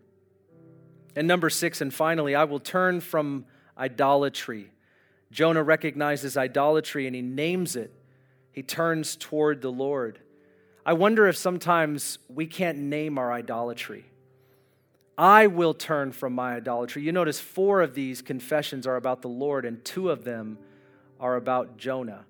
And 1.16 1.28
number 1.28 1.50
six, 1.50 1.82
and 1.82 1.94
finally, 1.94 2.36
I 2.36 2.44
will 2.44 2.60
turn 2.60 3.00
from 3.00 3.46
idolatry. 3.82 4.72
Jonah 5.32 5.64
recognizes 5.64 6.38
idolatry 6.38 7.08
and 7.08 7.16
he 7.16 7.22
names 7.22 7.76
it. 7.76 7.92
He 8.52 8.62
turns 8.62 9.16
toward 9.16 9.62
the 9.62 9.72
Lord. 9.72 10.20
I 10.86 10.94
wonder 10.94 11.28
if 11.28 11.36
sometimes 11.36 12.20
we 12.30 12.46
can't 12.46 12.78
name 12.78 13.18
our 13.18 13.34
idolatry. 13.34 14.06
I 15.18 15.48
will 15.48 15.74
turn 15.74 16.12
from 16.12 16.34
my 16.34 16.56
idolatry. 16.56 17.04
You 17.04 17.12
notice 17.12 17.40
four 17.40 17.82
of 17.82 17.94
these 17.94 18.22
confessions 18.22 18.88
are 18.88 18.96
about 18.96 19.22
the 19.22 19.28
Lord, 19.28 19.66
and 19.66 19.84
two 19.86 20.10
of 20.10 20.24
them 20.24 20.58
are 21.20 21.36
about 21.36 21.78
Jonah. 21.78 22.26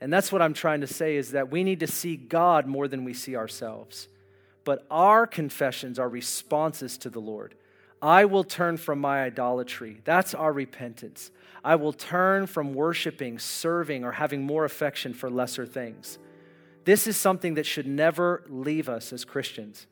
And 0.00 0.12
that's 0.12 0.32
what 0.32 0.40
I'm 0.40 0.54
trying 0.54 0.80
to 0.80 0.86
say 0.86 1.16
is 1.16 1.32
that 1.32 1.50
we 1.50 1.62
need 1.62 1.80
to 1.80 1.86
see 1.86 2.16
God 2.16 2.66
more 2.66 2.88
than 2.88 3.04
we 3.04 3.12
see 3.12 3.36
ourselves. 3.36 4.08
But 4.64 4.86
our 4.90 5.26
confessions 5.26 5.98
are 5.98 6.08
responses 6.08 6.96
to 6.98 7.10
the 7.10 7.20
Lord. 7.20 7.54
I 8.02 8.24
will 8.24 8.42
turn 8.42 8.78
from 8.78 8.98
my 8.98 9.22
idolatry. 9.22 9.98
That's 10.04 10.34
our 10.34 10.52
repentance. 10.52 11.30
I 11.64 11.76
will 11.76 11.92
turn 11.92 12.48
from 12.48 12.74
worshiping, 12.74 13.38
serving, 13.38 14.04
or 14.04 14.10
having 14.10 14.42
more 14.42 14.64
affection 14.64 15.14
for 15.14 15.30
lesser 15.30 15.64
things. 15.64 16.18
This 16.84 17.06
is 17.06 17.16
something 17.16 17.54
that 17.54 17.64
should 17.64 17.86
never 17.86 18.42
leave 18.48 18.88
us 18.88 19.12
as 19.12 19.24
Christians. 19.24 19.86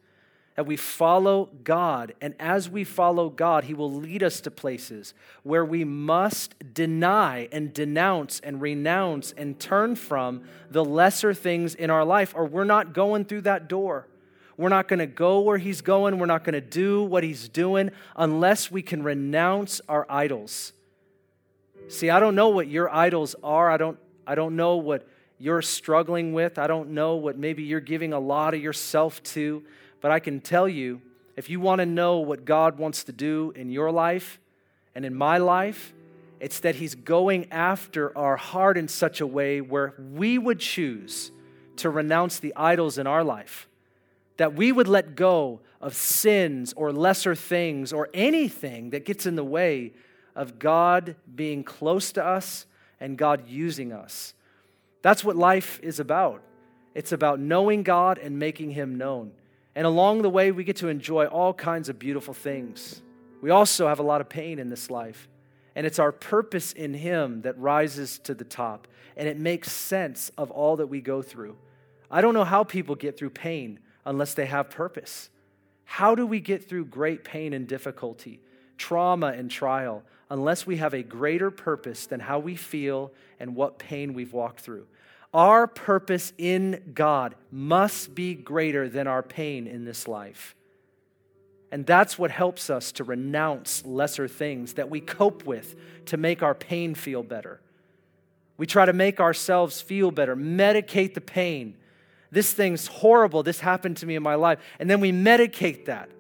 That 0.57 0.67
we 0.67 0.77
follow 0.77 1.51
God, 1.63 2.15
and 2.21 2.35
as 2.41 2.69
we 2.69 2.83
follow 2.83 3.31
God, 3.31 3.65
He 3.65 3.75
will 3.75 3.93
lead 3.93 4.25
us 4.25 4.41
to 4.41 4.51
places 4.51 5.15
where 5.45 5.65
we 5.65 5.85
must 5.85 6.57
deny 6.75 7.49
and 7.53 7.73
denounce 7.73 8.41
and 8.41 8.61
renounce 8.61 9.31
and 9.33 9.61
turn 9.61 9.95
from 9.95 10.43
the 10.69 10.85
lesser 10.85 11.33
things 11.33 11.77
in 11.77 11.89
our 11.89 12.05
life, 12.05 12.35
or 12.35 12.45
we're 12.45 12.65
not 12.65 12.93
going 12.93 13.25
through 13.25 13.43
that 13.43 13.69
door. 13.69 14.09
We're 14.61 14.69
not 14.69 14.89
going 14.89 14.99
to 14.99 15.07
go 15.07 15.41
where 15.41 15.57
He's 15.57 15.81
going. 15.81 16.19
We're 16.19 16.27
not 16.27 16.45
going 16.45 16.53
to 16.53 16.61
do 16.61 17.03
what 17.03 17.25
He's 17.25 17.49
doing 17.49 17.91
unless 18.15 18.71
we 18.71 18.83
can 18.83 19.03
renounce 19.03 19.81
our 19.89 20.07
idols. 20.11 20.75
See, 21.89 22.11
I 22.11 22.21
don't 22.21 22.35
know 22.35 22.51
what 22.51 22.69
your 22.69 22.95
idols 22.95 23.35
are. 23.43 23.71
I 23.71 23.79
don't, 23.79 23.99
I 24.27 24.35
don't 24.35 24.57
know 24.57 24.77
what 24.77 25.09
you're 25.39 25.63
struggling 25.63 26.35
with. 26.35 26.59
I 26.59 26.67
don't 26.67 26.91
know 26.91 27.17
what 27.17 27.39
maybe 27.39 27.63
you're 27.63 27.81
giving 27.81 28.13
a 28.13 28.21
lot 28.21 28.53
of 28.53 28.61
yourself 28.61 29.23
to, 29.23 29.65
but 30.03 30.11
I 30.11 30.19
can 30.19 30.43
tell 30.43 30.69
you 30.69 31.01
if 31.37 31.49
you 31.49 31.59
want 31.59 31.79
to 31.79 31.87
know 31.87 32.19
what 32.19 32.45
God 32.45 32.79
wants 32.79 33.05
to 33.05 33.13
do 33.13 33.55
in 33.57 33.71
your 33.71 33.91
life 33.91 34.39
and 34.95 35.07
in 35.07 35.15
my 35.15 35.39
life, 35.39 35.95
it's 36.39 36.61
that 36.61 36.75
He's 36.75 36.95
going 36.95 37.51
after 37.51 38.17
our 38.17 38.37
heart 38.37 38.77
in 38.77 38.89
such 38.89 39.23
a 39.23 39.27
way 39.27 39.63
where 39.63 39.95
we 40.13 40.37
would 40.37 40.61
choose 40.61 41.31
to 41.77 41.89
renounce 41.89 42.39
the 42.39 42.53
idols 42.55 42.99
in 42.99 43.07
our 43.07 43.25
life, 43.25 43.70
that 44.41 44.55
we 44.55 44.73
would 44.73 44.89
let 44.89 45.17
go 45.17 45.61
of 45.83 45.95
sins 45.95 46.73
or 46.73 46.95
lesser 46.95 47.35
things 47.35 47.93
or 47.93 48.09
anything 48.15 48.89
that 48.89 49.05
gets 49.05 49.27
in 49.27 49.37
the 49.37 49.45
way 49.45 49.93
of 50.35 50.59
God 50.59 51.15
being 51.35 51.63
close 51.63 52.13
to 52.13 52.25
us 52.25 52.65
and 52.99 53.19
God 53.19 53.47
using 53.47 53.93
us. 53.93 54.33
That's 55.03 55.23
what 55.23 55.37
life 55.37 55.79
is 55.83 56.01
about. 56.01 56.43
It's 56.95 57.13
about 57.13 57.39
knowing 57.39 57.83
God 57.83 58.17
and 58.17 58.39
making 58.39 58.71
Him 58.71 58.97
known. 58.97 59.33
And 59.75 59.87
along 59.87 60.23
the 60.23 60.31
way, 60.31 60.53
we 60.53 60.65
get 60.65 60.77
to 60.77 60.89
enjoy 60.89 61.27
all 61.27 61.53
kinds 61.53 61.91
of 61.91 61.99
beautiful 61.99 62.33
things. 62.33 63.03
We 63.43 63.51
also 63.51 63.89
have 63.89 63.99
a 63.99 64.03
lot 64.03 64.23
of 64.23 64.31
pain 64.31 64.59
in 64.59 64.71
this 64.71 64.89
life. 64.89 65.29
And 65.77 65.87
it's 65.87 65.99
our 65.99 66.13
purpose 66.13 66.73
in 66.73 66.95
Him 66.95 67.43
that 67.43 67.59
rises 67.59 68.19
to 68.21 68.33
the 68.33 68.45
top. 68.45 68.89
And 69.19 69.29
it 69.29 69.39
makes 69.39 69.71
sense 69.71 70.31
of 70.39 70.51
all 70.51 70.77
that 70.77 70.87
we 70.87 71.03
go 71.03 71.21
through. 71.21 71.59
I 72.11 72.23
don't 72.23 72.33
know 72.33 72.45
how 72.45 72.65
people 72.65 72.95
get 72.95 73.19
through 73.19 73.31
pain 73.31 73.81
unless 74.11 74.35
they 74.35 74.47
have 74.47 74.69
purpose. 74.69 75.31
How 75.85 76.17
do 76.17 76.27
we 76.27 76.41
get 76.41 76.69
through 76.69 76.87
great 76.87 77.23
pain 77.23 77.53
and 77.53 77.67
difficulty, 77.67 78.41
trauma 78.77 79.29
and 79.29 79.49
trial, 79.49 80.03
unless 80.29 80.67
we 80.67 80.79
have 80.79 80.95
a 80.95 81.03
greater 81.05 81.51
purpose 81.51 82.07
than 82.07 82.19
how 82.19 82.41
we 82.41 82.57
feel 82.57 83.13
and 83.39 83.55
what 83.55 83.79
pain 83.79 84.13
we've 84.13 84.33
walked 84.33 84.61
through. 84.61 84.87
Our 85.33 85.69
purpose 85.69 86.33
in 86.39 86.93
God 86.93 87.37
must 87.53 88.15
be 88.17 88.35
greater 88.35 88.89
than 88.89 89.07
our 89.07 89.23
pain 89.23 89.69
in 89.69 89.85
this 89.85 90.09
life. 90.09 90.57
And 91.71 91.87
that's 91.87 92.19
what 92.19 92.33
helps 92.33 92.69
us 92.69 92.91
to 92.93 93.05
renounce 93.05 93.87
lesser 93.87 94.27
things 94.27 94.73
that 94.73 94.91
we 94.91 95.01
cope 95.01 95.47
with 95.47 95.77
to 96.07 96.17
make 96.17 96.43
our 96.43 96.55
pain 96.55 96.97
feel 96.97 97.23
better. 97.23 97.61
We 98.57 98.67
try 98.67 98.87
to 98.87 98.93
make 98.93 99.21
ourselves 99.21 99.81
feel 99.81 100.11
better, 100.11 100.35
medicate 100.35 101.15
the 101.15 101.21
pain. 101.21 101.77
This 102.31 102.53
thing's 102.53 102.87
horrible. 102.87 103.43
This 103.43 103.61
happened 103.61 103.97
to 103.99 104.07
me 104.07 104.15
in 104.15 104.23
my 104.23 104.37
life. 104.37 104.61
And 104.79 104.89
then 104.89 105.01
we 105.01 105.13
medicate 105.13 105.87
that. 105.87 106.11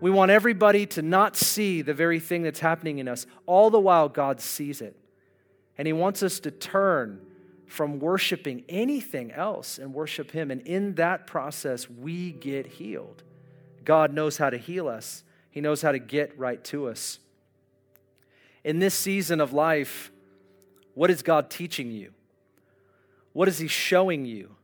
We 0.00 0.10
want 0.10 0.30
everybody 0.30 0.86
to 0.86 1.02
not 1.02 1.36
see 1.36 1.82
the 1.82 1.94
very 1.94 2.20
thing 2.20 2.42
that's 2.42 2.60
happening 2.60 2.98
in 2.98 3.06
us. 3.08 3.26
All 3.46 3.70
the 3.70 3.78
while, 3.78 4.08
God 4.08 4.40
sees 4.40 4.80
it. 4.80 4.96
And 5.76 5.86
He 5.86 5.92
wants 5.92 6.22
us 6.22 6.40
to 6.40 6.50
turn 6.50 7.20
from 7.66 8.00
worshiping 8.00 8.64
anything 8.68 9.30
else 9.30 9.78
and 9.78 9.94
worship 9.94 10.32
Him. 10.32 10.50
And 10.50 10.62
in 10.62 10.94
that 10.96 11.26
process, 11.26 11.88
we 11.88 12.32
get 12.32 12.66
healed. 12.66 13.22
God 13.84 14.12
knows 14.12 14.38
how 14.38 14.50
to 14.50 14.58
heal 14.58 14.88
us, 14.88 15.22
He 15.50 15.60
knows 15.60 15.82
how 15.82 15.92
to 15.92 15.98
get 15.98 16.36
right 16.38 16.62
to 16.64 16.88
us. 16.88 17.18
In 18.64 18.78
this 18.78 18.94
season 18.94 19.40
of 19.40 19.52
life, 19.52 20.10
what 20.94 21.10
is 21.10 21.22
God 21.22 21.50
teaching 21.50 21.90
you? 21.90 22.12
What 23.32 23.48
is 23.48 23.58
He 23.58 23.68
showing 23.68 24.24
you? 24.24 24.56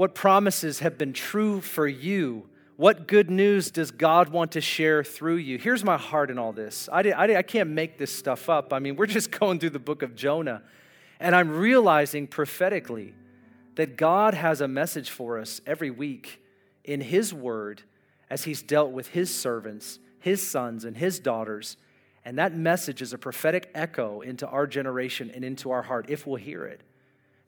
What 0.00 0.14
promises 0.14 0.78
have 0.78 0.96
been 0.96 1.12
true 1.12 1.60
for 1.60 1.86
you? 1.86 2.48
What 2.76 3.06
good 3.06 3.30
news 3.30 3.70
does 3.70 3.90
God 3.90 4.30
want 4.30 4.52
to 4.52 4.62
share 4.62 5.04
through 5.04 5.36
you? 5.36 5.58
Here's 5.58 5.84
my 5.84 5.98
heart 5.98 6.30
in 6.30 6.38
all 6.38 6.54
this. 6.54 6.88
I, 6.90 7.02
did, 7.02 7.12
I, 7.12 7.26
did, 7.26 7.36
I 7.36 7.42
can't 7.42 7.68
make 7.68 7.98
this 7.98 8.10
stuff 8.10 8.48
up. 8.48 8.72
I 8.72 8.78
mean, 8.78 8.96
we're 8.96 9.04
just 9.04 9.30
going 9.30 9.58
through 9.58 9.68
the 9.68 9.78
book 9.78 10.00
of 10.00 10.16
Jonah, 10.16 10.62
and 11.20 11.36
I'm 11.36 11.50
realizing 11.50 12.26
prophetically 12.26 13.12
that 13.74 13.98
God 13.98 14.32
has 14.32 14.62
a 14.62 14.68
message 14.68 15.10
for 15.10 15.38
us 15.38 15.60
every 15.66 15.90
week 15.90 16.42
in 16.82 17.02
His 17.02 17.34
Word 17.34 17.82
as 18.30 18.44
He's 18.44 18.62
dealt 18.62 18.92
with 18.92 19.08
His 19.08 19.30
servants, 19.30 19.98
His 20.18 20.50
sons, 20.50 20.86
and 20.86 20.96
His 20.96 21.18
daughters. 21.18 21.76
And 22.24 22.38
that 22.38 22.56
message 22.56 23.02
is 23.02 23.12
a 23.12 23.18
prophetic 23.18 23.70
echo 23.74 24.22
into 24.22 24.48
our 24.48 24.66
generation 24.66 25.30
and 25.30 25.44
into 25.44 25.70
our 25.70 25.82
heart 25.82 26.06
if 26.08 26.26
we'll 26.26 26.36
hear 26.36 26.64
it. 26.64 26.80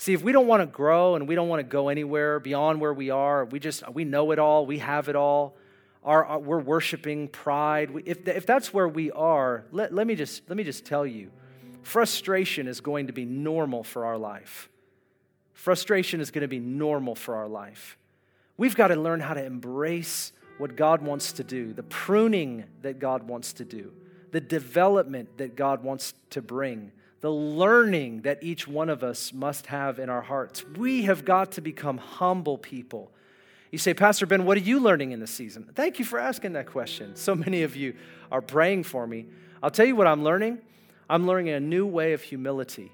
See, 0.02 0.14
if 0.14 0.24
we 0.24 0.32
don't 0.32 0.48
want 0.48 0.62
to 0.62 0.66
grow 0.66 1.14
and 1.14 1.28
we 1.28 1.36
don't 1.36 1.46
want 1.46 1.60
to 1.60 1.62
go 1.62 1.88
anywhere 1.88 2.40
beyond 2.40 2.80
where 2.80 2.92
we 2.92 3.10
are, 3.10 3.44
we 3.44 3.60
just 3.60 3.88
we 3.88 4.04
know 4.04 4.32
it 4.32 4.40
all, 4.40 4.66
we 4.66 4.80
have 4.80 5.08
it 5.08 5.14
all. 5.14 5.54
Our, 6.02 6.24
our 6.24 6.38
we're 6.40 6.58
worshiping 6.58 7.28
pride. 7.28 7.88
We, 7.92 8.02
if, 8.02 8.26
if 8.26 8.44
that's 8.44 8.74
where 8.74 8.88
we 8.88 9.12
are, 9.12 9.64
let, 9.70 9.94
let, 9.94 10.08
me 10.08 10.16
just, 10.16 10.42
let 10.48 10.56
me 10.56 10.64
just 10.64 10.84
tell 10.84 11.06
you 11.06 11.30
frustration 11.82 12.66
is 12.66 12.80
going 12.80 13.06
to 13.06 13.12
be 13.12 13.24
normal 13.24 13.84
for 13.84 14.04
our 14.04 14.18
life. 14.18 14.68
Frustration 15.52 16.20
is 16.20 16.32
going 16.32 16.42
to 16.42 16.48
be 16.48 16.58
normal 16.58 17.14
for 17.14 17.36
our 17.36 17.46
life. 17.46 17.96
We've 18.56 18.74
got 18.74 18.88
to 18.88 18.96
learn 18.96 19.20
how 19.20 19.34
to 19.34 19.44
embrace 19.44 20.32
what 20.58 20.74
God 20.74 21.02
wants 21.02 21.30
to 21.34 21.44
do, 21.44 21.72
the 21.72 21.84
pruning 21.84 22.64
that 22.80 22.98
God 22.98 23.22
wants 23.22 23.52
to 23.52 23.64
do, 23.64 23.92
the 24.32 24.40
development 24.40 25.38
that 25.38 25.54
God 25.54 25.84
wants 25.84 26.14
to 26.30 26.42
bring 26.42 26.90
the 27.22 27.30
learning 27.30 28.22
that 28.22 28.42
each 28.42 28.68
one 28.68 28.90
of 28.90 29.02
us 29.02 29.32
must 29.32 29.68
have 29.68 29.98
in 30.00 30.10
our 30.10 30.20
hearts. 30.20 30.66
We 30.76 31.02
have 31.02 31.24
got 31.24 31.52
to 31.52 31.60
become 31.60 31.96
humble 31.96 32.58
people. 32.58 33.12
You 33.70 33.78
say, 33.78 33.94
Pastor 33.94 34.26
Ben, 34.26 34.44
what 34.44 34.58
are 34.58 34.60
you 34.60 34.80
learning 34.80 35.12
in 35.12 35.20
this 35.20 35.30
season? 35.30 35.70
Thank 35.74 36.00
you 36.00 36.04
for 36.04 36.18
asking 36.18 36.54
that 36.54 36.66
question. 36.66 37.14
So 37.22 37.34
many 37.36 37.62
of 37.62 37.76
you 37.76 37.94
are 38.30 38.42
praying 38.42 38.82
for 38.82 39.06
me. 39.06 39.26
I'll 39.62 39.70
tell 39.70 39.86
you 39.86 39.94
what 39.94 40.08
I'm 40.08 40.24
learning. 40.24 40.58
I'm 41.08 41.26
learning 41.26 41.50
a 41.50 41.60
new 41.60 41.86
way 41.86 42.12
of 42.12 42.22
humility. 42.22 42.90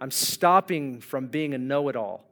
I'm 0.00 0.12
stopping 0.12 1.00
from 1.00 1.26
being 1.26 1.52
a 1.52 1.58
know 1.58 1.88
it 1.88 1.96
all 1.96 2.24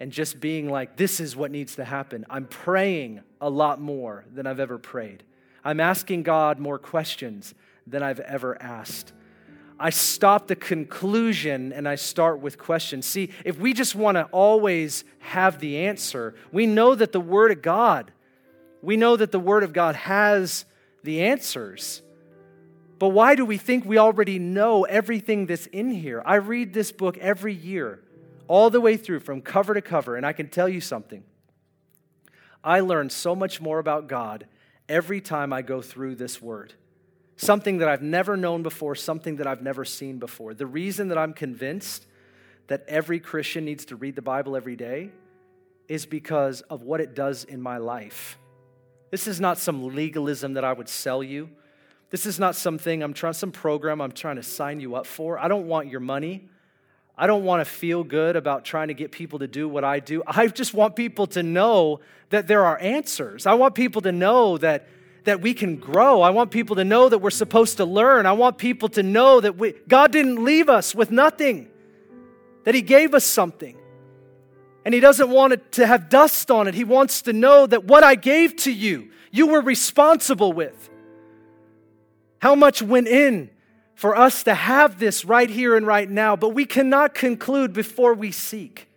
and 0.00 0.10
just 0.10 0.40
being 0.40 0.70
like, 0.70 0.96
this 0.96 1.20
is 1.20 1.36
what 1.36 1.50
needs 1.50 1.76
to 1.76 1.84
happen. 1.84 2.24
I'm 2.30 2.46
praying 2.46 3.20
a 3.40 3.50
lot 3.50 3.80
more 3.80 4.24
than 4.32 4.46
I've 4.46 4.60
ever 4.60 4.78
prayed. 4.78 5.24
I'm 5.62 5.80
asking 5.80 6.22
God 6.22 6.58
more 6.58 6.78
questions 6.78 7.52
than 7.86 8.02
I've 8.02 8.20
ever 8.20 8.60
asked. 8.62 9.12
I 9.80 9.90
stop 9.90 10.48
the 10.48 10.56
conclusion 10.56 11.72
and 11.72 11.88
I 11.88 11.94
start 11.94 12.40
with 12.40 12.58
questions. 12.58 13.06
See, 13.06 13.30
if 13.44 13.58
we 13.58 13.72
just 13.72 13.94
want 13.94 14.16
to 14.16 14.24
always 14.24 15.04
have 15.20 15.60
the 15.60 15.78
answer, 15.78 16.34
we 16.50 16.66
know 16.66 16.94
that 16.94 17.12
the 17.12 17.20
Word 17.20 17.52
of 17.52 17.62
God, 17.62 18.10
we 18.82 18.96
know 18.96 19.16
that 19.16 19.30
the 19.30 19.38
Word 19.38 19.62
of 19.62 19.72
God 19.72 19.94
has 19.94 20.64
the 21.04 21.22
answers. 21.22 22.02
But 22.98 23.10
why 23.10 23.36
do 23.36 23.44
we 23.44 23.56
think 23.56 23.84
we 23.84 23.98
already 23.98 24.40
know 24.40 24.82
everything 24.84 25.46
that's 25.46 25.66
in 25.66 25.90
here? 25.90 26.22
I 26.26 26.36
read 26.36 26.72
this 26.72 26.90
book 26.90 27.16
every 27.18 27.54
year, 27.54 28.00
all 28.48 28.70
the 28.70 28.80
way 28.80 28.96
through 28.96 29.20
from 29.20 29.40
cover 29.40 29.74
to 29.74 29.82
cover, 29.82 30.16
and 30.16 30.26
I 30.26 30.32
can 30.32 30.48
tell 30.48 30.68
you 30.68 30.80
something. 30.80 31.22
I 32.64 32.80
learn 32.80 33.10
so 33.10 33.36
much 33.36 33.60
more 33.60 33.78
about 33.78 34.08
God 34.08 34.48
every 34.88 35.20
time 35.20 35.52
I 35.52 35.62
go 35.62 35.80
through 35.80 36.16
this 36.16 36.42
Word 36.42 36.74
something 37.38 37.78
that 37.78 37.88
I've 37.88 38.02
never 38.02 38.36
known 38.36 38.62
before, 38.62 38.94
something 38.94 39.36
that 39.36 39.46
I've 39.46 39.62
never 39.62 39.84
seen 39.84 40.18
before. 40.18 40.54
The 40.54 40.66
reason 40.66 41.08
that 41.08 41.18
I'm 41.18 41.32
convinced 41.32 42.06
that 42.66 42.84
every 42.86 43.20
Christian 43.20 43.64
needs 43.64 43.86
to 43.86 43.96
read 43.96 44.16
the 44.16 44.22
Bible 44.22 44.56
every 44.56 44.76
day 44.76 45.10
is 45.88 46.04
because 46.04 46.60
of 46.62 46.82
what 46.82 47.00
it 47.00 47.14
does 47.14 47.44
in 47.44 47.62
my 47.62 47.78
life. 47.78 48.38
This 49.10 49.26
is 49.26 49.40
not 49.40 49.56
some 49.56 49.94
legalism 49.94 50.54
that 50.54 50.64
I 50.64 50.72
would 50.72 50.88
sell 50.88 51.22
you. 51.22 51.48
This 52.10 52.26
is 52.26 52.38
not 52.38 52.56
something 52.56 53.02
I'm 53.02 53.14
trying 53.14 53.32
some 53.32 53.52
program 53.52 54.00
I'm 54.00 54.12
trying 54.12 54.36
to 54.36 54.42
sign 54.42 54.80
you 54.80 54.96
up 54.96 55.06
for. 55.06 55.38
I 55.38 55.48
don't 55.48 55.66
want 55.66 55.88
your 55.88 56.00
money. 56.00 56.48
I 57.16 57.26
don't 57.26 57.44
want 57.44 57.60
to 57.60 57.64
feel 57.64 58.04
good 58.04 58.36
about 58.36 58.64
trying 58.64 58.88
to 58.88 58.94
get 58.94 59.12
people 59.12 59.38
to 59.38 59.46
do 59.46 59.68
what 59.68 59.84
I 59.84 60.00
do. 60.00 60.22
I 60.26 60.48
just 60.48 60.74
want 60.74 60.96
people 60.96 61.26
to 61.28 61.42
know 61.42 62.00
that 62.30 62.46
there 62.48 62.64
are 62.64 62.78
answers. 62.78 63.46
I 63.46 63.54
want 63.54 63.74
people 63.74 64.02
to 64.02 64.12
know 64.12 64.58
that 64.58 64.88
that 65.28 65.42
we 65.42 65.52
can 65.52 65.76
grow. 65.76 66.22
I 66.22 66.30
want 66.30 66.50
people 66.50 66.76
to 66.76 66.84
know 66.84 67.08
that 67.08 67.18
we're 67.18 67.30
supposed 67.30 67.76
to 67.76 67.84
learn. 67.84 68.24
I 68.24 68.32
want 68.32 68.56
people 68.56 68.88
to 68.90 69.02
know 69.02 69.40
that 69.40 69.56
we, 69.56 69.74
God 69.86 70.10
didn't 70.10 70.42
leave 70.42 70.68
us 70.68 70.94
with 70.94 71.10
nothing, 71.10 71.68
that 72.64 72.74
He 72.74 72.82
gave 72.82 73.14
us 73.14 73.24
something. 73.24 73.76
And 74.84 74.94
He 74.94 75.00
doesn't 75.00 75.28
want 75.28 75.52
it 75.52 75.72
to 75.72 75.86
have 75.86 76.08
dust 76.08 76.50
on 76.50 76.66
it. 76.66 76.74
He 76.74 76.84
wants 76.84 77.22
to 77.22 77.32
know 77.32 77.66
that 77.66 77.84
what 77.84 78.02
I 78.02 78.14
gave 78.14 78.56
to 78.56 78.72
you, 78.72 79.10
you 79.30 79.48
were 79.48 79.60
responsible 79.60 80.52
with. 80.52 80.88
How 82.38 82.54
much 82.54 82.80
went 82.80 83.08
in 83.08 83.50
for 83.94 84.16
us 84.16 84.44
to 84.44 84.54
have 84.54 84.98
this 84.98 85.24
right 85.24 85.50
here 85.50 85.76
and 85.76 85.86
right 85.86 86.08
now, 86.08 86.36
but 86.36 86.50
we 86.50 86.64
cannot 86.64 87.14
conclude 87.14 87.72
before 87.72 88.14
we 88.14 88.30
seek. 88.32 88.88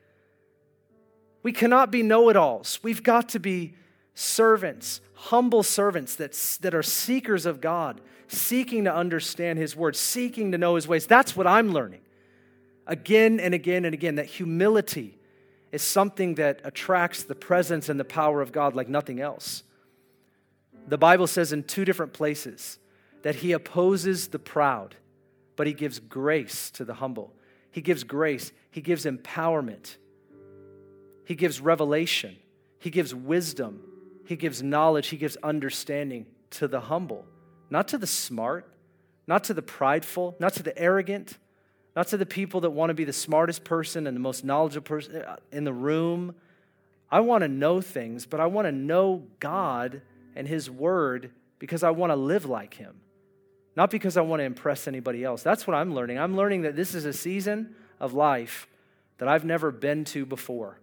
We 1.43 1.51
cannot 1.51 1.91
be 1.91 2.03
know 2.03 2.29
it 2.29 2.37
alls. 2.37 2.79
We've 2.83 3.03
got 3.03 3.29
to 3.29 3.39
be 3.39 3.73
servants 4.13 5.01
humble 5.25 5.61
servants 5.61 6.15
that, 6.15 6.33
that 6.61 6.73
are 6.73 6.81
seekers 6.81 7.45
of 7.45 7.61
God, 7.61 8.01
seeking 8.27 8.85
to 8.85 8.93
understand 8.93 9.59
His 9.59 9.75
word, 9.75 9.95
seeking 9.95 10.51
to 10.51 10.57
know 10.57 10.75
His 10.75 10.87
ways. 10.87 11.05
That's 11.05 11.35
what 11.35 11.45
I'm 11.45 11.73
learning 11.73 12.01
again 12.87 13.39
and 13.39 13.53
again 13.53 13.85
and 13.85 13.93
again. 13.93 14.15
That 14.15 14.25
humility 14.25 15.19
is 15.71 15.83
something 15.83 16.35
that 16.35 16.61
attracts 16.63 17.23
the 17.23 17.35
presence 17.35 17.87
and 17.87 17.99
the 17.99 18.05
power 18.05 18.41
of 18.41 18.51
God 18.51 18.75
like 18.75 18.89
nothing 18.89 19.19
else. 19.19 19.61
The 20.87 20.97
Bible 20.97 21.27
says 21.27 21.53
in 21.53 21.63
two 21.63 21.85
different 21.85 22.13
places 22.13 22.79
that 23.21 23.35
He 23.35 23.51
opposes 23.51 24.29
the 24.29 24.39
proud, 24.39 24.95
but 25.55 25.67
He 25.67 25.73
gives 25.73 25.99
grace 25.99 26.71
to 26.71 26.83
the 26.83 26.95
humble. 26.95 27.31
He 27.69 27.81
gives 27.81 28.03
grace, 28.03 28.51
He 28.71 28.81
gives 28.81 29.05
empowerment, 29.05 29.97
He 31.25 31.35
gives 31.35 31.61
revelation, 31.61 32.37
He 32.79 32.89
gives 32.89 33.13
wisdom. 33.13 33.83
He 34.31 34.37
gives 34.37 34.63
knowledge, 34.63 35.09
He 35.09 35.17
gives 35.17 35.35
understanding 35.43 36.25
to 36.51 36.65
the 36.65 36.79
humble, 36.79 37.25
not 37.69 37.89
to 37.89 37.97
the 37.97 38.07
smart, 38.07 38.65
not 39.27 39.43
to 39.43 39.53
the 39.53 39.61
prideful, 39.61 40.37
not 40.39 40.53
to 40.53 40.63
the 40.63 40.77
arrogant, 40.79 41.37
not 41.97 42.07
to 42.07 42.15
the 42.15 42.25
people 42.25 42.61
that 42.61 42.69
want 42.69 42.91
to 42.91 42.93
be 42.93 43.03
the 43.03 43.11
smartest 43.11 43.65
person 43.65 44.07
and 44.07 44.15
the 44.15 44.21
most 44.21 44.45
knowledgeable 44.45 44.87
person 44.87 45.17
uh, 45.17 45.35
in 45.51 45.65
the 45.65 45.73
room. 45.73 46.33
I 47.11 47.19
want 47.19 47.41
to 47.41 47.49
know 47.49 47.81
things, 47.81 48.25
but 48.25 48.39
I 48.39 48.45
want 48.45 48.67
to 48.67 48.71
know 48.71 49.27
God 49.41 50.01
and 50.33 50.47
His 50.47 50.71
Word 50.71 51.31
because 51.59 51.83
I 51.83 51.89
want 51.89 52.11
to 52.11 52.15
live 52.15 52.45
like 52.45 52.75
Him, 52.75 53.01
not 53.75 53.91
because 53.91 54.15
I 54.15 54.21
want 54.21 54.39
to 54.39 54.45
impress 54.45 54.87
anybody 54.87 55.25
else. 55.25 55.43
That's 55.43 55.67
what 55.67 55.75
I'm 55.75 55.93
learning. 55.93 56.19
I'm 56.19 56.37
learning 56.37 56.61
that 56.61 56.77
this 56.77 56.95
is 56.95 57.03
a 57.03 57.11
season 57.11 57.75
of 57.99 58.13
life 58.13 58.65
that 59.17 59.27
I've 59.27 59.43
never 59.43 59.71
been 59.71 60.05
to 60.05 60.25
before. 60.25 60.79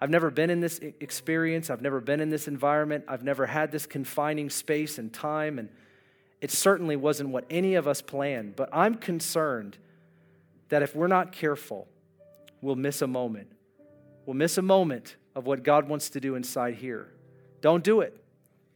I've 0.00 0.10
never 0.10 0.30
been 0.30 0.50
in 0.50 0.60
this 0.60 0.78
experience. 1.00 1.70
I've 1.70 1.80
never 1.80 2.00
been 2.00 2.20
in 2.20 2.28
this 2.28 2.48
environment. 2.48 3.04
I've 3.08 3.24
never 3.24 3.46
had 3.46 3.72
this 3.72 3.86
confining 3.86 4.50
space 4.50 4.98
and 4.98 5.12
time. 5.12 5.58
And 5.58 5.70
it 6.40 6.50
certainly 6.50 6.96
wasn't 6.96 7.30
what 7.30 7.44
any 7.48 7.74
of 7.74 7.88
us 7.88 8.02
planned. 8.02 8.56
But 8.56 8.68
I'm 8.72 8.96
concerned 8.96 9.78
that 10.68 10.82
if 10.82 10.94
we're 10.94 11.06
not 11.06 11.32
careful, 11.32 11.88
we'll 12.60 12.76
miss 12.76 13.00
a 13.00 13.06
moment. 13.06 13.50
We'll 14.26 14.34
miss 14.34 14.58
a 14.58 14.62
moment 14.62 15.16
of 15.34 15.46
what 15.46 15.62
God 15.62 15.88
wants 15.88 16.10
to 16.10 16.20
do 16.20 16.34
inside 16.34 16.74
here. 16.74 17.12
Don't 17.60 17.84
do 17.84 18.00
it. 18.00 18.22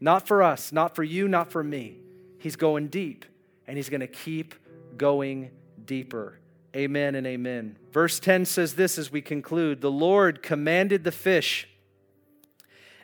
Not 0.01 0.27
for 0.27 0.43
us, 0.43 0.73
not 0.73 0.95
for 0.95 1.03
you, 1.03 1.29
not 1.29 1.51
for 1.51 1.62
me. 1.62 1.99
He's 2.39 2.57
going 2.57 2.89
deep, 2.89 3.27
and 3.66 3.77
He's 3.77 3.91
going 3.91 4.01
to 4.01 4.07
keep 4.07 4.55
going 4.97 5.51
deeper. 5.85 6.39
Amen 6.75 7.16
and 7.16 7.27
amen. 7.27 7.77
Verse 7.93 8.21
10 8.21 8.45
says 8.45 8.75
this 8.75 8.97
as 8.97 9.11
we 9.11 9.21
conclude 9.21 9.81
The 9.81 9.91
Lord 9.91 10.43
commanded 10.43 11.03
the 11.03 11.12
fish, 11.12 11.68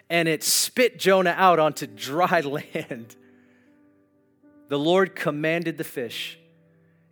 and 0.08 0.28
it 0.28 0.44
spit 0.44 0.98
Jonah 0.98 1.34
out 1.36 1.58
onto 1.58 1.86
dry 1.86 2.40
land. 2.86 3.16
The 4.68 4.78
Lord 4.78 5.14
commanded 5.16 5.78
the 5.78 5.84
fish. 5.84 6.38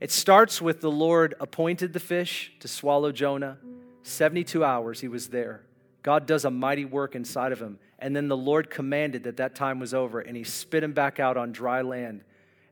It 0.00 0.10
starts 0.10 0.60
with 0.60 0.80
the 0.80 0.90
Lord 0.90 1.34
appointed 1.40 1.92
the 1.92 2.00
fish 2.00 2.52
to 2.60 2.68
swallow 2.68 3.12
Jonah. 3.12 3.58
72 4.02 4.62
hours 4.62 5.00
he 5.00 5.08
was 5.08 5.28
there. 5.28 5.62
God 6.02 6.26
does 6.26 6.44
a 6.44 6.50
mighty 6.50 6.84
work 6.84 7.14
inside 7.14 7.52
of 7.52 7.60
him. 7.60 7.78
And 7.98 8.14
then 8.14 8.28
the 8.28 8.36
Lord 8.36 8.70
commanded 8.70 9.24
that 9.24 9.38
that 9.38 9.54
time 9.54 9.80
was 9.80 9.94
over, 9.94 10.20
and 10.20 10.36
he 10.36 10.44
spit 10.44 10.84
him 10.84 10.92
back 10.92 11.18
out 11.18 11.36
on 11.36 11.52
dry 11.52 11.80
land. 11.80 12.22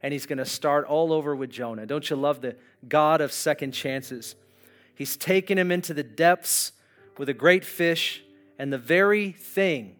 And 0.02 0.12
he's 0.12 0.26
going 0.26 0.38
to 0.38 0.44
start 0.44 0.84
all 0.86 1.12
over 1.12 1.34
with 1.34 1.48
Jonah. 1.48 1.86
Don't 1.86 2.08
you 2.10 2.16
love 2.16 2.42
the 2.42 2.56
God 2.88 3.20
of 3.20 3.32
second 3.32 3.72
chances? 3.72 4.34
He's 4.94 5.16
taken 5.16 5.58
him 5.58 5.70
into 5.70 5.94
the 5.94 6.02
depths 6.02 6.72
with 7.18 7.28
a 7.28 7.34
great 7.34 7.64
fish, 7.64 8.22
and 8.58 8.72
the 8.72 8.78
very 8.78 9.32
thing 9.32 9.96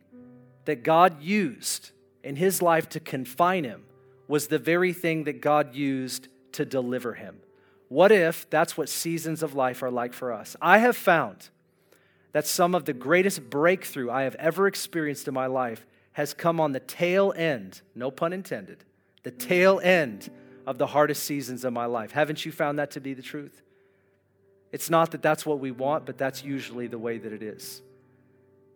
that 0.64 0.82
God 0.82 1.22
used 1.22 1.90
in 2.22 2.36
his 2.36 2.62
life 2.62 2.88
to 2.90 3.00
confine 3.00 3.64
him 3.64 3.84
was 4.28 4.46
the 4.46 4.58
very 4.58 4.92
thing 4.92 5.24
that 5.24 5.40
God 5.40 5.74
used 5.74 6.28
to 6.52 6.64
deliver 6.64 7.14
him. 7.14 7.38
What 7.88 8.12
if 8.12 8.48
that's 8.48 8.76
what 8.76 8.88
seasons 8.88 9.42
of 9.42 9.54
life 9.54 9.82
are 9.82 9.90
like 9.90 10.14
for 10.14 10.32
us? 10.32 10.56
I 10.62 10.78
have 10.78 10.96
found 10.96 11.50
that 12.32 12.46
some 12.46 12.74
of 12.74 12.86
the 12.86 12.94
greatest 12.94 13.50
breakthrough 13.50 14.10
I 14.10 14.22
have 14.22 14.34
ever 14.36 14.66
experienced 14.66 15.28
in 15.28 15.34
my 15.34 15.46
life 15.46 15.84
has 16.12 16.32
come 16.32 16.60
on 16.60 16.72
the 16.72 16.80
tail 16.80 17.32
end, 17.36 17.82
no 17.94 18.10
pun 18.10 18.32
intended, 18.32 18.84
the 19.22 19.30
tail 19.30 19.80
end 19.82 20.30
of 20.66 20.78
the 20.78 20.86
hardest 20.86 21.24
seasons 21.24 21.64
of 21.64 21.72
my 21.72 21.86
life. 21.86 22.12
Haven't 22.12 22.44
you 22.44 22.52
found 22.52 22.78
that 22.78 22.92
to 22.92 23.00
be 23.00 23.14
the 23.14 23.22
truth? 23.22 23.62
It's 24.70 24.88
not 24.88 25.10
that 25.10 25.22
that's 25.22 25.44
what 25.44 25.58
we 25.58 25.70
want, 25.70 26.06
but 26.06 26.16
that's 26.16 26.42
usually 26.42 26.86
the 26.86 26.98
way 26.98 27.18
that 27.18 27.32
it 27.32 27.42
is. 27.42 27.82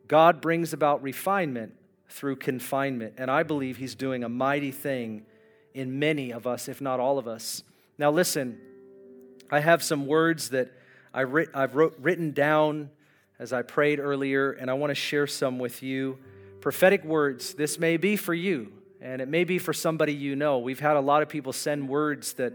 God 0.09 0.41
brings 0.41 0.73
about 0.73 1.03
refinement 1.03 1.75
through 2.09 2.37
confinement, 2.37 3.15
and 3.17 3.31
I 3.31 3.43
believe 3.43 3.79
He's 3.79 3.95
doing 3.95 4.23
a 4.23 4.29
mighty 4.29 4.71
thing 4.71 5.25
in 5.75 5.99
many 5.99 6.33
of 6.33 6.47
us, 6.47 6.69
if 6.69 6.81
not 6.81 7.01
all 7.01 7.19
of 7.19 7.27
us. 7.27 7.63
Now, 7.99 8.11
listen, 8.11 8.61
I 9.51 9.61
have 9.61 9.83
some 9.83 10.07
words 10.07 10.51
that 10.51 10.71
I 11.15 11.23
wrote, 11.23 11.97
written 11.99 12.33
down 12.33 12.91
as 13.39 13.53
I 13.53 13.63
prayed 13.63 13.99
earlier, 13.99 14.53
and 14.53 14.71
I 14.71 14.75
want 14.75 14.91
to 14.91 14.95
share 14.95 15.27
some 15.27 15.59
with 15.59 15.83
you. 15.83 16.19
Prophetic 16.61 17.05
words. 17.05 17.55
This 17.55 17.79
may 17.79 17.97
be 17.97 18.17
for 18.17 18.35
you, 18.35 18.73
and 19.01 19.21
it 19.21 19.29
may 19.29 19.45
be 19.45 19.59
for 19.59 19.73
somebody 19.73 20.13
you 20.13 20.37
know. 20.37 20.59
We've 20.59 20.81
had 20.81 20.97
a 20.97 21.01
lot 21.01 21.23
of 21.23 21.29
people 21.29 21.53
send 21.53 21.89
words 21.89 22.35
that 22.35 22.53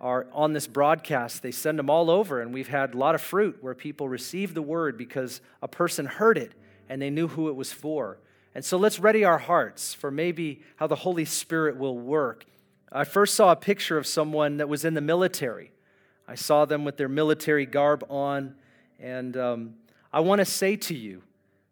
are 0.00 0.26
on 0.32 0.52
this 0.52 0.66
broadcast. 0.66 1.42
They 1.42 1.52
send 1.52 1.78
them 1.78 1.88
all 1.88 2.10
over, 2.10 2.40
and 2.40 2.52
we've 2.52 2.68
had 2.68 2.94
a 2.94 2.98
lot 2.98 3.14
of 3.14 3.20
fruit 3.20 3.58
where 3.60 3.74
people 3.74 4.08
receive 4.08 4.54
the 4.54 4.62
word 4.62 4.98
because 4.98 5.40
a 5.62 5.68
person 5.68 6.06
heard 6.06 6.36
it 6.36 6.52
and 6.88 7.00
they 7.00 7.10
knew 7.10 7.28
who 7.28 7.48
it 7.48 7.56
was 7.56 7.72
for. 7.72 8.18
And 8.54 8.64
so 8.64 8.76
let's 8.76 8.98
ready 8.98 9.24
our 9.24 9.38
hearts 9.38 9.94
for 9.94 10.10
maybe 10.10 10.62
how 10.76 10.86
the 10.86 10.96
Holy 10.96 11.24
Spirit 11.24 11.78
will 11.78 11.96
work. 11.96 12.44
I 12.90 13.04
first 13.04 13.34
saw 13.34 13.52
a 13.52 13.56
picture 13.56 13.96
of 13.96 14.06
someone 14.06 14.58
that 14.58 14.68
was 14.68 14.84
in 14.84 14.92
the 14.92 15.00
military. 15.00 15.72
I 16.28 16.34
saw 16.34 16.66
them 16.66 16.84
with 16.84 16.98
their 16.98 17.08
military 17.08 17.64
garb 17.64 18.04
on, 18.10 18.54
and 19.00 19.36
um, 19.36 19.74
I 20.12 20.20
want 20.20 20.40
to 20.40 20.44
say 20.44 20.76
to 20.76 20.94
you, 20.94 21.22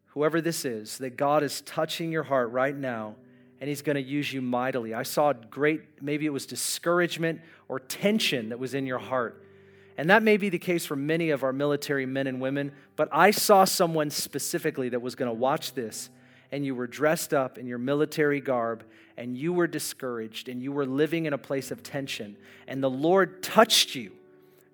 whoever 0.06 0.40
this 0.40 0.64
is, 0.64 0.98
that 0.98 1.16
God 1.16 1.42
is 1.42 1.60
touching 1.62 2.10
your 2.10 2.22
heart 2.22 2.50
right 2.50 2.74
now 2.74 3.16
and 3.60 3.68
He's 3.68 3.82
going 3.82 3.96
to 3.96 4.02
use 4.02 4.32
you 4.32 4.42
mightily. 4.42 4.94
I 4.94 5.02
saw 5.02 5.32
great, 5.32 5.82
maybe 6.02 6.26
it 6.26 6.30
was 6.30 6.46
discouragement 6.46 7.40
or 7.68 7.78
tension 7.78 8.48
that 8.48 8.58
was 8.58 8.74
in 8.74 8.86
your 8.86 8.98
heart. 8.98 9.44
And 9.98 10.08
that 10.08 10.22
may 10.22 10.38
be 10.38 10.48
the 10.48 10.58
case 10.58 10.86
for 10.86 10.96
many 10.96 11.30
of 11.30 11.42
our 11.42 11.52
military 11.52 12.06
men 12.06 12.26
and 12.26 12.40
women, 12.40 12.72
but 12.96 13.08
I 13.12 13.32
saw 13.32 13.64
someone 13.64 14.08
specifically 14.08 14.88
that 14.88 15.02
was 15.02 15.14
going 15.14 15.28
to 15.30 15.34
watch 15.34 15.74
this 15.74 16.08
and 16.52 16.64
you 16.64 16.74
were 16.74 16.86
dressed 16.86 17.32
up 17.32 17.58
in 17.58 17.66
your 17.66 17.78
military 17.78 18.40
garb 18.40 18.84
and 19.16 19.36
you 19.36 19.52
were 19.52 19.66
discouraged 19.66 20.48
and 20.48 20.62
you 20.62 20.72
were 20.72 20.86
living 20.86 21.26
in 21.26 21.32
a 21.32 21.38
place 21.38 21.70
of 21.70 21.82
tension 21.82 22.36
and 22.66 22.82
the 22.82 22.90
Lord 22.90 23.42
touched 23.42 23.94
you, 23.94 24.12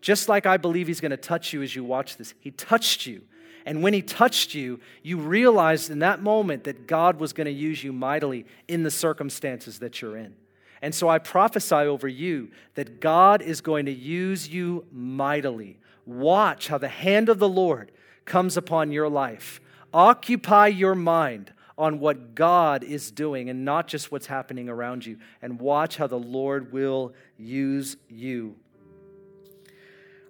just 0.00 0.28
like 0.28 0.46
I 0.46 0.56
believe 0.56 0.86
He's 0.86 1.00
going 1.00 1.10
to 1.10 1.16
touch 1.16 1.52
you 1.52 1.62
as 1.62 1.74
you 1.74 1.84
watch 1.84 2.16
this. 2.16 2.34
He 2.40 2.50
touched 2.50 3.06
you. 3.06 3.22
And 3.66 3.82
when 3.82 3.92
He 3.92 4.00
touched 4.00 4.54
you, 4.54 4.80
you 5.02 5.18
realized 5.18 5.90
in 5.90 5.98
that 5.98 6.22
moment 6.22 6.64
that 6.64 6.86
God 6.86 7.20
was 7.20 7.34
going 7.34 7.46
to 7.46 7.52
use 7.52 7.84
you 7.84 7.92
mightily 7.92 8.46
in 8.68 8.84
the 8.84 8.90
circumstances 8.90 9.80
that 9.80 10.00
you're 10.00 10.16
in. 10.16 10.34
And 10.80 10.94
so 10.94 11.08
I 11.08 11.18
prophesy 11.18 11.74
over 11.74 12.06
you 12.06 12.50
that 12.74 13.00
God 13.00 13.42
is 13.42 13.60
going 13.60 13.86
to 13.86 13.92
use 13.92 14.48
you 14.48 14.86
mightily. 14.92 15.78
Watch 16.06 16.68
how 16.68 16.78
the 16.78 16.88
hand 16.88 17.28
of 17.28 17.40
the 17.40 17.48
Lord 17.48 17.90
comes 18.24 18.56
upon 18.56 18.92
your 18.92 19.08
life. 19.08 19.60
Occupy 19.92 20.68
your 20.68 20.94
mind 20.94 21.52
on 21.78 21.98
what 21.98 22.34
God 22.34 22.84
is 22.84 23.10
doing 23.10 23.50
and 23.50 23.64
not 23.64 23.88
just 23.88 24.12
what's 24.12 24.26
happening 24.26 24.68
around 24.68 25.04
you. 25.04 25.18
And 25.42 25.60
watch 25.60 25.96
how 25.96 26.06
the 26.06 26.18
Lord 26.18 26.72
will 26.72 27.14
use 27.36 27.96
you. 28.08 28.56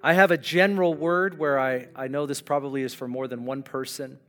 I 0.06 0.12
have 0.12 0.30
a 0.30 0.38
general 0.38 0.94
word 0.94 1.36
where 1.36 1.58
I, 1.58 1.88
I 1.96 2.06
know 2.06 2.26
this 2.26 2.40
probably 2.40 2.82
is 2.82 2.94
for 2.94 3.08
more 3.08 3.26
than 3.26 3.44
one 3.44 3.64
person. 3.64 4.20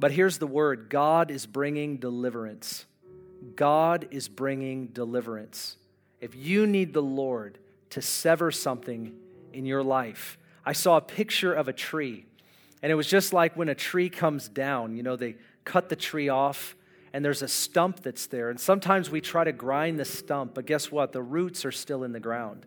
But 0.00 0.10
here's 0.10 0.38
the 0.38 0.48
word 0.48 0.88
God 0.88 1.30
is 1.30 1.46
bringing 1.46 1.98
deliverance. 1.98 2.86
God 3.54 4.08
is 4.10 4.26
bringing 4.26 4.88
deliverance. 4.88 5.76
If 6.20 6.34
you 6.34 6.66
need 6.66 6.92
the 6.92 7.04
Lord 7.04 7.58
to 7.90 8.02
sever 8.02 8.50
something 8.50 9.14
in 9.52 9.64
your 9.64 9.84
life, 9.84 10.36
I 10.66 10.72
saw 10.72 10.96
a 10.96 11.00
picture 11.00 11.54
of 11.54 11.68
a 11.68 11.72
tree. 11.72 12.26
And 12.82 12.90
it 12.90 12.96
was 12.96 13.06
just 13.06 13.32
like 13.32 13.56
when 13.56 13.68
a 13.68 13.76
tree 13.76 14.10
comes 14.10 14.48
down, 14.48 14.96
you 14.96 15.04
know, 15.04 15.14
they 15.14 15.36
cut 15.64 15.88
the 15.88 15.94
tree 15.94 16.28
off 16.28 16.74
and 17.12 17.24
there's 17.24 17.42
a 17.42 17.48
stump 17.48 18.00
that's 18.02 18.26
there. 18.26 18.50
And 18.50 18.58
sometimes 18.58 19.08
we 19.08 19.20
try 19.20 19.44
to 19.44 19.52
grind 19.52 20.00
the 20.00 20.04
stump, 20.04 20.54
but 20.54 20.66
guess 20.66 20.90
what? 20.90 21.12
The 21.12 21.22
roots 21.22 21.64
are 21.64 21.70
still 21.70 22.02
in 22.02 22.10
the 22.10 22.18
ground. 22.18 22.66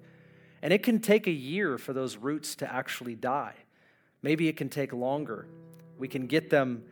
And 0.63 0.71
it 0.71 0.81
can 0.81 0.99
take 0.99 1.27
a 1.27 1.31
year 1.31 1.77
for 1.77 1.91
those 1.91 2.15
roots 2.15 2.55
to 2.55 2.73
actually 2.73 3.15
die. 3.15 3.53
Maybe 4.21 4.47
it 4.47 4.55
can 4.55 4.69
take 4.69 4.93
longer. 4.93 5.45
We 5.99 6.07
can 6.07 6.25
get 6.25 6.49
them 6.49 6.83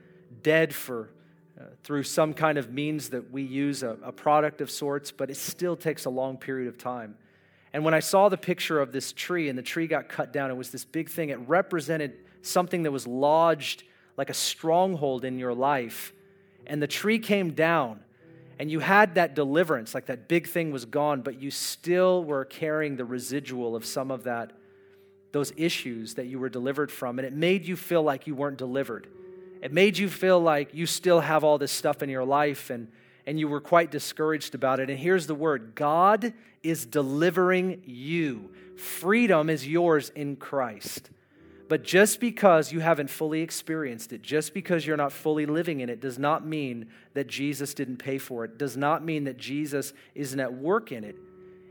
dead 0.44 0.76
for 0.76 1.10
uh, 1.58 1.64
through 1.82 2.04
some 2.04 2.34
kind 2.34 2.58
of 2.58 2.74
means 2.74 3.10
that 3.10 3.32
we 3.32 3.44
use 3.44 3.82
a, 3.82 3.98
a 4.04 4.12
product 4.12 4.60
of 4.60 4.70
sorts, 4.70 5.12
but 5.12 5.30
it 5.30 5.38
still 5.38 5.78
takes 5.78 6.04
a 6.04 6.10
long 6.10 6.38
period 6.38 6.68
of 6.68 6.78
time. 6.78 7.16
And 7.72 7.86
when 7.86 7.94
I 7.94 8.02
saw 8.02 8.28
the 8.28 8.38
picture 8.38 8.82
of 8.82 8.92
this 8.92 9.14
tree 9.14 9.48
and 9.48 9.58
the 9.58 9.64
tree 9.64 9.88
got 9.88 10.10
cut 10.10 10.34
down, 10.34 10.52
it 10.52 10.58
was 10.58 10.72
this 10.72 10.84
big 10.84 11.10
thing. 11.10 11.30
It 11.30 11.40
represented 11.48 12.14
something 12.42 12.84
that 12.84 12.92
was 12.92 13.08
lodged 13.08 13.84
like 14.18 14.30
a 14.30 14.34
stronghold 14.34 15.24
in 15.24 15.40
your 15.40 15.54
life, 15.54 16.12
and 16.68 16.82
the 16.82 16.88
tree 16.88 17.20
came 17.20 17.54
down, 17.54 18.02
and 18.62 18.70
you 18.70 18.80
had 18.80 19.16
that 19.16 19.34
deliverance, 19.34 19.96
like 19.96 20.06
that 20.06 20.28
big 20.28 20.48
thing 20.48 20.72
was 20.72 20.86
gone, 20.86 21.24
but 21.24 21.42
you 21.42 21.50
still 21.50 22.24
were 22.24 22.46
carrying 22.46 22.96
the 22.96 23.04
residual 23.04 23.76
of 23.76 23.84
some 23.84 24.12
of 24.12 24.26
that, 24.26 24.52
those 25.32 25.52
issues 25.58 26.14
that 26.14 26.28
you 26.28 26.38
were 26.38 26.48
delivered 26.48 26.92
from, 26.92 27.18
and 27.18 27.26
it 27.26 27.34
made 27.34 27.66
you 27.66 27.76
feel 27.76 28.04
like 28.04 28.28
you 28.28 28.36
weren't 28.36 28.60
delivered. 28.60 29.08
It 29.64 29.74
made 29.74 29.98
you 29.98 30.10
feel 30.10 30.40
like 30.40 30.76
you 30.76 30.86
still 30.86 31.22
have 31.22 31.44
all 31.44 31.58
this 31.58 31.72
stuff 31.72 32.04
in 32.04 32.10
your 32.12 32.24
life, 32.24 32.70
and 32.70 32.90
and 33.26 33.40
you 33.40 33.48
were 33.48 33.62
quite 33.62 33.90
discouraged 33.90 34.54
about 34.54 34.80
it. 34.80 34.92
And 34.92 35.00
here's 35.00 35.26
the 35.26 35.34
word 35.34 35.74
God 35.74 36.32
is 36.62 36.86
delivering 36.86 37.82
you. 37.88 38.52
Freedom 38.78 39.50
is 39.50 39.68
yours 39.68 40.10
in 40.10 40.36
Christ. 40.36 41.10
But 41.72 41.84
just 41.84 42.20
because 42.20 42.74
you 42.74 42.82
haven't 42.82 43.10
fully 43.10 43.40
experienced 43.40 44.12
it, 44.12 44.22
just 44.22 44.54
because 44.54 44.86
you're 44.86 44.98
not 44.98 45.14
fully 45.14 45.46
living 45.46 45.80
in 45.80 45.88
it, 45.88 46.02
does 46.02 46.20
not 46.20 46.46
mean 46.46 46.88
that 47.14 47.28
Jesus 47.28 47.74
didn't 47.74 47.96
pay 47.96 48.18
for 48.18 48.44
it, 48.44 48.58
does 48.58 48.76
not 48.76 49.06
mean 49.06 49.24
that 49.24 49.38
Jesus 49.38 49.94
isn't 50.14 50.38
at 50.42 50.54
work 50.54 50.92
in 50.92 51.06
it. 51.06 51.16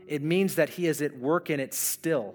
It 0.07 0.23
means 0.23 0.55
that 0.55 0.69
He 0.69 0.87
is 0.87 1.03
at 1.03 1.15
work 1.19 1.51
in 1.51 1.59
it 1.59 1.75
still. 1.75 2.33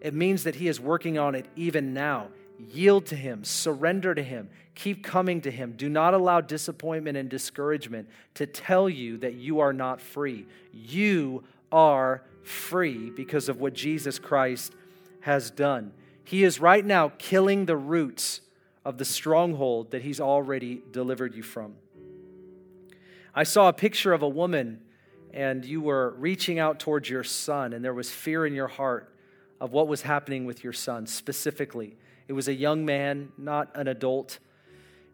It 0.00 0.14
means 0.14 0.44
that 0.44 0.54
He 0.54 0.68
is 0.68 0.78
working 0.78 1.18
on 1.18 1.34
it 1.34 1.46
even 1.56 1.92
now. 1.92 2.28
Yield 2.56 3.06
to 3.06 3.16
Him, 3.16 3.42
surrender 3.42 4.14
to 4.14 4.22
Him, 4.22 4.48
keep 4.76 5.02
coming 5.02 5.40
to 5.40 5.50
Him. 5.50 5.72
Do 5.72 5.88
not 5.88 6.14
allow 6.14 6.40
disappointment 6.40 7.16
and 7.16 7.28
discouragement 7.28 8.08
to 8.34 8.46
tell 8.46 8.88
you 8.88 9.18
that 9.18 9.34
you 9.34 9.58
are 9.58 9.72
not 9.72 10.00
free. 10.00 10.46
You 10.72 11.42
are 11.72 12.22
free 12.44 13.10
because 13.10 13.48
of 13.48 13.60
what 13.60 13.74
Jesus 13.74 14.20
Christ 14.20 14.72
has 15.22 15.50
done. 15.50 15.94
He 16.24 16.44
is 16.44 16.60
right 16.60 16.84
now 16.84 17.12
killing 17.18 17.66
the 17.66 17.76
roots 17.76 18.40
of 18.84 18.98
the 18.98 19.04
stronghold 19.04 19.90
that 19.90 20.02
He's 20.02 20.20
already 20.20 20.82
delivered 20.90 21.34
you 21.34 21.42
from. 21.42 21.74
I 23.34 23.44
saw 23.44 23.68
a 23.68 23.72
picture 23.72 24.12
of 24.12 24.22
a 24.22 24.28
woman, 24.28 24.80
and 25.32 25.64
you 25.64 25.80
were 25.80 26.14
reaching 26.18 26.58
out 26.58 26.78
towards 26.78 27.08
your 27.08 27.24
son, 27.24 27.72
and 27.72 27.84
there 27.84 27.94
was 27.94 28.10
fear 28.10 28.46
in 28.46 28.54
your 28.54 28.68
heart 28.68 29.14
of 29.60 29.72
what 29.72 29.88
was 29.88 30.02
happening 30.02 30.44
with 30.44 30.64
your 30.64 30.72
son 30.72 31.06
specifically. 31.06 31.96
It 32.28 32.32
was 32.32 32.48
a 32.48 32.54
young 32.54 32.84
man, 32.84 33.30
not 33.38 33.70
an 33.74 33.88
adult. 33.88 34.38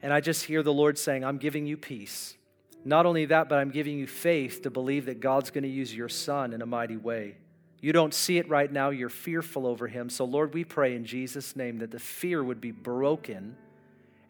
And 0.03 0.13
I 0.13 0.21
just 0.21 0.45
hear 0.45 0.63
the 0.63 0.73
Lord 0.73 0.99
saying, 0.99 1.25
I'm 1.25 1.39
giving 1.39 1.67
you 1.67 1.77
peace. 1.77 2.37
Not 2.85 3.07
only 3.07 3.27
that, 3.27 3.49
but 3.49 3.59
I'm 3.59 3.71
giving 3.71 3.99
you 3.99 4.07
faith 4.07 4.63
to 4.63 4.71
believe 4.71 5.07
that 5.07 5.21
God's 5.21 5.51
going 5.51 5.65
to 5.65 5.69
use 5.69 5.95
your 5.95 6.09
son 6.09 6.53
in 6.53 6.63
a 6.63 6.67
mighty 6.67 6.97
way. 6.97 7.37
You 7.81 7.93
don't 7.93 8.13
see 8.13 8.39
it 8.39 8.49
right 8.49 8.71
now. 8.71 8.91
You're 8.91 9.09
fearful 9.09 9.67
over 9.67 9.87
him. 9.87 10.11
So, 10.11 10.25
Lord, 10.25 10.53
we 10.53 10.65
pray 10.65 10.97
in 10.97 11.05
Jesus' 11.05 11.55
name 11.55 11.79
that 11.79 11.91
the 11.91 12.01
fear 12.01 12.43
would 12.43 12.61
be 12.61 12.73
broken 12.73 13.57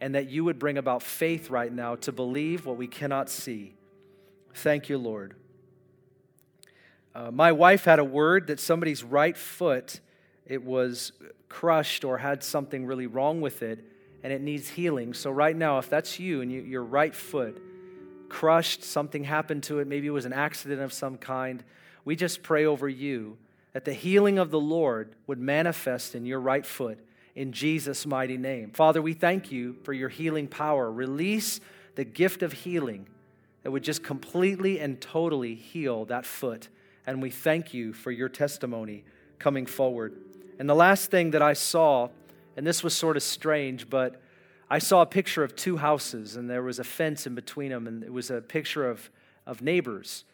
and 0.00 0.14
that 0.14 0.28
you 0.28 0.44
would 0.44 0.58
bring 0.58 0.78
about 0.78 1.02
faith 1.02 1.50
right 1.50 1.72
now 1.72 1.96
to 1.96 2.12
believe 2.12 2.66
what 2.66 2.76
we 2.76 2.86
cannot 2.86 3.30
see. 3.30 3.74
Thank 4.54 4.88
you, 4.88 4.98
Lord. 4.98 5.34
Uh, 7.14 7.30
my 7.30 7.52
wife 7.52 7.84
had 7.84 7.98
a 7.98 8.04
word 8.04 8.46
that 8.48 8.60
somebody's 8.60 9.02
right 9.02 9.36
foot 9.36 10.00
it 10.48 10.64
was 10.64 11.12
crushed 11.48 12.04
or 12.04 12.18
had 12.18 12.42
something 12.42 12.86
really 12.86 13.06
wrong 13.06 13.40
with 13.40 13.62
it 13.62 13.84
and 14.22 14.32
it 14.32 14.40
needs 14.40 14.68
healing. 14.68 15.14
So 15.14 15.30
right 15.30 15.54
now, 15.54 15.78
if 15.78 15.88
that's 15.88 16.18
you 16.18 16.40
and 16.40 16.50
you, 16.50 16.62
your 16.62 16.82
right 16.82 17.14
foot 17.14 17.62
crushed, 18.28 18.82
something 18.82 19.24
happened 19.24 19.62
to 19.64 19.78
it, 19.78 19.86
maybe 19.86 20.06
it 20.06 20.10
was 20.10 20.24
an 20.24 20.32
accident 20.32 20.80
of 20.80 20.92
some 20.92 21.16
kind, 21.16 21.62
we 22.08 22.16
just 22.16 22.42
pray 22.42 22.64
over 22.64 22.88
you 22.88 23.36
that 23.74 23.84
the 23.84 23.92
healing 23.92 24.38
of 24.38 24.50
the 24.50 24.58
Lord 24.58 25.14
would 25.26 25.38
manifest 25.38 26.14
in 26.14 26.24
your 26.24 26.40
right 26.40 26.64
foot 26.64 26.98
in 27.34 27.52
Jesus' 27.52 28.06
mighty 28.06 28.38
name. 28.38 28.70
Father, 28.70 29.02
we 29.02 29.12
thank 29.12 29.52
you 29.52 29.74
for 29.82 29.92
your 29.92 30.08
healing 30.08 30.48
power. 30.48 30.90
Release 30.90 31.60
the 31.96 32.06
gift 32.06 32.42
of 32.42 32.54
healing 32.54 33.06
that 33.62 33.72
would 33.72 33.82
just 33.84 34.02
completely 34.02 34.80
and 34.80 34.98
totally 35.02 35.54
heal 35.54 36.06
that 36.06 36.24
foot. 36.24 36.70
And 37.06 37.20
we 37.20 37.28
thank 37.28 37.74
you 37.74 37.92
for 37.92 38.10
your 38.10 38.30
testimony 38.30 39.04
coming 39.38 39.66
forward. 39.66 40.16
And 40.58 40.66
the 40.66 40.74
last 40.74 41.10
thing 41.10 41.32
that 41.32 41.42
I 41.42 41.52
saw, 41.52 42.08
and 42.56 42.66
this 42.66 42.82
was 42.82 42.96
sort 42.96 43.18
of 43.18 43.22
strange, 43.22 43.90
but 43.90 44.18
I 44.70 44.78
saw 44.78 45.02
a 45.02 45.06
picture 45.06 45.44
of 45.44 45.54
two 45.54 45.76
houses, 45.76 46.36
and 46.36 46.48
there 46.48 46.62
was 46.62 46.78
a 46.78 46.84
fence 46.84 47.26
in 47.26 47.34
between 47.34 47.68
them, 47.68 47.86
and 47.86 48.02
it 48.02 48.14
was 48.14 48.30
a 48.30 48.40
picture 48.40 48.88
of, 48.88 49.10
of 49.46 49.60
neighbors. 49.60 50.24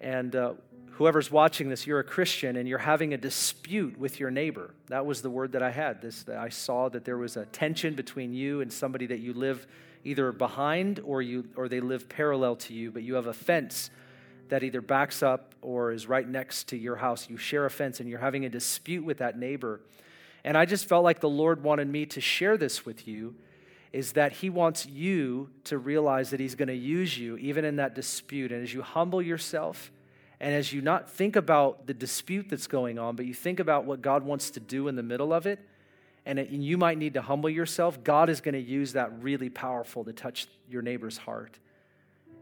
And 0.00 0.34
uh, 0.34 0.52
whoever's 1.00 1.30
watching 1.30 1.70
this, 1.70 1.86
you're 1.86 1.98
a 1.98 2.04
Christian 2.04 2.56
and 2.56 2.68
you're 2.68 2.76
having 2.76 3.14
a 3.14 3.16
dispute 3.16 3.98
with 3.98 4.20
your 4.20 4.30
neighbor. 4.30 4.74
That 4.88 5.06
was 5.06 5.22
the 5.22 5.30
word 5.30 5.52
that 5.52 5.62
I 5.62 5.70
had. 5.70 6.02
This 6.02 6.26
I 6.28 6.50
saw 6.50 6.90
that 6.90 7.06
there 7.06 7.16
was 7.16 7.38
a 7.38 7.46
tension 7.46 7.94
between 7.94 8.34
you 8.34 8.60
and 8.60 8.70
somebody 8.70 9.06
that 9.06 9.18
you 9.18 9.32
live 9.32 9.66
either 10.04 10.30
behind 10.30 11.00
or 11.02 11.22
you 11.22 11.48
or 11.56 11.70
they 11.70 11.80
live 11.80 12.06
parallel 12.10 12.56
to 12.56 12.74
you, 12.74 12.90
but 12.90 13.02
you 13.02 13.14
have 13.14 13.28
a 13.28 13.32
fence 13.32 13.88
that 14.50 14.62
either 14.62 14.82
backs 14.82 15.22
up 15.22 15.54
or 15.62 15.90
is 15.90 16.06
right 16.06 16.28
next 16.28 16.68
to 16.68 16.76
your 16.76 16.96
house. 16.96 17.30
You 17.30 17.38
share 17.38 17.64
a 17.64 17.70
fence 17.70 18.00
and 18.00 18.06
you're 18.06 18.18
having 18.18 18.44
a 18.44 18.50
dispute 18.50 19.02
with 19.02 19.16
that 19.18 19.38
neighbor. 19.38 19.80
And 20.44 20.54
I 20.54 20.66
just 20.66 20.84
felt 20.84 21.02
like 21.02 21.20
the 21.20 21.30
Lord 21.30 21.62
wanted 21.62 21.88
me 21.88 22.04
to 22.04 22.20
share 22.20 22.58
this 22.58 22.84
with 22.84 23.08
you 23.08 23.36
is 23.90 24.12
that 24.12 24.32
he 24.32 24.50
wants 24.50 24.84
you 24.84 25.48
to 25.64 25.78
realize 25.78 26.28
that 26.28 26.40
he's 26.40 26.56
going 26.56 26.68
to 26.68 26.74
use 26.74 27.16
you 27.16 27.38
even 27.38 27.64
in 27.64 27.76
that 27.76 27.94
dispute. 27.94 28.52
And 28.52 28.62
as 28.62 28.74
you 28.74 28.82
humble 28.82 29.22
yourself, 29.22 29.90
and 30.40 30.54
as 30.54 30.72
you 30.72 30.80
not 30.80 31.10
think 31.10 31.36
about 31.36 31.86
the 31.86 31.92
dispute 31.92 32.48
that's 32.48 32.66
going 32.66 32.98
on, 32.98 33.14
but 33.14 33.26
you 33.26 33.34
think 33.34 33.60
about 33.60 33.84
what 33.84 34.00
God 34.00 34.24
wants 34.24 34.50
to 34.52 34.60
do 34.60 34.88
in 34.88 34.96
the 34.96 35.02
middle 35.02 35.32
of 35.32 35.46
it, 35.46 35.60
and, 36.24 36.38
it, 36.38 36.50
and 36.50 36.64
you 36.64 36.78
might 36.78 36.98
need 36.98 37.14
to 37.14 37.22
humble 37.22 37.50
yourself, 37.50 38.02
God 38.02 38.30
is 38.30 38.40
going 38.40 38.54
to 38.54 38.60
use 38.60 38.94
that 38.94 39.22
really 39.22 39.50
powerful 39.50 40.04
to 40.04 40.12
touch 40.12 40.46
your 40.68 40.80
neighbor's 40.82 41.18
heart. 41.18 41.58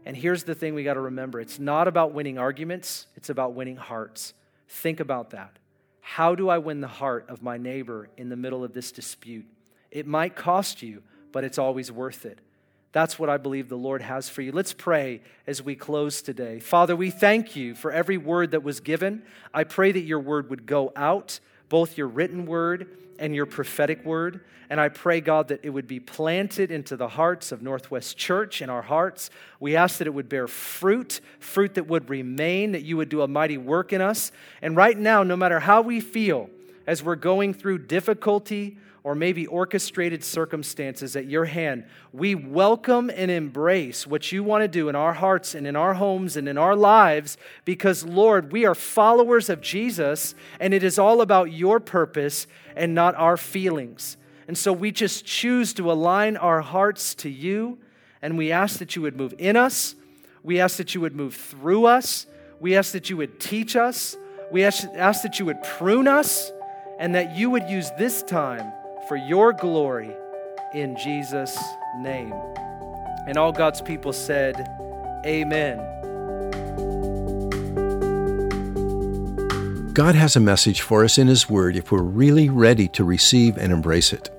And 0.05 0.15
here's 0.15 0.43
the 0.43 0.55
thing 0.55 0.73
we 0.73 0.83
got 0.83 0.93
to 0.93 1.01
remember 1.01 1.41
it's 1.41 1.59
not 1.59 1.87
about 1.87 2.13
winning 2.13 2.37
arguments, 2.37 3.07
it's 3.15 3.29
about 3.29 3.53
winning 3.53 3.77
hearts. 3.77 4.33
Think 4.67 4.99
about 4.99 5.31
that. 5.31 5.57
How 5.99 6.35
do 6.35 6.47
I 6.47 6.59
win 6.59 6.79
the 6.79 6.87
heart 6.87 7.25
of 7.27 7.41
my 7.41 7.57
neighbor 7.57 8.09
in 8.17 8.29
the 8.29 8.35
middle 8.35 8.63
of 8.63 8.73
this 8.73 8.91
dispute? 8.91 9.45
It 9.91 10.07
might 10.07 10.35
cost 10.35 10.81
you, 10.81 11.01
but 11.31 11.43
it's 11.43 11.57
always 11.57 11.91
worth 11.91 12.25
it. 12.25 12.39
That's 12.91 13.19
what 13.19 13.29
I 13.29 13.37
believe 13.37 13.69
the 13.69 13.75
Lord 13.75 14.01
has 14.01 14.29
for 14.29 14.41
you. 14.41 14.51
Let's 14.51 14.73
pray 14.73 15.21
as 15.45 15.61
we 15.61 15.75
close 15.75 16.21
today. 16.21 16.59
Father, 16.59 16.95
we 16.95 17.11
thank 17.11 17.55
you 17.55 17.75
for 17.75 17.91
every 17.91 18.17
word 18.17 18.51
that 18.51 18.63
was 18.63 18.79
given. 18.79 19.21
I 19.53 19.63
pray 19.63 19.91
that 19.91 19.99
your 20.01 20.19
word 20.19 20.49
would 20.49 20.65
go 20.65 20.91
out, 20.95 21.39
both 21.69 21.97
your 21.97 22.07
written 22.07 22.47
word 22.47 22.87
and 23.19 23.35
your 23.35 23.45
prophetic 23.45 24.03
word. 24.03 24.41
And 24.71 24.79
I 24.79 24.89
pray, 24.89 25.21
God, 25.21 25.49
that 25.49 25.59
it 25.63 25.69
would 25.69 25.87
be 25.87 25.99
planted 25.99 26.71
into 26.71 26.95
the 26.95 27.09
hearts 27.09 27.51
of 27.51 27.61
Northwest 27.61 28.17
Church 28.17 28.61
in 28.61 28.69
our 28.69 28.81
hearts. 28.81 29.29
We 29.59 29.75
ask 29.75 29.97
that 29.97 30.07
it 30.07 30.13
would 30.13 30.29
bear 30.29 30.47
fruit, 30.47 31.21
fruit 31.39 31.75
that 31.75 31.87
would 31.87 32.09
remain, 32.09 32.71
that 32.71 32.83
you 32.83 32.97
would 32.97 33.09
do 33.09 33.21
a 33.21 33.27
mighty 33.27 33.57
work 33.57 33.93
in 33.93 34.01
us. 34.01 34.31
And 34.61 34.75
right 34.75 34.97
now, 34.97 35.21
no 35.23 35.35
matter 35.35 35.59
how 35.59 35.81
we 35.81 35.99
feel 35.99 36.49
as 36.87 37.03
we're 37.03 37.15
going 37.15 37.53
through 37.53 37.79
difficulty, 37.79 38.77
or 39.03 39.15
maybe 39.15 39.47
orchestrated 39.47 40.23
circumstances 40.23 41.15
at 41.15 41.25
your 41.25 41.45
hand, 41.45 41.85
we 42.11 42.35
welcome 42.35 43.09
and 43.09 43.31
embrace 43.31 44.05
what 44.05 44.31
you 44.31 44.43
want 44.43 44.61
to 44.63 44.67
do 44.67 44.89
in 44.89 44.95
our 44.95 45.13
hearts 45.13 45.55
and 45.55 45.65
in 45.65 45.75
our 45.75 45.93
homes 45.93 46.35
and 46.35 46.49
in 46.49 46.57
our 46.57 46.75
lives 46.75 47.37
because, 47.65 48.05
Lord, 48.05 48.51
we 48.51 48.65
are 48.65 48.75
followers 48.75 49.49
of 49.49 49.61
Jesus 49.61 50.35
and 50.59 50.73
it 50.73 50.83
is 50.83 50.99
all 50.99 51.21
about 51.21 51.51
your 51.51 51.79
purpose 51.79 52.47
and 52.75 52.93
not 52.93 53.15
our 53.15 53.37
feelings. 53.37 54.17
And 54.47 54.57
so 54.57 54.73
we 54.73 54.91
just 54.91 55.25
choose 55.25 55.73
to 55.75 55.91
align 55.91 56.35
our 56.35 56.61
hearts 56.61 57.15
to 57.15 57.29
you 57.29 57.77
and 58.21 58.37
we 58.37 58.51
ask 58.51 58.79
that 58.79 58.95
you 58.95 59.01
would 59.01 59.15
move 59.15 59.33
in 59.37 59.55
us. 59.55 59.95
We 60.43 60.59
ask 60.59 60.77
that 60.77 60.93
you 60.93 61.01
would 61.01 61.15
move 61.15 61.35
through 61.35 61.85
us. 61.85 62.25
We 62.59 62.75
ask 62.75 62.91
that 62.91 63.09
you 63.09 63.17
would 63.17 63.39
teach 63.39 63.75
us. 63.75 64.17
We 64.51 64.63
ask, 64.63 64.87
ask 64.95 65.21
that 65.23 65.39
you 65.39 65.45
would 65.45 65.61
prune 65.63 66.07
us 66.07 66.51
and 66.97 67.15
that 67.15 67.37
you 67.37 67.49
would 67.49 67.69
use 67.69 67.91
this 67.97 68.23
time 68.23 68.73
for 69.09 69.17
your 69.17 69.51
glory 69.51 70.15
in 70.75 70.95
Jesus' 70.95 71.57
name. 71.97 72.31
And 73.25 73.37
all 73.37 73.51
God's 73.51 73.81
people 73.81 74.13
said, 74.13 74.55
Amen. 75.25 75.79
God 79.93 80.13
has 80.13 80.35
a 80.35 80.39
message 80.39 80.81
for 80.81 81.03
us 81.03 81.17
in 81.17 81.27
His 81.27 81.49
Word 81.49 81.75
if 81.75 81.91
we're 81.91 82.03
really 82.03 82.49
ready 82.49 82.87
to 82.89 83.03
receive 83.03 83.57
and 83.57 83.73
embrace 83.73 84.13
it. 84.13 84.29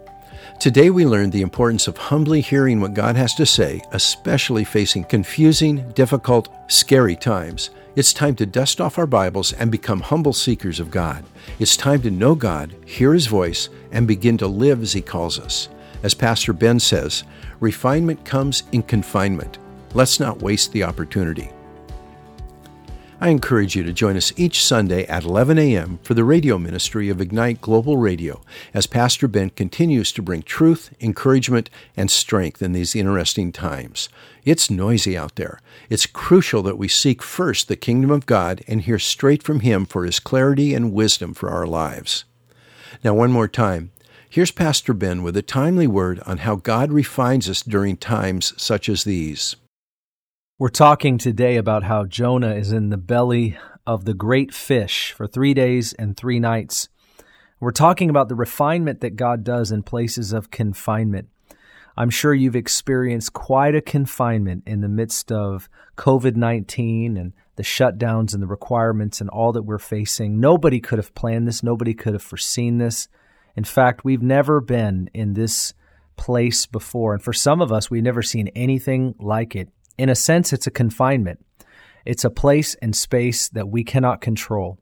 Today 0.60 0.88
we 0.88 1.04
learned 1.04 1.32
the 1.32 1.42
importance 1.42 1.88
of 1.88 1.96
humbly 1.96 2.40
hearing 2.40 2.80
what 2.80 2.94
God 2.94 3.16
has 3.16 3.34
to 3.34 3.46
say, 3.46 3.82
especially 3.90 4.62
facing 4.62 5.02
confusing, 5.02 5.90
difficult, 5.94 6.48
scary 6.68 7.16
times. 7.16 7.70
It's 8.00 8.14
time 8.14 8.34
to 8.36 8.46
dust 8.46 8.80
off 8.80 8.96
our 8.96 9.06
Bibles 9.06 9.52
and 9.52 9.70
become 9.70 10.00
humble 10.00 10.32
seekers 10.32 10.80
of 10.80 10.90
God. 10.90 11.22
It's 11.58 11.76
time 11.76 12.00
to 12.00 12.10
know 12.10 12.34
God, 12.34 12.74
hear 12.86 13.12
His 13.12 13.26
voice, 13.26 13.68
and 13.92 14.08
begin 14.08 14.38
to 14.38 14.46
live 14.46 14.80
as 14.80 14.94
He 14.94 15.02
calls 15.02 15.38
us. 15.38 15.68
As 16.02 16.14
Pastor 16.14 16.54
Ben 16.54 16.80
says, 16.80 17.24
refinement 17.60 18.24
comes 18.24 18.62
in 18.72 18.84
confinement. 18.84 19.58
Let's 19.92 20.18
not 20.18 20.40
waste 20.40 20.72
the 20.72 20.82
opportunity. 20.82 21.50
I 23.22 23.28
encourage 23.28 23.76
you 23.76 23.82
to 23.82 23.92
join 23.92 24.16
us 24.16 24.32
each 24.38 24.64
Sunday 24.64 25.04
at 25.04 25.24
11 25.24 25.58
a.m. 25.58 25.98
for 26.02 26.14
the 26.14 26.24
radio 26.24 26.56
ministry 26.56 27.10
of 27.10 27.20
Ignite 27.20 27.60
Global 27.60 27.98
Radio 27.98 28.40
as 28.72 28.86
Pastor 28.86 29.28
Ben 29.28 29.50
continues 29.50 30.10
to 30.12 30.22
bring 30.22 30.40
truth, 30.40 30.94
encouragement, 31.02 31.68
and 31.98 32.10
strength 32.10 32.62
in 32.62 32.72
these 32.72 32.96
interesting 32.96 33.52
times. 33.52 34.08
It's 34.46 34.70
noisy 34.70 35.18
out 35.18 35.36
there. 35.36 35.60
It's 35.90 36.06
crucial 36.06 36.62
that 36.62 36.78
we 36.78 36.88
seek 36.88 37.22
first 37.22 37.68
the 37.68 37.76
kingdom 37.76 38.10
of 38.10 38.24
God 38.24 38.62
and 38.66 38.80
hear 38.80 38.98
straight 38.98 39.42
from 39.42 39.60
Him 39.60 39.84
for 39.84 40.06
His 40.06 40.18
clarity 40.18 40.72
and 40.72 40.94
wisdom 40.94 41.34
for 41.34 41.50
our 41.50 41.66
lives. 41.66 42.24
Now, 43.04 43.12
one 43.12 43.32
more 43.32 43.48
time. 43.48 43.90
Here's 44.30 44.50
Pastor 44.50 44.94
Ben 44.94 45.22
with 45.22 45.36
a 45.36 45.42
timely 45.42 45.86
word 45.86 46.20
on 46.24 46.38
how 46.38 46.56
God 46.56 46.90
refines 46.90 47.50
us 47.50 47.60
during 47.60 47.98
times 47.98 48.54
such 48.56 48.88
as 48.88 49.04
these. 49.04 49.56
We're 50.60 50.68
talking 50.68 51.16
today 51.16 51.56
about 51.56 51.84
how 51.84 52.04
Jonah 52.04 52.54
is 52.54 52.70
in 52.70 52.90
the 52.90 52.98
belly 52.98 53.56
of 53.86 54.04
the 54.04 54.12
great 54.12 54.52
fish 54.52 55.10
for 55.12 55.26
three 55.26 55.54
days 55.54 55.94
and 55.94 56.14
three 56.14 56.38
nights. 56.38 56.90
We're 57.60 57.70
talking 57.70 58.10
about 58.10 58.28
the 58.28 58.34
refinement 58.34 59.00
that 59.00 59.16
God 59.16 59.42
does 59.42 59.72
in 59.72 59.82
places 59.82 60.34
of 60.34 60.50
confinement. 60.50 61.30
I'm 61.96 62.10
sure 62.10 62.34
you've 62.34 62.56
experienced 62.56 63.32
quite 63.32 63.74
a 63.74 63.80
confinement 63.80 64.64
in 64.66 64.82
the 64.82 64.88
midst 64.90 65.32
of 65.32 65.70
COVID 65.96 66.36
19 66.36 67.16
and 67.16 67.32
the 67.56 67.62
shutdowns 67.62 68.34
and 68.34 68.42
the 68.42 68.46
requirements 68.46 69.22
and 69.22 69.30
all 69.30 69.52
that 69.52 69.62
we're 69.62 69.78
facing. 69.78 70.40
Nobody 70.40 70.78
could 70.78 70.98
have 70.98 71.14
planned 71.14 71.48
this, 71.48 71.62
nobody 71.62 71.94
could 71.94 72.12
have 72.12 72.22
foreseen 72.22 72.76
this. 72.76 73.08
In 73.56 73.64
fact, 73.64 74.04
we've 74.04 74.20
never 74.20 74.60
been 74.60 75.08
in 75.14 75.32
this 75.32 75.72
place 76.16 76.66
before. 76.66 77.14
And 77.14 77.22
for 77.22 77.32
some 77.32 77.62
of 77.62 77.72
us, 77.72 77.90
we've 77.90 78.02
never 78.02 78.22
seen 78.22 78.48
anything 78.48 79.14
like 79.18 79.56
it 79.56 79.70
in 80.00 80.08
a 80.08 80.14
sense, 80.14 80.54
it's 80.54 80.66
a 80.66 80.70
confinement. 80.70 81.44
It's 82.06 82.24
a 82.24 82.30
place 82.30 82.74
and 82.76 82.96
space 82.96 83.50
that 83.50 83.68
we 83.68 83.84
cannot 83.84 84.22
control. 84.22 84.78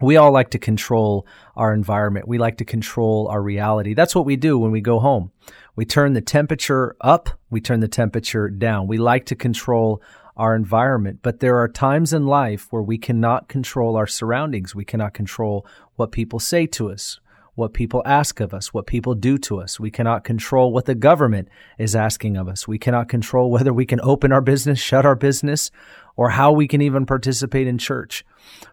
We 0.00 0.16
all 0.16 0.32
like 0.32 0.50
to 0.50 0.58
control 0.58 1.26
our 1.54 1.74
environment. 1.74 2.26
We 2.26 2.38
like 2.38 2.56
to 2.58 2.64
control 2.64 3.28
our 3.28 3.42
reality. 3.42 3.92
That's 3.92 4.14
what 4.14 4.24
we 4.24 4.36
do 4.36 4.58
when 4.58 4.70
we 4.70 4.80
go 4.80 5.00
home. 5.00 5.32
We 5.76 5.84
turn 5.84 6.14
the 6.14 6.22
temperature 6.22 6.96
up, 7.02 7.28
we 7.50 7.60
turn 7.60 7.80
the 7.80 7.88
temperature 7.88 8.48
down. 8.48 8.86
We 8.86 8.96
like 8.96 9.26
to 9.26 9.36
control 9.36 10.00
our 10.34 10.56
environment, 10.56 11.18
but 11.20 11.40
there 11.40 11.58
are 11.58 11.68
times 11.68 12.14
in 12.14 12.26
life 12.26 12.68
where 12.70 12.82
we 12.82 12.96
cannot 12.96 13.48
control 13.48 13.96
our 13.96 14.06
surroundings. 14.06 14.74
We 14.74 14.84
cannot 14.86 15.12
control 15.12 15.66
what 15.96 16.10
people 16.10 16.38
say 16.38 16.66
to 16.68 16.90
us 16.90 17.20
what 17.58 17.74
people 17.74 18.02
ask 18.06 18.38
of 18.40 18.54
us, 18.54 18.72
what 18.72 18.86
people 18.86 19.14
do 19.14 19.36
to 19.36 19.60
us. 19.60 19.80
We 19.80 19.90
cannot 19.90 20.22
control 20.22 20.72
what 20.72 20.86
the 20.86 20.94
government 20.94 21.48
is 21.76 21.96
asking 21.96 22.36
of 22.36 22.48
us. 22.48 22.68
We 22.68 22.78
cannot 22.78 23.08
control 23.08 23.50
whether 23.50 23.72
we 23.72 23.84
can 23.84 24.00
open 24.00 24.32
our 24.32 24.40
business, 24.40 24.78
shut 24.78 25.04
our 25.04 25.16
business, 25.16 25.70
or 26.16 26.30
how 26.30 26.52
we 26.52 26.68
can 26.68 26.80
even 26.80 27.04
participate 27.04 27.66
in 27.66 27.76
church. 27.76 28.24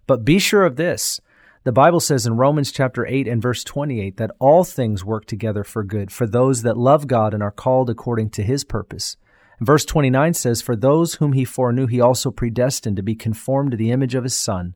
But 0.06 0.24
be 0.24 0.38
sure 0.38 0.64
of 0.64 0.76
this 0.76 1.20
The 1.64 1.72
Bible 1.72 2.00
says 2.00 2.28
in 2.28 2.38
Romans 2.38 2.72
chapter 2.72 3.08
8 3.08 3.28
and 3.28 3.42
verse 3.42 3.64
28 3.64 4.18
that 4.18 4.32
all 4.40 4.64
things 4.64 5.04
work 5.04 5.26
together 5.26 5.64
for 5.64 5.84
good 5.84 6.12
for 6.12 6.28
those 6.28 6.62
that 6.62 6.78
love 6.78 7.08
God 7.08 7.34
and 7.34 7.42
are 7.42 7.52
called 7.52 7.90
according 7.90 8.30
to 8.32 8.44
his 8.44 8.64
purpose. 8.64 9.18
And 9.58 9.66
verse 9.66 9.86
29 9.86 10.36
says, 10.36 10.62
For 10.62 10.76
those 10.76 11.16
whom 11.16 11.34
he 11.34 11.44
foreknew, 11.44 11.88
he 11.88 12.00
also 12.00 12.30
predestined 12.30 12.98
to 12.98 13.04
be 13.04 13.16
conformed 13.16 13.72
to 13.72 13.78
the 13.78 13.92
image 13.92 14.14
of 14.14 14.24
his 14.24 14.38
Son. 14.38 14.76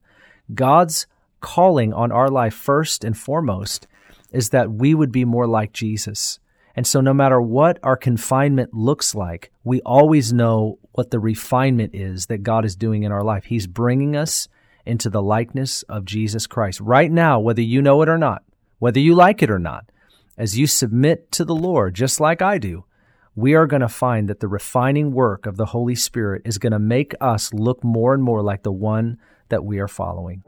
God's 0.53 1.05
calling 1.41 1.93
on 1.93 2.12
our 2.12 2.30
life 2.30 2.53
first 2.53 3.03
and 3.03 3.18
foremost 3.18 3.88
is 4.32 4.50
that 4.50 4.72
we 4.72 4.94
would 4.94 5.12
be 5.12 5.26
more 5.26 5.48
like 5.48 5.74
Jesus. 5.74 6.40
And 6.76 6.86
so, 6.86 7.02
no 7.02 7.14
matter 7.14 7.42
what 7.42 7.80
our 7.84 7.98
confinement 7.98 8.74
looks 8.74 9.14
like, 9.14 9.52
we 9.64 9.82
always 9.82 10.32
know 10.32 10.80
what 10.94 11.12
the 11.12 11.20
refinement 11.20 11.96
is 11.96 12.28
that 12.28 12.44
God 12.44 12.64
is 12.64 12.76
doing 12.76 13.04
in 13.04 13.12
our 13.12 13.24
life. 13.24 13.46
He's 13.46 13.68
bringing 13.68 14.16
us 14.16 14.48
into 14.86 15.10
the 15.10 15.22
likeness 15.22 15.84
of 15.84 16.06
Jesus 16.06 16.48
Christ. 16.48 16.80
Right 16.80 17.12
now, 17.12 17.40
whether 17.40 17.62
you 17.62 17.82
know 17.82 18.02
it 18.02 18.10
or 18.10 18.18
not, 18.18 18.44
whether 18.80 19.00
you 19.00 19.14
like 19.14 19.44
it 19.44 19.52
or 19.52 19.60
not, 19.60 19.92
as 20.38 20.58
you 20.58 20.68
submit 20.68 21.32
to 21.34 21.44
the 21.44 21.56
Lord, 21.56 21.96
just 21.96 22.20
like 22.20 22.42
I 22.42 22.58
do, 22.58 22.86
we 23.36 23.54
are 23.54 23.68
going 23.68 23.82
to 23.82 23.90
find 23.90 24.30
that 24.30 24.40
the 24.40 24.48
refining 24.48 25.12
work 25.12 25.46
of 25.46 25.58
the 25.58 25.68
Holy 25.68 25.96
Spirit 25.96 26.42
is 26.46 26.58
going 26.58 26.72
to 26.72 26.80
make 26.80 27.14
us 27.22 27.54
look 27.54 27.84
more 27.84 28.14
and 28.14 28.24
more 28.24 28.42
like 28.42 28.64
the 28.64 28.72
one 28.72 29.18
that 29.50 29.64
we 29.64 29.80
are 29.80 29.88
following. 29.88 30.44